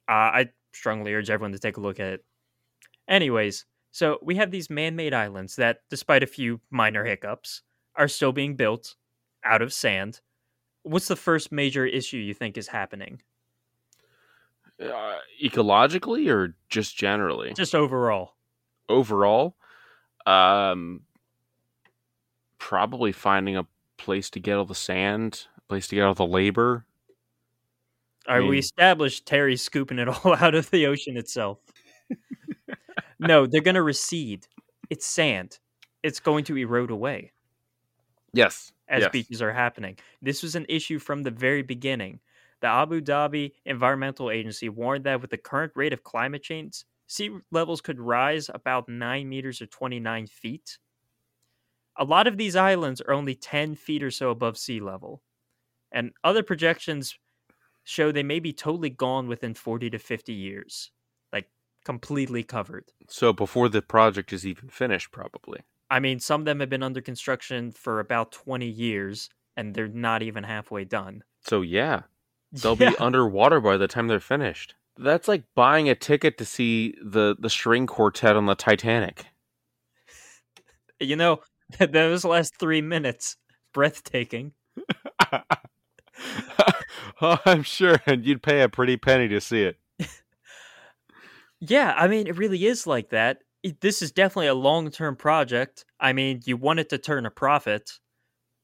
Uh, 0.08 0.12
I 0.12 0.48
strongly 0.72 1.14
urge 1.14 1.30
everyone 1.30 1.52
to 1.52 1.58
take 1.58 1.76
a 1.76 1.80
look 1.80 2.00
at 2.00 2.06
it. 2.14 2.24
Anyways, 3.08 3.66
so 3.90 4.18
we 4.22 4.36
have 4.36 4.50
these 4.50 4.70
man 4.70 4.96
made 4.96 5.14
islands 5.14 5.56
that, 5.56 5.80
despite 5.90 6.22
a 6.22 6.26
few 6.26 6.60
minor 6.70 7.04
hiccups, 7.04 7.62
are 7.96 8.08
still 8.08 8.32
being 8.32 8.56
built 8.56 8.96
out 9.44 9.62
of 9.62 9.72
sand. 9.72 10.20
What's 10.82 11.08
the 11.08 11.16
first 11.16 11.52
major 11.52 11.86
issue 11.86 12.16
you 12.16 12.34
think 12.34 12.58
is 12.58 12.68
happening? 12.68 13.22
Uh, 14.82 15.18
ecologically 15.42 16.28
or 16.28 16.56
just 16.68 16.96
generally? 16.96 17.54
Just 17.54 17.74
overall. 17.74 18.34
Overall, 18.88 19.56
um 20.26 21.02
probably 22.58 23.12
finding 23.12 23.58
a 23.58 23.66
place 23.98 24.30
to 24.30 24.40
get 24.40 24.56
all 24.56 24.64
the 24.64 24.74
sand, 24.74 25.46
a 25.58 25.60
place 25.68 25.86
to 25.86 25.94
get 25.94 26.02
all 26.02 26.14
the 26.14 26.26
labor. 26.26 26.86
All 28.28 28.38
right, 28.40 28.48
we 28.48 28.58
established 28.58 29.26
Terry's 29.26 29.62
scooping 29.62 29.98
it 29.98 30.08
all 30.24 30.34
out 30.34 30.54
of 30.54 30.70
the 30.70 30.86
ocean 30.86 31.16
itself. 31.16 31.58
no, 33.18 33.46
they're 33.46 33.60
going 33.60 33.74
to 33.74 33.82
recede. 33.82 34.46
It's 34.90 35.06
sand. 35.06 35.58
It's 36.02 36.20
going 36.20 36.44
to 36.44 36.56
erode 36.58 36.90
away 36.90 37.32
Yes. 38.32 38.72
as 38.88 39.02
yes. 39.02 39.12
beaches 39.12 39.42
are 39.42 39.52
happening. 39.52 39.96
This 40.20 40.42
was 40.42 40.54
an 40.54 40.66
issue 40.68 40.98
from 40.98 41.22
the 41.22 41.30
very 41.30 41.62
beginning. 41.62 42.20
The 42.60 42.66
Abu 42.68 43.00
Dhabi 43.00 43.52
Environmental 43.66 44.30
Agency 44.30 44.68
warned 44.68 45.04
that 45.04 45.20
with 45.20 45.30
the 45.30 45.38
current 45.38 45.72
rate 45.74 45.92
of 45.92 46.02
climate 46.02 46.42
change, 46.42 46.84
sea 47.06 47.30
levels 47.50 47.80
could 47.80 48.00
rise 48.00 48.50
about 48.52 48.88
9 48.88 49.28
meters 49.28 49.60
or 49.60 49.66
29 49.66 50.26
feet. 50.26 50.78
A 51.96 52.04
lot 52.04 52.26
of 52.26 52.36
these 52.36 52.56
islands 52.56 53.00
are 53.02 53.12
only 53.12 53.34
10 53.34 53.74
feet 53.76 54.02
or 54.02 54.10
so 54.10 54.30
above 54.30 54.58
sea 54.58 54.80
level. 54.80 55.22
And 55.92 56.12
other 56.24 56.42
projections 56.42 57.16
show 57.84 58.10
they 58.10 58.22
may 58.22 58.40
be 58.40 58.52
totally 58.52 58.90
gone 58.90 59.28
within 59.28 59.54
40 59.54 59.90
to 59.90 59.98
50 59.98 60.32
years, 60.32 60.90
like 61.32 61.48
completely 61.84 62.42
covered. 62.42 62.84
So 63.08 63.32
before 63.32 63.68
the 63.68 63.82
project 63.82 64.32
is 64.32 64.46
even 64.46 64.68
finished, 64.68 65.12
probably. 65.12 65.60
I 65.90 66.00
mean, 66.00 66.18
some 66.18 66.40
of 66.40 66.44
them 66.46 66.60
have 66.60 66.70
been 66.70 66.82
under 66.82 67.00
construction 67.00 67.70
for 67.70 68.00
about 68.00 68.32
20 68.32 68.66
years, 68.66 69.28
and 69.56 69.74
they're 69.74 69.86
not 69.88 70.22
even 70.22 70.44
halfway 70.44 70.84
done. 70.84 71.22
So 71.42 71.60
yeah, 71.62 72.02
they'll 72.52 72.76
Yeah. 72.76 72.90
be 72.90 72.96
underwater 72.98 73.60
by 73.60 73.76
the 73.76 73.86
time 73.88 74.08
they're 74.08 74.20
finished. 74.20 74.74
That's 74.96 75.28
like 75.28 75.42
buying 75.54 75.88
a 75.88 75.94
ticket 75.94 76.38
to 76.38 76.44
see 76.44 76.94
the 77.04 77.36
the 77.38 77.50
string 77.50 77.86
quartet 77.86 78.36
on 78.36 78.46
the 78.46 78.54
Titanic. 78.54 79.26
You 81.00 81.16
know, 81.16 81.40
those 81.78 82.24
last 82.24 82.56
three 82.58 82.80
minutes, 82.80 83.36
breathtaking. 83.72 84.52
oh, 87.20 87.38
I'm 87.46 87.62
sure, 87.62 87.98
and 88.06 88.24
you'd 88.24 88.42
pay 88.42 88.62
a 88.62 88.68
pretty 88.68 88.96
penny 88.96 89.28
to 89.28 89.40
see 89.40 89.62
it. 89.62 89.78
Yeah, 91.60 91.94
I 91.96 92.08
mean, 92.08 92.26
it 92.26 92.36
really 92.36 92.66
is 92.66 92.86
like 92.86 93.10
that. 93.10 93.38
It- 93.62 93.80
This 93.80 94.02
is 94.02 94.12
definitely 94.12 94.48
a 94.48 94.54
long 94.54 94.90
term 94.90 95.16
project. 95.16 95.84
I 96.00 96.12
mean, 96.12 96.40
you 96.44 96.56
want 96.56 96.80
it 96.80 96.88
to 96.90 96.98
turn 96.98 97.26
a 97.26 97.30
profit, 97.30 97.92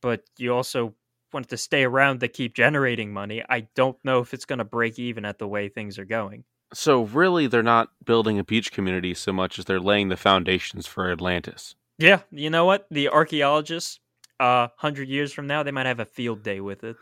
but 0.02 0.22
you 0.36 0.52
also 0.54 0.94
want 1.32 1.46
it 1.46 1.50
to 1.50 1.56
stay 1.56 1.84
around 1.84 2.20
to 2.20 2.28
keep 2.28 2.54
generating 2.54 3.12
money. 3.12 3.42
I 3.48 3.68
don't 3.74 3.96
know 4.04 4.18
if 4.20 4.34
it's 4.34 4.44
going 4.44 4.58
to 4.58 4.64
break 4.64 4.98
even 4.98 5.24
at 5.24 5.38
the 5.38 5.48
way 5.48 5.68
things 5.68 5.98
are 5.98 6.04
going. 6.04 6.44
So 6.74 7.02
really, 7.04 7.46
they're 7.46 7.62
not 7.62 7.90
building 8.04 8.38
a 8.38 8.44
beach 8.44 8.72
community 8.72 9.14
so 9.14 9.32
much 9.32 9.58
as 9.58 9.64
they're 9.64 9.80
laying 9.80 10.08
the 10.08 10.16
foundations 10.16 10.86
for 10.86 11.10
Atlantis. 11.10 11.74
Yeah, 11.98 12.20
you 12.30 12.50
know 12.50 12.64
what? 12.64 12.86
The 12.90 13.08
archaeologists, 13.08 13.98
uh, 14.38 14.68
100 14.78 15.08
years 15.08 15.32
from 15.32 15.46
now, 15.46 15.62
they 15.62 15.70
might 15.72 15.86
have 15.86 16.00
a 16.00 16.04
field 16.04 16.42
day 16.42 16.60
with 16.60 16.84
it. 16.84 16.96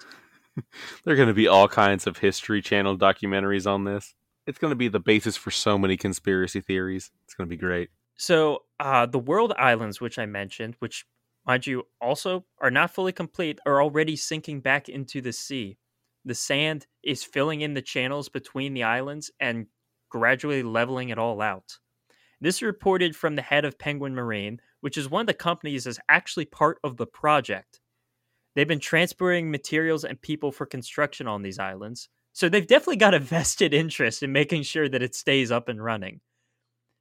There 1.05 1.15
are 1.15 1.17
going 1.17 1.29
to 1.29 1.35
be 1.35 1.49
all 1.49 1.69
kinds 1.69 2.07
of 2.07 2.19
History 2.19 2.63
Channel 2.63 2.99
documentaries 2.99 3.67
on 3.67 3.85
this. 3.85 4.15
It's 4.47 4.59
going 4.59 4.71
to 4.71 4.77
be 4.77 4.89
the 4.89 5.01
basis 5.01 5.37
for 5.37 5.51
so 5.51 5.79
many 5.79 5.97
conspiracy 5.97 6.61
theories. 6.61 7.11
It's 7.25 7.35
going 7.35 7.49
to 7.49 7.51
be 7.51 7.61
great. 7.61 7.91
So, 8.17 8.65
uh, 8.81 9.07
the 9.07 9.19
world 9.19 9.53
islands, 9.57 10.01
which 10.01 10.19
I 10.19 10.27
mentioned, 10.27 10.75
which, 10.79 11.05
mind 11.47 11.67
you, 11.67 11.85
also 12.01 12.45
are 12.61 12.71
not 12.71 12.93
fully 12.93 13.13
complete, 13.13 13.61
are 13.67 13.83
already 13.83 14.17
sinking 14.17 14.61
back 14.61 14.89
into 14.89 15.21
the 15.21 15.33
sea. 15.33 15.79
The 16.25 16.35
sand 16.35 16.87
is 17.03 17.23
filling 17.23 17.61
in 17.61 17.75
the 17.75 17.83
channels 17.83 18.29
between 18.29 18.75
the 18.75 18.83
islands 18.83 19.31
and 19.39 19.67
gradually 20.09 20.63
leveling 20.63 21.11
it 21.11 21.19
all 21.19 21.41
out. 21.41 21.79
This 22.41 22.57
is 22.57 22.63
reported 22.63 23.17
from 23.17 23.37
the 23.37 23.43
head 23.43 23.65
of 23.65 23.79
Penguin 23.79 24.15
Marine, 24.15 24.61
which 24.81 24.97
is 24.97 25.11
one 25.11 25.23
of 25.23 25.27
the 25.27 25.35
companies 25.35 25.85
that's 25.85 25.99
actually 26.09 26.45
part 26.45 26.79
of 26.85 26.97
the 26.97 27.07
project. 27.07 27.81
They've 28.59 28.67
been 28.67 28.81
transporting 28.81 29.53
materials 29.53 30.03
and 30.03 30.21
people 30.21 30.51
for 30.51 30.67
construction 30.67 31.29
on 31.29 31.43
these 31.43 31.61
islands, 31.61 32.09
so 32.33 32.49
they've 32.49 32.67
definitely 32.67 32.97
got 32.97 33.15
a 33.15 33.21
vested 33.21 33.73
interest 33.73 34.21
in 34.21 34.33
making 34.33 34.65
sure 34.65 34.89
that 34.89 35.01
it 35.01 35.15
stays 35.15 35.53
up 35.53 35.69
and 35.69 35.81
running. 35.81 36.23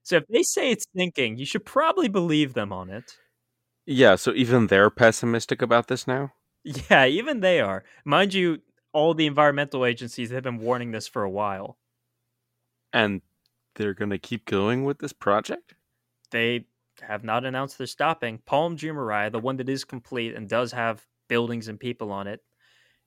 So 0.03 0.17
if 0.17 0.27
they 0.27 0.43
say 0.43 0.69
it's 0.69 0.85
sinking, 0.95 1.37
you 1.37 1.47
should 1.47 1.65
probably 1.65 2.09
believe 2.09 2.53
them 2.53 2.71
on 2.71 2.91
it. 2.91 3.17
Yeah, 3.87 4.17
so 4.17 4.33
even 4.35 4.67
they're 4.67 4.91
pessimistic 4.91 5.63
about 5.63 5.87
this 5.87 6.05
now? 6.05 6.33
Yeah, 6.63 7.07
even 7.07 7.39
they 7.39 7.59
are. 7.59 7.83
Mind 8.05 8.35
you, 8.35 8.59
all 8.93 9.15
the 9.15 9.25
environmental 9.25 9.83
agencies 9.83 10.29
have 10.29 10.43
been 10.43 10.59
warning 10.59 10.91
this 10.91 11.07
for 11.07 11.23
a 11.23 11.29
while. 11.31 11.79
And 12.93 13.23
they're 13.77 13.95
going 13.95 14.11
to 14.11 14.19
keep 14.19 14.45
going 14.45 14.85
with 14.85 14.99
this 14.99 15.11
project? 15.11 15.73
They 16.29 16.67
have 17.01 17.23
not 17.23 17.45
announced 17.45 17.79
they're 17.79 17.87
stopping. 17.87 18.41
Palm 18.45 18.77
Jumeirah, 18.77 19.31
the 19.31 19.39
one 19.39 19.57
that 19.57 19.69
is 19.69 19.85
complete 19.85 20.35
and 20.35 20.47
does 20.47 20.71
have 20.73 21.07
buildings 21.27 21.67
and 21.67 21.79
people 21.79 22.11
on 22.11 22.27
it, 22.27 22.41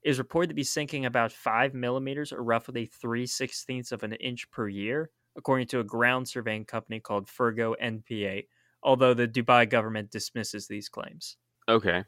is 0.03 0.19
reported 0.19 0.49
to 0.49 0.55
be 0.55 0.65
sinking 0.65 1.05
about 1.07 1.33
five 1.33 1.75
millimeters 1.75 2.33
or 2.33 2.43
roughly 2.43 2.87
three 2.87 3.27
sixteenths 3.27 3.93
of 3.93 4.03
an 4.03 4.15
inch 4.15 4.51
per 4.51 4.69
year, 4.69 5.11
according 5.37 5.67
to 5.69 5.81
a 5.81 5.85
ground 5.85 6.29
surveying 6.29 6.65
company 6.65 7.01
called 7.01 7.29
Fugro 7.29 7.75
NPA, 7.81 8.47
although 8.83 9.15
the 9.15 9.29
Dubai 9.29 9.69
government 9.69 10.11
dismisses 10.11 10.69
these 10.69 10.89
claims. 10.89 11.37
Okay. 11.69 12.05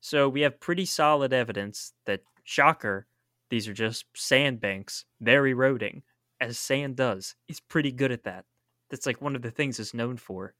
So 0.00 0.28
we 0.28 0.42
have 0.42 0.60
pretty 0.60 0.84
solid 0.84 1.32
evidence 1.32 1.92
that, 2.04 2.22
shocker, 2.44 3.08
these 3.50 3.66
are 3.66 3.72
just 3.72 4.04
sandbanks. 4.14 5.04
They're 5.20 5.46
eroding, 5.46 6.04
as 6.40 6.58
sand 6.58 6.96
does. 6.96 7.34
It's 7.48 7.60
pretty 7.60 7.92
good 7.92 8.12
at 8.12 8.24
that. 8.24 8.44
That's 8.90 9.06
like 9.06 9.20
one 9.20 9.34
of 9.34 9.42
the 9.42 9.50
things 9.50 9.80
it's 9.80 9.94
known 9.94 10.16
for. 10.16 10.54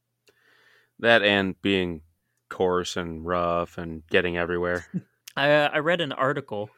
That 0.99 1.23
and 1.23 1.59
being 1.61 2.01
coarse 2.49 2.97
and 2.97 3.25
rough 3.25 3.77
and 3.77 4.05
getting 4.07 4.37
everywhere. 4.37 4.85
I, 5.37 5.51
uh, 5.51 5.69
I 5.73 5.77
read 5.79 6.01
an 6.01 6.11
article, 6.11 6.69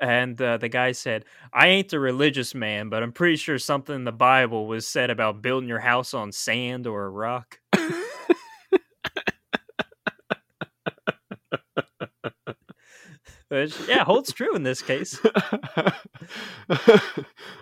and 0.00 0.40
uh, 0.40 0.58
the 0.58 0.68
guy 0.68 0.92
said, 0.92 1.24
"I 1.52 1.68
ain't 1.68 1.92
a 1.92 1.98
religious 1.98 2.54
man, 2.54 2.90
but 2.90 3.02
I'm 3.02 3.12
pretty 3.12 3.36
sure 3.36 3.58
something 3.58 3.94
in 3.94 4.04
the 4.04 4.12
Bible 4.12 4.66
was 4.66 4.86
said 4.86 5.10
about 5.10 5.40
building 5.42 5.68
your 5.68 5.80
house 5.80 6.12
on 6.12 6.32
sand 6.32 6.86
or 6.86 7.06
a 7.06 7.10
rock." 7.10 7.60
Which, 13.48 13.74
yeah, 13.88 14.04
holds 14.04 14.30
true 14.30 14.54
in 14.54 14.62
this 14.62 14.82
case. 14.82 15.18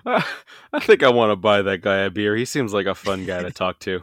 I 0.07 0.25
think 0.81 1.05
I 1.05 1.11
want 1.11 1.31
to 1.31 1.37
buy 1.37 1.63
that 1.63 1.81
guy 1.81 1.99
a 1.99 2.11
beer. 2.11 2.35
He 2.35 2.45
seems 2.45 2.75
like 2.75 2.87
a 2.87 2.95
fun 2.95 3.25
guy 3.25 3.43
to 3.43 3.53
talk 3.53 3.79
to. 3.81 4.03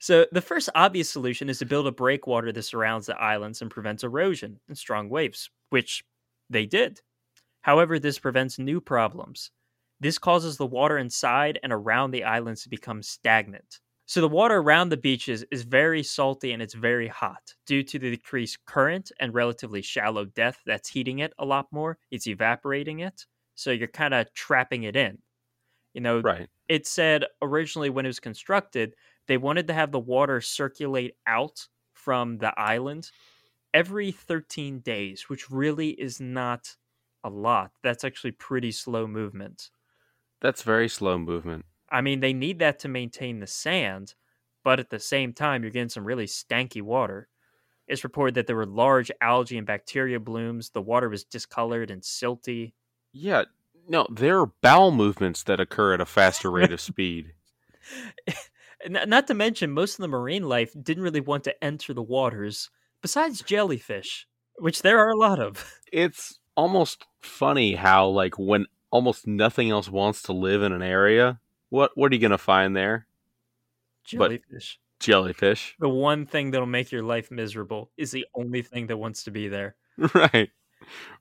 So, 0.00 0.26
the 0.32 0.40
first 0.42 0.68
obvious 0.74 1.10
solution 1.10 1.48
is 1.48 1.58
to 1.58 1.66
build 1.66 1.86
a 1.86 1.92
breakwater 1.92 2.52
that 2.52 2.62
surrounds 2.62 3.06
the 3.06 3.16
islands 3.20 3.60
and 3.62 3.70
prevents 3.70 4.04
erosion 4.04 4.60
and 4.68 4.76
strong 4.78 5.08
waves, 5.08 5.50
which 5.70 6.04
they 6.50 6.66
did. 6.66 7.00
However, 7.62 7.98
this 7.98 8.18
prevents 8.18 8.58
new 8.58 8.80
problems. 8.80 9.50
This 10.00 10.18
causes 10.18 10.56
the 10.58 10.66
water 10.66 10.98
inside 10.98 11.58
and 11.62 11.72
around 11.72 12.12
the 12.12 12.24
islands 12.24 12.62
to 12.64 12.68
become 12.70 13.02
stagnant. 13.02 13.80
So 14.06 14.20
the 14.20 14.28
water 14.28 14.56
around 14.58 14.90
the 14.90 14.96
beaches 14.98 15.44
is 15.50 15.62
very 15.62 16.02
salty 16.02 16.52
and 16.52 16.62
it's 16.62 16.74
very 16.74 17.08
hot 17.08 17.54
due 17.66 17.82
to 17.84 17.98
the 17.98 18.10
decreased 18.10 18.64
current 18.66 19.12
and 19.20 19.34
relatively 19.34 19.82
shallow 19.82 20.26
depth 20.26 20.60
that's 20.66 20.90
heating 20.90 21.20
it 21.20 21.32
a 21.38 21.44
lot 21.46 21.68
more. 21.72 21.98
It's 22.10 22.26
evaporating 22.26 23.00
it. 23.00 23.26
So 23.54 23.70
you're 23.72 23.88
kind 23.88 24.14
of 24.14 24.32
trapping 24.34 24.84
it 24.84 24.96
in. 24.96 25.22
You 25.94 26.00
know, 26.00 26.24
Right. 26.24 26.48
it 26.68 26.86
said 26.86 27.24
originally 27.42 27.90
when 27.90 28.04
it 28.04 28.08
was 28.08 28.20
constructed, 28.20 28.94
they 29.26 29.36
wanted 29.36 29.66
to 29.68 29.74
have 29.74 29.92
the 29.92 29.98
water 29.98 30.40
circulate 30.40 31.16
out 31.26 31.68
from 31.92 32.38
the 32.38 32.58
island 32.58 33.10
every 33.72 34.12
13 34.12 34.80
days, 34.80 35.28
which 35.28 35.50
really 35.50 35.90
is 35.90 36.20
not 36.20 36.76
a 37.24 37.30
lot. 37.30 37.72
That's 37.82 38.04
actually 38.04 38.32
pretty 38.32 38.70
slow 38.70 39.06
movement. 39.06 39.70
That's 40.40 40.62
very 40.62 40.88
slow 40.88 41.18
movement. 41.18 41.64
I 41.90 42.00
mean, 42.00 42.20
they 42.20 42.32
need 42.32 42.58
that 42.58 42.78
to 42.80 42.88
maintain 42.88 43.40
the 43.40 43.46
sand, 43.46 44.14
but 44.62 44.78
at 44.78 44.90
the 44.90 44.98
same 44.98 45.32
time, 45.32 45.62
you're 45.62 45.70
getting 45.70 45.88
some 45.88 46.04
really 46.04 46.26
stanky 46.26 46.82
water. 46.82 47.28
It's 47.86 48.04
reported 48.04 48.34
that 48.34 48.46
there 48.46 48.56
were 48.56 48.66
large 48.66 49.10
algae 49.20 49.58
and 49.58 49.66
bacteria 49.66 50.20
blooms. 50.20 50.70
The 50.70 50.82
water 50.82 51.08
was 51.08 51.24
discolored 51.24 51.90
and 51.90 52.02
silty. 52.02 52.72
Yeah. 53.12 53.44
No, 53.86 54.06
there 54.10 54.40
are 54.40 54.46
bowel 54.62 54.90
movements 54.90 55.42
that 55.42 55.60
occur 55.60 55.94
at 55.94 56.00
a 56.00 56.06
faster 56.06 56.50
rate 56.50 56.72
of 56.72 56.80
speed. 56.80 57.32
Not 58.88 59.26
to 59.28 59.34
mention, 59.34 59.70
most 59.70 59.94
of 59.98 60.02
the 60.02 60.08
marine 60.08 60.48
life 60.48 60.74
didn't 60.80 61.02
really 61.02 61.20
want 61.20 61.44
to 61.44 61.64
enter 61.64 61.94
the 61.94 62.02
waters, 62.02 62.70
besides 63.02 63.42
jellyfish, 63.42 64.26
which 64.56 64.82
there 64.82 64.98
are 64.98 65.10
a 65.10 65.16
lot 65.16 65.38
of. 65.40 65.64
It's 65.92 66.40
almost 66.56 67.06
funny 67.20 67.76
how 67.76 68.08
like 68.08 68.36
when 68.36 68.66
almost 68.90 69.28
nothing 69.28 69.70
else 69.70 69.88
wants 69.88 70.22
to 70.22 70.32
live 70.32 70.62
in 70.62 70.72
an 70.72 70.82
area, 70.82 71.38
what 71.68 71.92
what 71.94 72.10
are 72.10 72.14
you 72.16 72.20
gonna 72.20 72.38
find 72.38 72.76
there? 72.76 73.06
But- 74.12 74.30
Jellyfish. 74.30 74.78
Jellyfish. 75.00 75.76
The 75.78 75.88
one 75.88 76.26
thing 76.26 76.50
that'll 76.50 76.66
make 76.66 76.90
your 76.90 77.02
life 77.02 77.30
miserable 77.30 77.90
is 77.96 78.10
the 78.10 78.26
only 78.34 78.62
thing 78.62 78.86
that 78.86 78.96
wants 78.96 79.24
to 79.24 79.30
be 79.30 79.48
there. 79.48 79.76
right. 80.14 80.50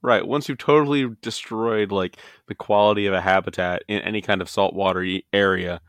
Right. 0.01 0.25
Once 0.25 0.47
you've 0.47 0.57
totally 0.57 1.09
destroyed 1.21 1.91
like 1.91 2.17
the 2.47 2.55
quality 2.55 3.05
of 3.05 3.13
a 3.13 3.21
habitat 3.21 3.83
in 3.87 3.99
any 4.01 4.21
kind 4.21 4.41
of 4.41 4.49
saltwater 4.49 5.05
area, 5.31 5.81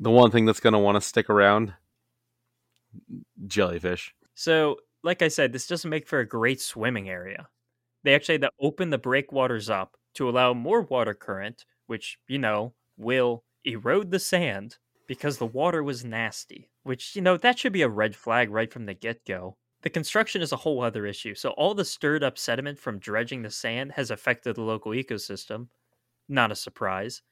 the 0.00 0.10
one 0.10 0.30
thing 0.30 0.46
that's 0.46 0.60
gonna 0.60 0.78
want 0.78 0.96
to 0.96 1.00
stick 1.00 1.28
around 1.28 1.74
jellyfish. 3.46 4.14
So, 4.34 4.78
like 5.02 5.22
I 5.22 5.28
said, 5.28 5.52
this 5.52 5.66
doesn't 5.66 5.90
make 5.90 6.08
for 6.08 6.20
a 6.20 6.26
great 6.26 6.60
swimming 6.60 7.08
area. 7.08 7.48
They 8.02 8.14
actually 8.14 8.34
had 8.34 8.42
to 8.42 8.52
open 8.60 8.90
the 8.90 8.98
breakwaters 8.98 9.68
up 9.68 9.96
to 10.14 10.28
allow 10.28 10.54
more 10.54 10.82
water 10.82 11.14
current, 11.14 11.64
which, 11.86 12.18
you 12.28 12.38
know, 12.38 12.74
will 12.96 13.44
erode 13.64 14.10
the 14.10 14.18
sand 14.18 14.78
because 15.06 15.36
the 15.36 15.46
water 15.46 15.82
was 15.82 16.04
nasty, 16.04 16.70
which, 16.82 17.14
you 17.14 17.20
know, 17.22 17.36
that 17.36 17.58
should 17.58 17.72
be 17.72 17.82
a 17.82 17.88
red 17.88 18.16
flag 18.16 18.50
right 18.50 18.72
from 18.72 18.86
the 18.86 18.94
get 18.94 19.24
go. 19.26 19.56
The 19.82 19.90
construction 19.90 20.40
is 20.40 20.52
a 20.52 20.56
whole 20.56 20.82
other 20.82 21.06
issue. 21.06 21.34
So, 21.34 21.50
all 21.50 21.74
the 21.74 21.84
stirred 21.84 22.24
up 22.24 22.38
sediment 22.38 22.78
from 22.78 22.98
dredging 22.98 23.42
the 23.42 23.50
sand 23.50 23.92
has 23.92 24.10
affected 24.10 24.56
the 24.56 24.62
local 24.62 24.92
ecosystem. 24.92 25.68
Not 26.28 26.52
a 26.52 26.56
surprise. 26.56 27.22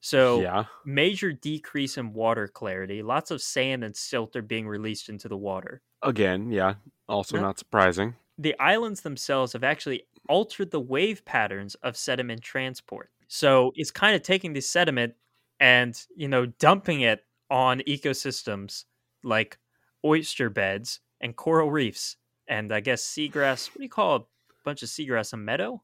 So, 0.00 0.40
yeah. 0.40 0.64
major 0.84 1.32
decrease 1.32 1.98
in 1.98 2.12
water 2.12 2.46
clarity, 2.48 3.02
lots 3.02 3.30
of 3.30 3.42
sand 3.42 3.82
and 3.84 3.94
silt 3.96 4.36
are 4.36 4.42
being 4.42 4.68
released 4.68 5.08
into 5.08 5.28
the 5.28 5.36
water. 5.36 5.82
Again, 6.02 6.50
yeah. 6.52 6.74
Also 7.08 7.36
No. 7.36 7.42
not 7.42 7.58
surprising. 7.58 8.14
the 8.40 8.56
islands 8.60 9.00
themselves 9.00 9.52
have 9.52 9.64
actually 9.64 10.04
altered 10.28 10.70
the 10.70 10.78
wave 10.80 11.24
patterns 11.24 11.74
of 11.76 11.96
sediment 11.96 12.40
transport. 12.42 13.10
So 13.26 13.72
it's 13.74 13.90
kind 13.90 14.14
of 14.14 14.22
taking 14.22 14.52
this 14.52 14.68
sediment 14.70 15.14
and, 15.58 16.00
you 16.14 16.28
know, 16.28 16.46
dumping 16.46 17.00
it 17.00 17.24
on 17.50 17.80
ecosystems 17.80 18.84
like 19.24 19.58
oyster 20.04 20.48
beds 20.50 21.00
and 21.20 21.34
coral 21.34 21.70
reefs 21.72 22.16
and 22.46 22.72
I 22.72 22.78
guess 22.80 23.02
seagrass. 23.02 23.68
What 23.70 23.78
do 23.78 23.82
you 23.82 23.88
call 23.88 24.16
a 24.16 24.24
bunch 24.64 24.84
of 24.84 24.88
seagrass? 24.88 25.32
A 25.32 25.36
meadow? 25.36 25.82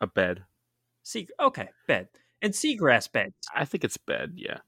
A 0.00 0.06
bed. 0.06 0.44
Sea 1.02 1.28
okay, 1.40 1.70
bed. 1.88 2.08
And 2.42 2.52
seagrass 2.52 3.10
beds. 3.10 3.34
I 3.54 3.64
think 3.64 3.84
it's 3.84 3.96
bed, 3.96 4.32
yeah. 4.36 4.58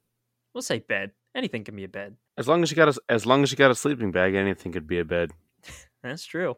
We'll 0.54 0.62
say 0.62 0.78
bed. 0.80 1.12
Anything 1.34 1.64
can 1.64 1.76
be 1.76 1.84
a 1.84 1.88
bed. 1.88 2.16
As 2.36 2.48
long 2.48 2.62
as 2.62 2.70
you 2.70 2.76
got 2.76 2.88
a 2.88 3.00
as 3.08 3.26
long 3.26 3.42
as 3.42 3.50
you 3.50 3.56
got 3.56 3.70
a 3.70 3.74
sleeping 3.74 4.10
bag, 4.10 4.34
anything 4.34 4.72
could 4.72 4.86
be 4.86 4.98
a 4.98 5.04
bed. 5.04 5.30
That's 6.02 6.24
true. 6.24 6.56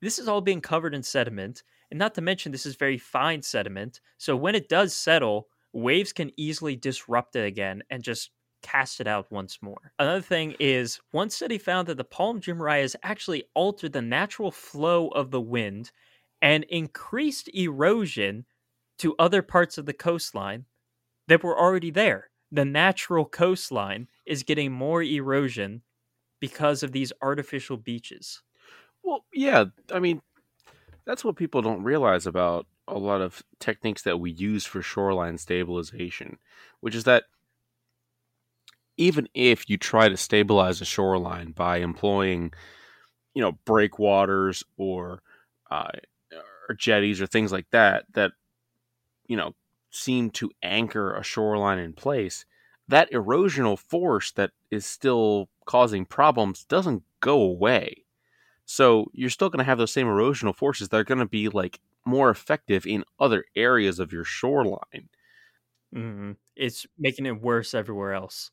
This 0.00 0.18
is 0.18 0.28
all 0.28 0.40
being 0.40 0.60
covered 0.60 0.94
in 0.94 1.02
sediment, 1.02 1.62
and 1.90 1.98
not 1.98 2.14
to 2.14 2.22
mention 2.22 2.52
this 2.52 2.66
is 2.66 2.76
very 2.76 2.96
fine 2.96 3.42
sediment. 3.42 4.00
So 4.16 4.36
when 4.36 4.54
it 4.54 4.68
does 4.68 4.94
settle, 4.94 5.48
waves 5.72 6.12
can 6.12 6.30
easily 6.36 6.76
disrupt 6.76 7.36
it 7.36 7.44
again 7.44 7.82
and 7.90 8.02
just 8.02 8.30
cast 8.62 9.00
it 9.00 9.06
out 9.06 9.30
once 9.30 9.58
more. 9.62 9.92
Another 9.98 10.20
thing 10.20 10.54
is 10.58 11.00
one 11.10 11.30
study 11.30 11.58
found 11.58 11.88
that 11.88 11.96
the 11.96 12.04
Palm 12.04 12.40
has 12.42 12.96
actually 13.02 13.44
altered 13.54 13.92
the 13.92 14.02
natural 14.02 14.50
flow 14.50 15.08
of 15.08 15.30
the 15.30 15.40
wind 15.40 15.90
and 16.42 16.64
increased 16.64 17.48
erosion 17.54 18.44
to 19.00 19.14
other 19.18 19.40
parts 19.42 19.78
of 19.78 19.86
the 19.86 19.92
coastline 19.94 20.66
that 21.26 21.42
were 21.42 21.58
already 21.58 21.90
there. 21.90 22.30
The 22.52 22.64
natural 22.64 23.24
coastline 23.24 24.08
is 24.26 24.42
getting 24.42 24.72
more 24.72 25.02
erosion 25.02 25.82
because 26.38 26.82
of 26.82 26.92
these 26.92 27.12
artificial 27.22 27.76
beaches. 27.76 28.42
Well, 29.02 29.24
yeah, 29.32 29.66
I 29.92 30.00
mean, 30.00 30.20
that's 31.06 31.24
what 31.24 31.36
people 31.36 31.62
don't 31.62 31.82
realize 31.82 32.26
about 32.26 32.66
a 32.88 32.98
lot 32.98 33.22
of 33.22 33.42
techniques 33.58 34.02
that 34.02 34.18
we 34.18 34.32
use 34.32 34.66
for 34.66 34.82
shoreline 34.82 35.38
stabilization, 35.38 36.38
which 36.80 36.94
is 36.94 37.04
that 37.04 37.24
even 38.98 39.28
if 39.32 39.70
you 39.70 39.78
try 39.78 40.10
to 40.10 40.16
stabilize 40.16 40.82
a 40.82 40.84
shoreline 40.84 41.52
by 41.52 41.78
employing, 41.78 42.52
you 43.32 43.40
know, 43.40 43.52
breakwaters 43.64 44.62
or 44.76 45.22
uh, 45.70 45.88
or 46.68 46.74
jetties 46.74 47.20
or 47.20 47.26
things 47.26 47.50
like 47.50 47.66
that, 47.70 48.04
that 48.12 48.32
you 49.30 49.38
know 49.38 49.54
seem 49.92 50.30
to 50.32 50.52
anchor 50.62 51.14
a 51.16 51.24
shoreline 51.24 51.80
in 51.80 51.94
place, 51.94 52.46
that 52.88 53.10
erosional 53.12 53.78
force 53.78 54.32
that 54.32 54.52
is 54.70 54.86
still 54.86 55.50
causing 55.66 56.06
problems 56.06 56.64
doesn't 56.66 57.04
go 57.20 57.40
away. 57.42 58.04
So 58.66 59.10
you're 59.14 59.30
still 59.30 59.50
going 59.50 59.58
to 59.58 59.64
have 59.64 59.78
those 59.78 59.92
same 59.92 60.06
erosional 60.08 60.54
forces 60.56 60.88
that 60.90 60.98
are 60.98 61.04
going 61.04 61.18
to 61.20 61.26
be 61.28 61.48
like 61.50 61.80
more 62.06 62.30
effective 62.30 62.86
in 62.86 63.04
other 63.20 63.44
areas 63.56 63.98
of 64.00 64.12
your 64.12 64.24
shoreline. 64.24 65.10
hmm 65.92 66.32
It's 66.56 66.86
making 66.98 67.26
it 67.26 67.40
worse 67.40 67.74
everywhere 67.74 68.14
else. 68.14 68.50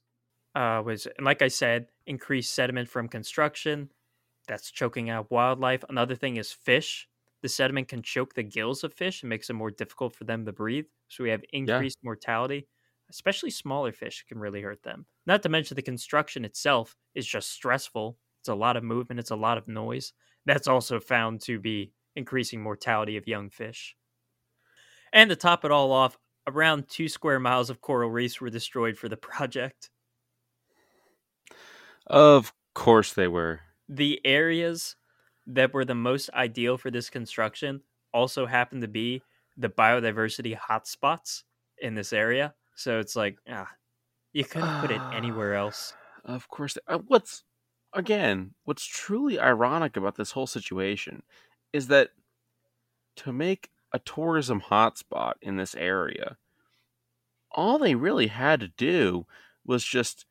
Uh, 0.56 0.84
was 0.86 1.08
and 1.08 1.26
like 1.26 1.42
I 1.44 1.50
said, 1.50 1.90
increased 2.08 2.54
sediment 2.54 2.90
from 2.90 3.10
construction. 3.10 3.92
That's 4.48 4.72
choking 4.72 5.10
out 5.10 5.32
wildlife. 5.32 5.84
Another 5.90 6.16
thing 6.16 6.38
is 6.38 6.52
fish. 6.54 7.10
The 7.42 7.50
sediment 7.50 7.88
can 7.88 8.02
choke 8.02 8.34
the 8.34 8.44
gills 8.44 8.84
of 8.84 8.94
fish 8.94 9.22
and 9.22 9.30
makes 9.30 9.50
it 9.50 9.54
more 9.54 9.72
difficult 9.72 10.16
for 10.16 10.24
them 10.24 10.46
to 10.46 10.52
breathe. 10.52 10.88
So 11.08 11.24
we 11.24 11.30
have 11.30 11.44
increased 11.54 12.00
mortality, 12.04 12.68
especially 13.10 13.52
smaller 13.52 13.92
fish 13.92 14.26
can 14.28 14.40
really 14.40 14.62
hurt 14.62 14.84
them. 14.84 15.06
Not 15.26 15.44
to 15.44 15.50
mention 15.50 15.76
the 15.76 15.82
construction 15.82 16.46
itself 16.46 16.96
is 17.14 17.28
just 17.28 17.52
stressful. 17.52 18.18
It's 18.42 18.50
a 18.50 18.56
lot 18.56 18.78
of 18.78 18.84
movement. 18.84 19.20
It's 19.20 19.32
a 19.32 19.36
lot 19.36 19.58
of 19.58 19.68
noise. 19.68 20.14
That's 20.46 20.68
also 20.68 21.00
found 21.00 21.42
to 21.42 21.60
be 21.60 21.94
increasing 22.16 22.62
mortality 22.62 23.18
of 23.18 23.28
young 23.28 23.50
fish. 23.50 23.96
And 25.14 25.30
to 25.30 25.36
top 25.36 25.64
it 25.64 25.72
all 25.72 25.92
off, 25.92 26.18
around 26.48 26.90
two 26.90 27.08
square 27.08 27.40
miles 27.40 27.70
of 27.70 27.82
coral 27.82 28.10
reefs 28.10 28.42
were 28.42 28.50
destroyed 28.50 28.98
for 28.98 29.10
the 29.10 29.18
project. 29.18 29.90
Of 32.08 32.54
course 32.74 33.14
they 33.14 33.28
were. 33.28 33.62
The 33.88 34.20
areas 34.26 34.97
that 35.48 35.74
were 35.74 35.86
the 35.86 35.96
most 35.96 36.30
ideal 36.34 36.78
for 36.78 36.92
this 36.92 37.10
construction 37.10 37.82
also 38.14 38.46
happen 38.46 38.82
to 38.82 38.88
be 38.88 39.22
the 39.56 39.70
biodiversity 39.70 40.58
hotspots 40.58 41.44
in 41.80 41.96
this 41.96 42.14
area. 42.14 42.54
So 42.76 43.00
it's 43.00 43.16
like, 43.16 43.38
ah, 43.50 43.70
you 44.34 44.44
couldn't 44.44 44.82
put 44.82 44.92
it 44.92 45.02
anywhere 45.14 45.54
else. 45.64 45.94
Of 46.26 46.48
course. 46.50 46.78
Uh, 46.88 47.00
what's 47.08 47.44
again? 47.94 48.54
What's 48.66 48.86
truly 48.86 49.40
ironic 49.40 49.98
about 49.98 50.16
this 50.16 50.32
whole 50.32 50.48
situation 50.48 51.24
is 51.74 51.88
that 51.88 52.10
to 53.18 53.34
make 53.34 53.70
a 53.94 54.00
tourism 54.00 54.62
hotspot 54.62 55.34
in 55.42 55.56
this 55.58 55.74
area, 55.76 56.38
all 57.52 57.80
they 57.80 57.96
really 57.96 58.28
had 58.28 58.60
to 58.60 58.68
do 58.68 59.26
was 59.66 59.84
just, 59.84 60.26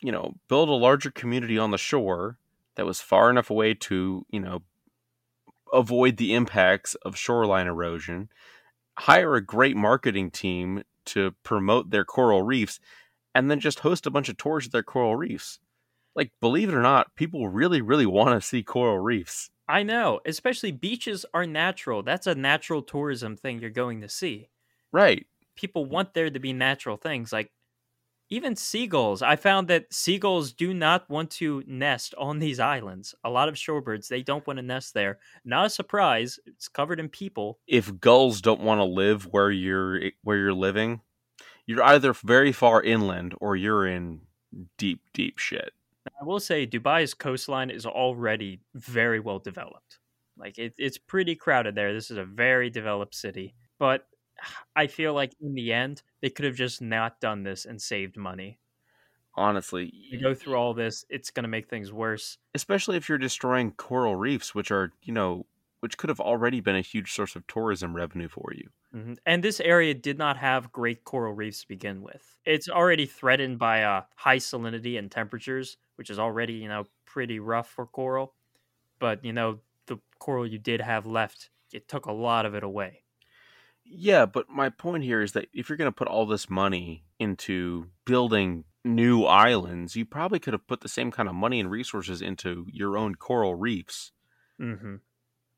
you 0.00 0.12
know, 0.12 0.34
build 0.48 0.68
a 0.68 0.72
larger 0.72 1.10
community 1.10 1.58
on 1.58 1.70
the 1.70 1.78
shore 1.78 2.38
that 2.80 2.86
was 2.86 3.02
far 3.02 3.28
enough 3.28 3.50
away 3.50 3.74
to, 3.74 4.24
you 4.30 4.40
know, 4.40 4.62
avoid 5.70 6.16
the 6.16 6.32
impacts 6.32 6.94
of 7.02 7.14
shoreline 7.14 7.66
erosion, 7.66 8.30
hire 8.98 9.34
a 9.34 9.44
great 9.44 9.76
marketing 9.76 10.30
team 10.30 10.82
to 11.04 11.34
promote 11.42 11.90
their 11.90 12.06
coral 12.06 12.42
reefs, 12.42 12.80
and 13.34 13.50
then 13.50 13.60
just 13.60 13.80
host 13.80 14.06
a 14.06 14.10
bunch 14.10 14.30
of 14.30 14.38
tours 14.38 14.64
of 14.64 14.72
their 14.72 14.82
coral 14.82 15.14
reefs. 15.14 15.58
Like, 16.16 16.32
believe 16.40 16.70
it 16.70 16.74
or 16.74 16.80
not, 16.80 17.14
people 17.16 17.50
really, 17.50 17.82
really 17.82 18.06
want 18.06 18.30
to 18.30 18.40
see 18.40 18.62
coral 18.62 18.98
reefs. 18.98 19.50
I 19.68 19.82
know, 19.82 20.20
especially 20.24 20.72
beaches 20.72 21.26
are 21.34 21.44
natural. 21.44 22.02
That's 22.02 22.26
a 22.26 22.34
natural 22.34 22.80
tourism 22.80 23.36
thing 23.36 23.58
you're 23.58 23.68
going 23.68 24.00
to 24.00 24.08
see. 24.08 24.48
Right. 24.90 25.26
People 25.54 25.84
want 25.84 26.14
there 26.14 26.30
to 26.30 26.40
be 26.40 26.54
natural 26.54 26.96
things. 26.96 27.30
Like 27.30 27.52
even 28.30 28.54
seagulls. 28.54 29.22
I 29.22 29.36
found 29.36 29.68
that 29.68 29.92
seagulls 29.92 30.52
do 30.52 30.72
not 30.72 31.08
want 31.10 31.30
to 31.32 31.64
nest 31.66 32.14
on 32.16 32.38
these 32.38 32.60
islands. 32.60 33.14
A 33.24 33.30
lot 33.30 33.48
of 33.48 33.56
shorebirds, 33.56 34.08
they 34.08 34.22
don't 34.22 34.46
want 34.46 34.58
to 34.58 34.62
nest 34.62 34.94
there. 34.94 35.18
Not 35.44 35.66
a 35.66 35.70
surprise. 35.70 36.38
It's 36.46 36.68
covered 36.68 37.00
in 37.00 37.08
people. 37.08 37.58
If 37.66 38.00
gulls 38.00 38.40
don't 38.40 38.60
want 38.60 38.78
to 38.78 38.84
live 38.84 39.24
where 39.24 39.50
you're 39.50 40.10
where 40.22 40.36
you're 40.36 40.54
living, 40.54 41.00
you're 41.66 41.82
either 41.82 42.12
very 42.12 42.52
far 42.52 42.82
inland 42.82 43.34
or 43.40 43.56
you're 43.56 43.86
in 43.86 44.20
deep, 44.78 45.00
deep 45.12 45.38
shit. 45.38 45.72
I 46.20 46.24
will 46.24 46.40
say 46.40 46.66
Dubai's 46.66 47.14
coastline 47.14 47.70
is 47.70 47.84
already 47.84 48.60
very 48.74 49.20
well 49.20 49.38
developed. 49.38 49.98
Like 50.36 50.58
it, 50.58 50.74
it's 50.78 50.98
pretty 50.98 51.34
crowded 51.34 51.74
there. 51.74 51.92
This 51.92 52.10
is 52.10 52.16
a 52.16 52.24
very 52.24 52.70
developed 52.70 53.14
city, 53.14 53.54
but 53.78 54.06
I 54.76 54.86
feel 54.86 55.14
like 55.14 55.34
in 55.40 55.54
the 55.54 55.72
end 55.72 56.02
they 56.20 56.30
could 56.30 56.44
have 56.44 56.54
just 56.54 56.80
not 56.80 57.20
done 57.20 57.42
this 57.42 57.64
and 57.64 57.80
saved 57.80 58.16
money. 58.16 58.58
Honestly, 59.34 59.92
you 59.94 60.20
go 60.20 60.34
through 60.34 60.56
all 60.56 60.74
this, 60.74 61.04
it's 61.08 61.30
going 61.30 61.44
to 61.44 61.48
make 61.48 61.68
things 61.68 61.92
worse. 61.92 62.38
Especially 62.54 62.96
if 62.96 63.08
you're 63.08 63.18
destroying 63.18 63.70
coral 63.72 64.16
reefs, 64.16 64.54
which 64.54 64.70
are 64.70 64.92
you 65.02 65.12
know, 65.12 65.46
which 65.80 65.96
could 65.96 66.10
have 66.10 66.20
already 66.20 66.60
been 66.60 66.76
a 66.76 66.80
huge 66.80 67.12
source 67.12 67.36
of 67.36 67.46
tourism 67.46 67.94
revenue 67.94 68.28
for 68.28 68.52
you. 68.54 68.68
Mm-hmm. 68.94 69.14
And 69.24 69.42
this 69.42 69.60
area 69.60 69.94
did 69.94 70.18
not 70.18 70.36
have 70.36 70.72
great 70.72 71.04
coral 71.04 71.32
reefs 71.32 71.60
to 71.60 71.68
begin 71.68 72.02
with. 72.02 72.36
It's 72.44 72.68
already 72.68 73.06
threatened 73.06 73.58
by 73.58 73.84
uh, 73.84 74.02
high 74.16 74.38
salinity 74.38 74.98
and 74.98 75.10
temperatures, 75.10 75.76
which 75.94 76.10
is 76.10 76.18
already 76.18 76.54
you 76.54 76.68
know 76.68 76.86
pretty 77.06 77.38
rough 77.38 77.68
for 77.68 77.86
coral. 77.86 78.34
But 78.98 79.24
you 79.24 79.32
know 79.32 79.60
the 79.86 79.98
coral 80.18 80.46
you 80.46 80.58
did 80.58 80.80
have 80.80 81.06
left, 81.06 81.50
it 81.72 81.88
took 81.88 82.06
a 82.06 82.12
lot 82.12 82.46
of 82.46 82.54
it 82.54 82.64
away. 82.64 83.02
Yeah, 83.92 84.24
but 84.24 84.48
my 84.48 84.68
point 84.68 85.02
here 85.02 85.20
is 85.20 85.32
that 85.32 85.48
if 85.52 85.68
you're 85.68 85.76
going 85.76 85.90
to 85.90 85.96
put 85.96 86.06
all 86.06 86.24
this 86.24 86.48
money 86.48 87.04
into 87.18 87.88
building 88.06 88.64
new 88.84 89.24
islands, 89.24 89.96
you 89.96 90.04
probably 90.04 90.38
could 90.38 90.52
have 90.52 90.68
put 90.68 90.80
the 90.80 90.88
same 90.88 91.10
kind 91.10 91.28
of 91.28 91.34
money 91.34 91.58
and 91.58 91.70
resources 91.70 92.22
into 92.22 92.66
your 92.72 92.96
own 92.96 93.16
coral 93.16 93.56
reefs. 93.56 94.12
Mm-hmm. 94.60 94.96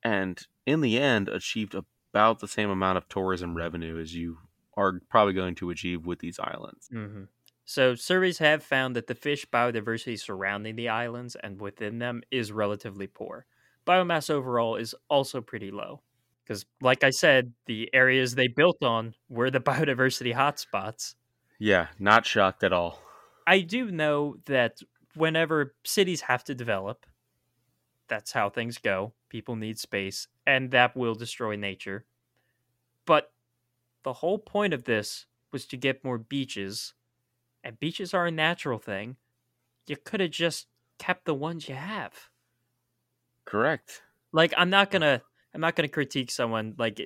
And 0.02 0.46
in 0.66 0.80
the 0.80 0.98
end, 0.98 1.28
achieved 1.28 1.74
about 1.74 2.40
the 2.40 2.48
same 2.48 2.70
amount 2.70 2.96
of 2.96 3.08
tourism 3.08 3.54
revenue 3.54 4.00
as 4.00 4.14
you 4.14 4.38
are 4.76 5.00
probably 5.10 5.34
going 5.34 5.54
to 5.56 5.68
achieve 5.68 6.06
with 6.06 6.20
these 6.20 6.38
islands. 6.40 6.88
Mm-hmm. 6.92 7.24
So, 7.64 7.94
surveys 7.94 8.38
have 8.38 8.62
found 8.62 8.96
that 8.96 9.06
the 9.06 9.14
fish 9.14 9.46
biodiversity 9.46 10.18
surrounding 10.18 10.76
the 10.76 10.88
islands 10.88 11.36
and 11.36 11.60
within 11.60 11.98
them 11.98 12.22
is 12.30 12.50
relatively 12.50 13.06
poor. 13.06 13.46
Biomass 13.86 14.30
overall 14.30 14.76
is 14.76 14.94
also 15.08 15.40
pretty 15.40 15.70
low. 15.70 16.00
Because, 16.44 16.64
like 16.80 17.04
I 17.04 17.10
said, 17.10 17.52
the 17.66 17.88
areas 17.94 18.34
they 18.34 18.48
built 18.48 18.82
on 18.82 19.14
were 19.28 19.50
the 19.50 19.60
biodiversity 19.70 20.34
hotspots. 20.34 21.14
Yeah, 21.58 21.88
not 21.98 22.26
shocked 22.26 22.64
at 22.64 22.72
all. 22.72 23.00
I 23.46 23.60
do 23.60 23.90
know 23.90 24.36
that 24.46 24.78
whenever 25.14 25.74
cities 25.84 26.22
have 26.22 26.44
to 26.44 26.54
develop, 26.54 27.06
that's 28.08 28.32
how 28.32 28.50
things 28.50 28.78
go. 28.78 29.12
People 29.28 29.56
need 29.56 29.78
space, 29.78 30.28
and 30.46 30.70
that 30.72 30.96
will 30.96 31.14
destroy 31.14 31.56
nature. 31.56 32.04
But 33.06 33.32
the 34.02 34.12
whole 34.12 34.38
point 34.38 34.74
of 34.74 34.84
this 34.84 35.26
was 35.52 35.66
to 35.66 35.76
get 35.76 36.04
more 36.04 36.18
beaches, 36.18 36.94
and 37.62 37.78
beaches 37.78 38.12
are 38.12 38.26
a 38.26 38.30
natural 38.30 38.78
thing. 38.78 39.16
You 39.86 39.96
could 39.96 40.20
have 40.20 40.30
just 40.30 40.66
kept 40.98 41.24
the 41.24 41.34
ones 41.34 41.68
you 41.68 41.74
have. 41.74 42.28
Correct. 43.44 44.02
Like, 44.32 44.54
I'm 44.56 44.70
not 44.70 44.90
to 45.02 45.22
I'm 45.54 45.60
not 45.60 45.76
going 45.76 45.88
to 45.88 45.92
critique 45.92 46.30
someone 46.30 46.74
like 46.78 47.00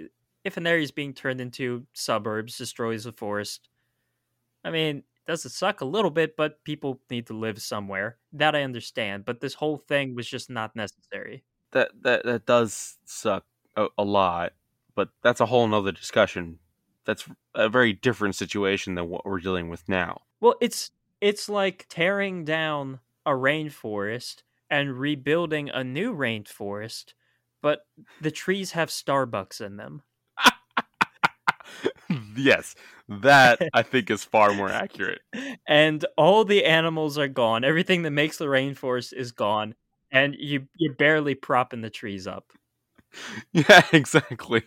if 0.45 0.57
an 0.57 0.67
area 0.67 0.85
is 0.85 0.93
being 0.93 1.13
turned 1.13 1.41
into 1.41 1.87
suburbs, 1.93 2.57
destroys 2.59 3.05
the 3.05 3.13
forest. 3.13 3.69
I 4.65 4.71
mean, 4.71 5.03
does 5.27 5.45
it 5.45 5.51
suck 5.51 5.81
a 5.81 5.85
little 5.85 6.11
bit, 6.11 6.37
but 6.37 6.63
people 6.65 7.01
need 7.11 7.27
to 7.27 7.35
live 7.35 7.61
somewhere. 7.61 8.19
That 8.33 8.55
I 8.55 8.63
understand, 8.63 9.25
but 9.25 9.41
this 9.41 9.55
whole 9.55 9.79
thing 9.79 10.15
was 10.15 10.29
just 10.29 10.49
not 10.49 10.77
necessary. 10.77 11.45
That 11.73 11.91
that 12.03 12.25
that 12.25 12.47
does 12.47 12.99
suck 13.05 13.45
a, 13.77 13.89
a 13.99 14.05
lot, 14.05 14.53
but 14.95 15.09
that's 15.23 15.41
a 15.41 15.47
whole 15.47 15.67
nother 15.67 15.93
discussion. 15.93 16.59
That's 17.05 17.29
a 17.55 17.69
very 17.69 17.93
different 17.93 18.37
situation 18.37 18.95
than 18.95 19.09
what 19.09 19.25
we're 19.25 19.41
dealing 19.41 19.69
with 19.69 19.89
now. 19.89 20.23
Well, 20.41 20.55
it's 20.61 20.93
it's 21.21 21.49
like 21.49 21.87
tearing 21.89 22.45
down 22.45 23.01
a 23.25 23.31
rainforest 23.31 24.43
and 24.71 24.99
rebuilding 24.99 25.71
a 25.71 25.83
new 25.83 26.15
rainforest 26.15 27.15
but 27.67 27.81
the 28.21 28.31
trees 28.31 28.71
have 28.71 28.91
Starbucks 28.91 29.61
in 29.61 29.77
them. 29.77 30.03
yes, 32.37 32.77
that 33.09 33.61
I 33.75 33.83
think 33.83 34.09
is 34.09 34.23
far 34.23 34.55
more 34.55 34.69
accurate. 34.83 35.23
And 35.67 36.07
all 36.17 36.45
the 36.45 36.65
animals 36.65 37.19
are 37.19 37.27
gone. 37.27 37.65
Everything 37.65 38.03
that 38.03 38.13
makes 38.13 38.39
the 38.39 38.45
rainforest 38.45 39.13
is 39.13 39.33
gone, 39.33 39.75
and 40.13 40.37
you 40.39 40.69
you're 40.77 40.95
barely 40.95 41.35
propping 41.35 41.81
the 41.81 41.91
trees 41.91 42.29
up. 42.29 42.53
Yeah, 43.53 43.83
exactly. 43.93 44.63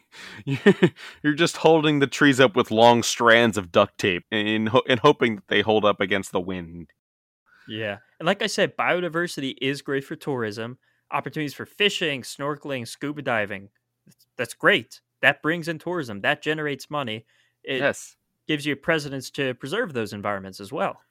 You're 1.24 1.36
just 1.36 1.56
holding 1.58 2.00
the 2.00 2.08
trees 2.08 2.41
up 2.41 2.56
with 2.58 2.72
long 2.72 3.04
strands 3.04 3.58
of 3.58 3.72
duct 3.72 3.97
tape 3.97 4.24
and, 4.30 4.70
in 4.88 4.97
hoping 4.97 5.36
that 5.36 5.47
they 5.47 5.62
hold 5.62 5.86
up 5.86 6.02
against 6.02 6.34
the 6.34 6.41
wind. 6.41 6.89
Yeah, 7.66 8.00
and 8.20 8.26
like 8.26 8.41
I 8.41 8.47
said, 8.47 8.76
biodiversity 8.76 9.56
is 9.62 9.82
great 9.82 10.04
for 10.04 10.18
tourism 10.18 10.80
opportunities 11.12 11.53
for 11.53 11.66
fishing, 11.66 12.22
snorkeling, 12.22 12.88
scuba 12.88 13.22
diving. 13.22 13.70
That's 14.38 14.53
great. 14.53 15.01
That 15.22 15.41
brings 15.41 15.68
in 15.68 15.80
tourism. 15.80 16.22
That 16.22 16.41
generates 16.41 16.89
money. 16.89 17.26
It 17.64 17.80
yes. 17.80 18.16
gives 18.47 18.66
you 18.66 18.76
precedence 18.76 19.30
to 19.32 19.53
preserve 19.53 19.93
those 19.93 20.14
environments 20.14 20.60
as 20.60 20.72
well. 20.72 21.01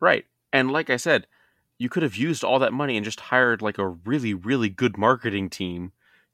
Right. 0.00 0.24
And 0.52 0.70
like 0.70 0.90
I 0.90 0.96
said, 0.96 1.26
you 1.78 1.88
could 1.88 2.02
have 2.02 2.16
used 2.16 2.44
all 2.44 2.58
that 2.60 2.72
money 2.72 2.96
and 2.96 3.04
just 3.04 3.20
hired 3.20 3.60
like 3.60 3.78
a 3.78 3.88
really, 3.88 4.34
really 4.34 4.68
good 4.68 4.96
marketing 4.96 5.50
team 5.50 5.92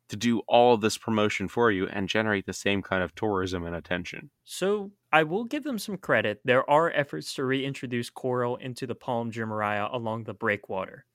to 0.09 0.17
do 0.17 0.41
all 0.47 0.75
of 0.75 0.83
this 0.83 0.99
promotion 0.99 1.49
for 1.49 1.71
you 1.71 1.89
and 1.89 2.09
generate 2.09 2.45
the 2.45 2.53
same 2.53 2.83
kind 2.83 3.03
of 3.03 3.15
tourism 3.15 3.65
and 3.65 3.75
attention. 3.75 4.31
So 4.45 4.91
I 5.11 5.23
will 5.23 5.45
give 5.45 5.65
them 5.65 5.79
some 5.79 5.97
credit. 5.97 6.41
There 6.45 6.69
are 6.69 6.91
efforts 6.91 7.35
to 7.35 7.45
reintroduce 7.45 8.11
coral 8.11 8.57
into 8.57 8.87
the 8.87 8.95
Palm 8.95 9.33
Jumeirah 9.33 9.93
along 9.93 10.25
the 10.25 10.35
breakwater. 10.35 11.07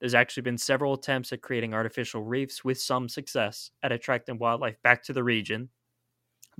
There's 0.00 0.14
actually 0.14 0.42
been 0.44 0.58
several 0.58 0.94
attempts 0.94 1.32
at 1.32 1.42
creating 1.42 1.74
artificial 1.74 2.24
reefs 2.24 2.64
with 2.64 2.80
some 2.80 3.08
success 3.08 3.70
at 3.82 3.92
attracting 3.92 4.38
wildlife 4.38 4.80
back 4.82 5.02
to 5.04 5.12
the 5.12 5.24
region. 5.24 5.70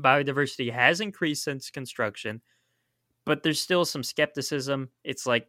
Biodiversity 0.00 0.72
has 0.72 1.00
increased 1.00 1.44
since 1.44 1.70
construction, 1.70 2.42
but 3.26 3.42
there's 3.42 3.60
still 3.60 3.84
some 3.84 4.02
skepticism. 4.02 4.90
It's 5.04 5.26
like, 5.26 5.48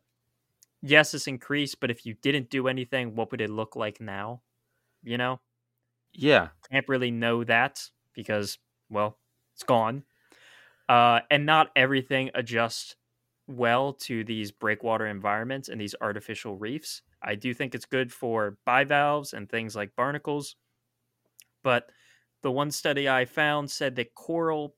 yes, 0.82 1.14
it's 1.14 1.28
increased, 1.28 1.80
but 1.80 1.92
if 1.92 2.06
you 2.06 2.16
didn't 2.22 2.50
do 2.50 2.68
anything, 2.68 3.16
what 3.16 3.32
would 3.32 3.42
it 3.42 3.50
look 3.50 3.76
like 3.76 4.02
now? 4.02 4.42
You 5.04 5.18
know? 5.18 5.42
Yeah. 6.14 6.50
Can't 6.72 6.88
really 6.90 7.12
know 7.12 7.44
that 7.46 7.90
because, 8.14 8.60
well, 8.90 9.20
it's 9.56 9.64
gone. 9.64 10.04
Uh, 10.90 11.22
and 11.30 11.46
not 11.46 11.72
everything 11.76 12.32
adjusts 12.36 12.96
well 13.48 13.94
to 13.94 14.24
these 14.24 14.52
breakwater 14.52 15.08
environments 15.08 15.70
and 15.70 15.80
these 15.80 15.96
artificial 16.02 16.58
reefs. 16.58 17.02
I 17.24 17.36
do 17.36 17.54
think 17.54 17.76
it's 17.76 17.86
good 17.86 18.12
for 18.12 18.58
bivalves 18.66 19.34
and 19.34 19.50
things 19.50 19.76
like 19.76 19.96
barnacles. 19.96 20.56
But 21.64 21.92
the 22.42 22.52
one 22.52 22.72
study 22.72 23.08
I 23.08 23.26
found 23.26 23.70
said 23.70 23.96
that 23.96 24.16
coral 24.16 24.76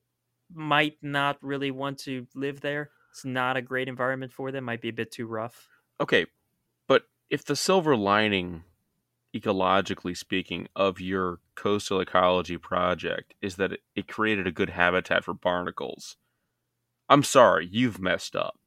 might 0.52 0.98
not 1.02 1.38
really 1.40 1.70
want 1.70 1.98
to 2.00 2.26
live 2.34 2.60
there. 2.60 2.90
It's 3.10 3.24
not 3.24 3.56
a 3.56 3.62
great 3.62 3.88
environment 3.88 4.32
for 4.32 4.50
them, 4.52 4.64
might 4.64 4.82
be 4.82 4.88
a 4.88 4.92
bit 4.92 5.10
too 5.10 5.26
rough. 5.26 5.68
Okay, 6.00 6.26
but 6.86 7.04
if 7.30 7.44
the 7.44 7.56
silver 7.56 7.96
lining, 7.96 8.64
ecologically 9.34 10.16
speaking, 10.16 10.68
of 10.76 11.00
your 11.00 11.38
coastal 11.54 12.00
ecology 12.00 12.58
project 12.58 13.34
is 13.40 13.56
that 13.56 13.78
it 13.94 14.08
created 14.08 14.46
a 14.46 14.52
good 14.52 14.70
habitat 14.70 15.24
for 15.24 15.32
barnacles, 15.32 16.16
I'm 17.08 17.22
sorry, 17.22 17.68
you've 17.70 18.00
messed 18.00 18.34
up. 18.34 18.58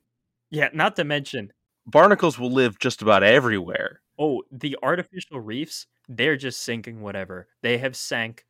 Yeah, 0.49 0.69
not 0.73 0.95
to 0.95 1.03
mention 1.03 1.51
barnacles 1.88 2.38
will 2.38 2.52
live 2.52 2.78
just 2.78 3.02
about 3.02 3.24
everywhere. 3.24 4.02
Oh, 4.20 4.44
the 4.52 4.78
artificial 4.84 5.40
reefs, 5.40 5.88
they're 6.08 6.38
just 6.38 6.62
sinking 6.62 7.02
whatever. 7.02 7.48
They 7.62 7.78
have 7.78 7.96
sank 7.96 8.46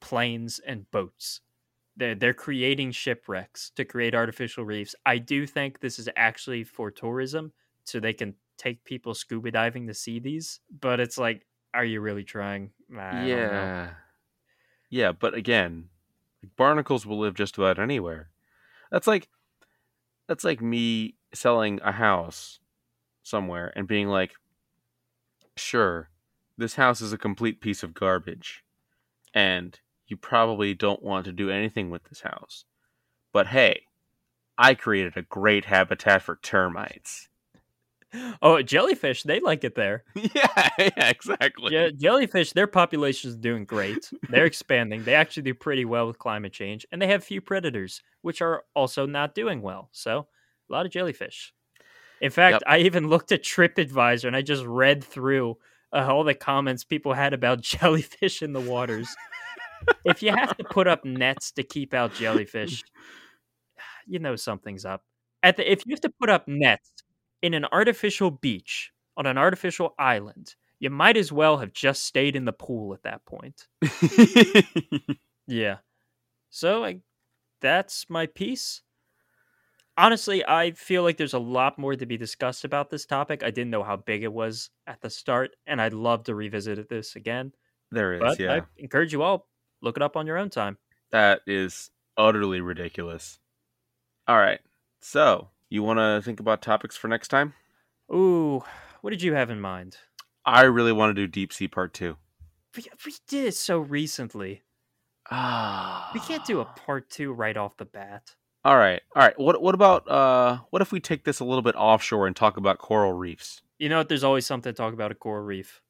planes 0.00 0.60
and 0.66 0.90
boats. 0.90 1.40
They're, 1.96 2.14
they're 2.14 2.34
creating 2.34 2.92
shipwrecks 2.92 3.70
to 3.76 3.84
create 3.84 4.14
artificial 4.14 4.64
reefs. 4.64 4.94
I 5.06 5.18
do 5.18 5.46
think 5.46 5.80
this 5.80 5.98
is 5.98 6.08
actually 6.16 6.64
for 6.64 6.90
tourism, 6.90 7.52
so 7.84 8.00
they 8.00 8.12
can 8.12 8.34
take 8.58 8.84
people 8.84 9.14
scuba 9.14 9.50
diving 9.50 9.86
to 9.86 9.94
see 9.94 10.18
these. 10.18 10.60
But 10.80 11.00
it's 11.00 11.18
like, 11.18 11.46
are 11.72 11.84
you 11.84 12.00
really 12.00 12.24
trying? 12.24 12.70
I 12.96 13.26
yeah. 13.26 13.90
Yeah, 14.88 15.12
but 15.12 15.34
again, 15.34 15.88
barnacles 16.56 17.06
will 17.06 17.18
live 17.18 17.34
just 17.34 17.56
about 17.56 17.78
anywhere. 17.78 18.30
That's 18.90 19.06
like 19.06 19.28
that's 20.26 20.44
like 20.44 20.60
me 20.60 21.14
selling 21.32 21.80
a 21.82 21.92
house 21.92 22.60
somewhere 23.22 23.72
and 23.76 23.86
being 23.86 24.08
like, 24.08 24.32
sure, 25.56 26.10
this 26.56 26.74
house 26.74 27.00
is 27.00 27.12
a 27.12 27.18
complete 27.18 27.60
piece 27.60 27.82
of 27.82 27.94
garbage, 27.94 28.64
and 29.34 29.78
you 30.06 30.16
probably 30.16 30.74
don't 30.74 31.02
want 31.02 31.24
to 31.24 31.32
do 31.32 31.50
anything 31.50 31.90
with 31.90 32.04
this 32.04 32.20
house. 32.20 32.64
But 33.32 33.48
hey, 33.48 33.82
I 34.58 34.74
created 34.74 35.16
a 35.16 35.22
great 35.22 35.64
habitat 35.64 36.22
for 36.22 36.38
termites. 36.42 37.28
Oh, 38.42 38.60
jellyfish, 38.60 39.22
they 39.22 39.38
like 39.38 39.62
it 39.62 39.76
there. 39.76 40.02
yeah, 40.16 40.68
yeah, 40.78 41.08
exactly. 41.10 41.72
Yeah, 41.72 41.90
jellyfish, 41.96 42.52
their 42.52 42.66
population 42.66 43.30
is 43.30 43.36
doing 43.36 43.64
great. 43.64 44.10
They're 44.28 44.46
expanding. 44.46 45.04
They 45.04 45.14
actually 45.14 45.44
do 45.44 45.54
pretty 45.54 45.84
well 45.84 46.08
with 46.08 46.18
climate 46.18 46.52
change, 46.52 46.84
and 46.90 47.00
they 47.00 47.06
have 47.06 47.22
few 47.22 47.40
predators, 47.40 48.02
which 48.22 48.42
are 48.42 48.64
also 48.74 49.06
not 49.06 49.36
doing 49.36 49.62
well. 49.62 49.90
So, 49.92 50.26
a 50.68 50.72
lot 50.72 50.86
of 50.86 50.92
jellyfish. 50.92 51.54
In 52.20 52.30
fact, 52.30 52.54
Yep. 52.54 52.62
I 52.66 52.78
even 52.78 53.08
looked 53.08 53.32
at 53.32 53.42
TripAdvisor 53.42 54.24
and 54.24 54.36
I 54.36 54.42
just 54.42 54.64
read 54.64 55.02
through 55.02 55.56
uh, 55.92 56.06
all 56.08 56.22
the 56.24 56.34
comments 56.34 56.84
people 56.84 57.12
had 57.14 57.32
about 57.32 57.60
jellyfish 57.62 58.42
in 58.42 58.52
the 58.52 58.60
waters. 58.60 59.08
if 60.04 60.22
you 60.22 60.30
have 60.30 60.56
to 60.58 60.64
put 60.64 60.86
up 60.86 61.04
nets 61.04 61.50
to 61.52 61.62
keep 61.62 61.94
out 61.94 62.12
jellyfish, 62.14 62.82
you 64.06 64.18
know 64.18 64.36
something's 64.36 64.84
up. 64.84 65.02
At 65.42 65.56
the 65.56 65.70
if 65.70 65.86
you 65.86 65.94
have 65.94 66.02
to 66.02 66.12
put 66.20 66.28
up 66.28 66.46
nets 66.46 66.90
in 67.42 67.54
an 67.54 67.64
artificial 67.72 68.30
beach 68.30 68.92
on 69.16 69.24
an 69.26 69.38
artificial 69.38 69.94
island, 69.98 70.54
you 70.78 70.90
might 70.90 71.16
as 71.16 71.32
well 71.32 71.56
have 71.58 71.72
just 71.72 72.04
stayed 72.04 72.36
in 72.36 72.44
the 72.44 72.52
pool 72.52 72.92
at 72.94 73.02
that 73.04 73.24
point. 73.24 73.66
Yeah. 75.46 75.78
So 76.50 76.84
I 76.84 77.00
that's 77.60 78.06
my 78.08 78.26
piece. 78.26 78.82
Honestly, 79.96 80.44
I 80.46 80.70
feel 80.72 81.02
like 81.02 81.16
there's 81.16 81.34
a 81.34 81.38
lot 81.38 81.78
more 81.78 81.94
to 81.94 82.06
be 82.06 82.16
discussed 82.16 82.64
about 82.64 82.90
this 82.90 83.04
topic. 83.04 83.42
I 83.42 83.50
didn't 83.50 83.70
know 83.70 83.82
how 83.82 83.96
big 83.96 84.22
it 84.22 84.32
was 84.32 84.70
at 84.86 85.00
the 85.00 85.10
start, 85.10 85.50
and 85.66 85.80
I'd 85.80 85.92
love 85.92 86.24
to 86.24 86.34
revisit 86.34 86.88
this 86.88 87.16
again. 87.16 87.52
there 87.90 88.14
is, 88.14 88.20
But 88.20 88.38
yeah. 88.40 88.54
I 88.54 88.62
encourage 88.78 89.12
you 89.12 89.22
all 89.22 89.48
look 89.82 89.96
it 89.96 90.02
up 90.02 90.16
on 90.16 90.26
your 90.26 90.38
own 90.38 90.48
time. 90.50 90.78
That 91.10 91.40
is 91.46 91.90
utterly 92.16 92.60
ridiculous. 92.60 93.38
All 94.26 94.38
right. 94.38 94.60
So, 95.00 95.48
you 95.68 95.82
want 95.82 95.98
to 95.98 96.22
think 96.24 96.40
about 96.40 96.62
topics 96.62 96.96
for 96.96 97.08
next 97.08 97.28
time? 97.28 97.54
Ooh, 98.12 98.62
what 99.00 99.10
did 99.10 99.22
you 99.22 99.34
have 99.34 99.50
in 99.50 99.60
mind? 99.60 99.96
I 100.44 100.62
really 100.62 100.92
want 100.92 101.14
to 101.14 101.20
do 101.22 101.26
Deep 101.26 101.52
Sea 101.52 101.68
Part 101.68 101.92
2. 101.94 102.16
We, 102.76 102.84
we 103.04 103.14
did 103.28 103.46
it 103.46 103.54
so 103.54 103.78
recently. 103.78 104.62
Ah. 105.30 106.10
We 106.14 106.20
can't 106.20 106.44
do 106.44 106.60
a 106.60 106.64
part 106.64 107.10
two 107.10 107.32
right 107.32 107.56
off 107.56 107.76
the 107.76 107.84
bat. 107.84 108.34
All 108.64 108.76
right. 108.76 109.00
All 109.14 109.22
right. 109.22 109.38
What 109.38 109.62
what 109.62 109.74
about 109.74 110.08
uh 110.08 110.58
what 110.70 110.82
if 110.82 110.92
we 110.92 111.00
take 111.00 111.24
this 111.24 111.40
a 111.40 111.44
little 111.44 111.62
bit 111.62 111.74
offshore 111.76 112.26
and 112.26 112.36
talk 112.36 112.56
about 112.56 112.78
coral 112.78 113.12
reefs? 113.12 113.62
You 113.78 113.88
know 113.88 113.98
what? 113.98 114.08
There's 114.08 114.24
always 114.24 114.44
something 114.44 114.72
to 114.72 114.76
talk 114.76 114.92
about 114.92 115.10
a 115.10 115.14
coral 115.14 115.44
reef. 115.44 115.80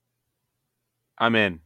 I'm 1.18 1.34
in. 1.34 1.60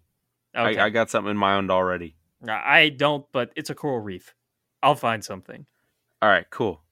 Okay. 0.57 0.79
I, 0.81 0.87
I 0.87 0.91
got 0.91 1.11
something 1.11 1.31
in 1.31 1.37
mind 1.37 1.71
already. 1.71 2.17
I 2.49 2.91
don't, 2.91 3.27
but 3.33 3.53
it's 3.57 3.71
a 3.71 3.75
coral 3.75 4.01
reef. 4.01 4.35
I'll 4.83 4.95
find 4.95 5.25
something. 5.25 5.67
All 6.21 6.29
right, 6.29 6.49
cool. 6.51 6.83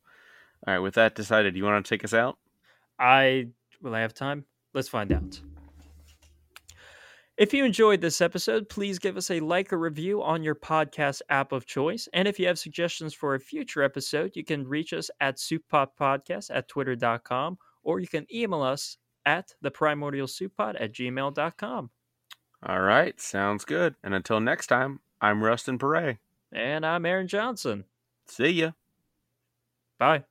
All 0.66 0.74
right, 0.74 0.78
with 0.78 0.94
that 0.94 1.14
decided, 1.14 1.56
you 1.56 1.64
want 1.64 1.84
to 1.84 1.88
take 1.88 2.04
us 2.04 2.14
out? 2.14 2.38
I 2.98 3.48
will 3.80 3.94
I 3.94 4.00
have 4.00 4.14
time? 4.14 4.44
Let's 4.72 4.88
find 4.88 5.12
out. 5.12 5.40
If 7.38 7.54
you 7.54 7.64
enjoyed 7.64 8.02
this 8.02 8.20
episode, 8.20 8.68
please 8.68 8.98
give 8.98 9.16
us 9.16 9.30
a 9.30 9.40
like 9.40 9.72
or 9.72 9.78
review 9.78 10.22
on 10.22 10.42
your 10.42 10.54
podcast 10.54 11.22
app 11.30 11.52
of 11.52 11.64
choice. 11.64 12.06
And 12.12 12.28
if 12.28 12.38
you 12.38 12.46
have 12.46 12.58
suggestions 12.58 13.14
for 13.14 13.34
a 13.34 13.40
future 13.40 13.82
episode, 13.82 14.32
you 14.34 14.44
can 14.44 14.68
reach 14.68 14.92
us 14.92 15.10
at 15.20 15.38
souppodpodcast 15.38 16.50
at 16.54 16.68
twitter.com 16.68 17.58
or 17.82 18.00
you 18.00 18.06
can 18.06 18.26
email 18.32 18.62
us 18.62 18.98
at 19.24 19.54
the 19.62 19.70
primordial 19.70 20.26
souppod 20.26 20.76
at 20.78 20.92
gmail.com. 20.92 21.90
All 22.64 22.80
right, 22.80 23.18
sounds 23.20 23.64
good. 23.64 23.94
And 24.04 24.14
until 24.14 24.38
next 24.40 24.66
time, 24.66 25.00
I'm 25.20 25.42
Rustin 25.42 25.78
Perret. 25.78 26.18
And 26.52 26.84
I'm 26.84 27.06
Aaron 27.06 27.28
Johnson. 27.28 27.84
See 28.26 28.50
ya. 28.50 28.72
Bye. 29.98 30.24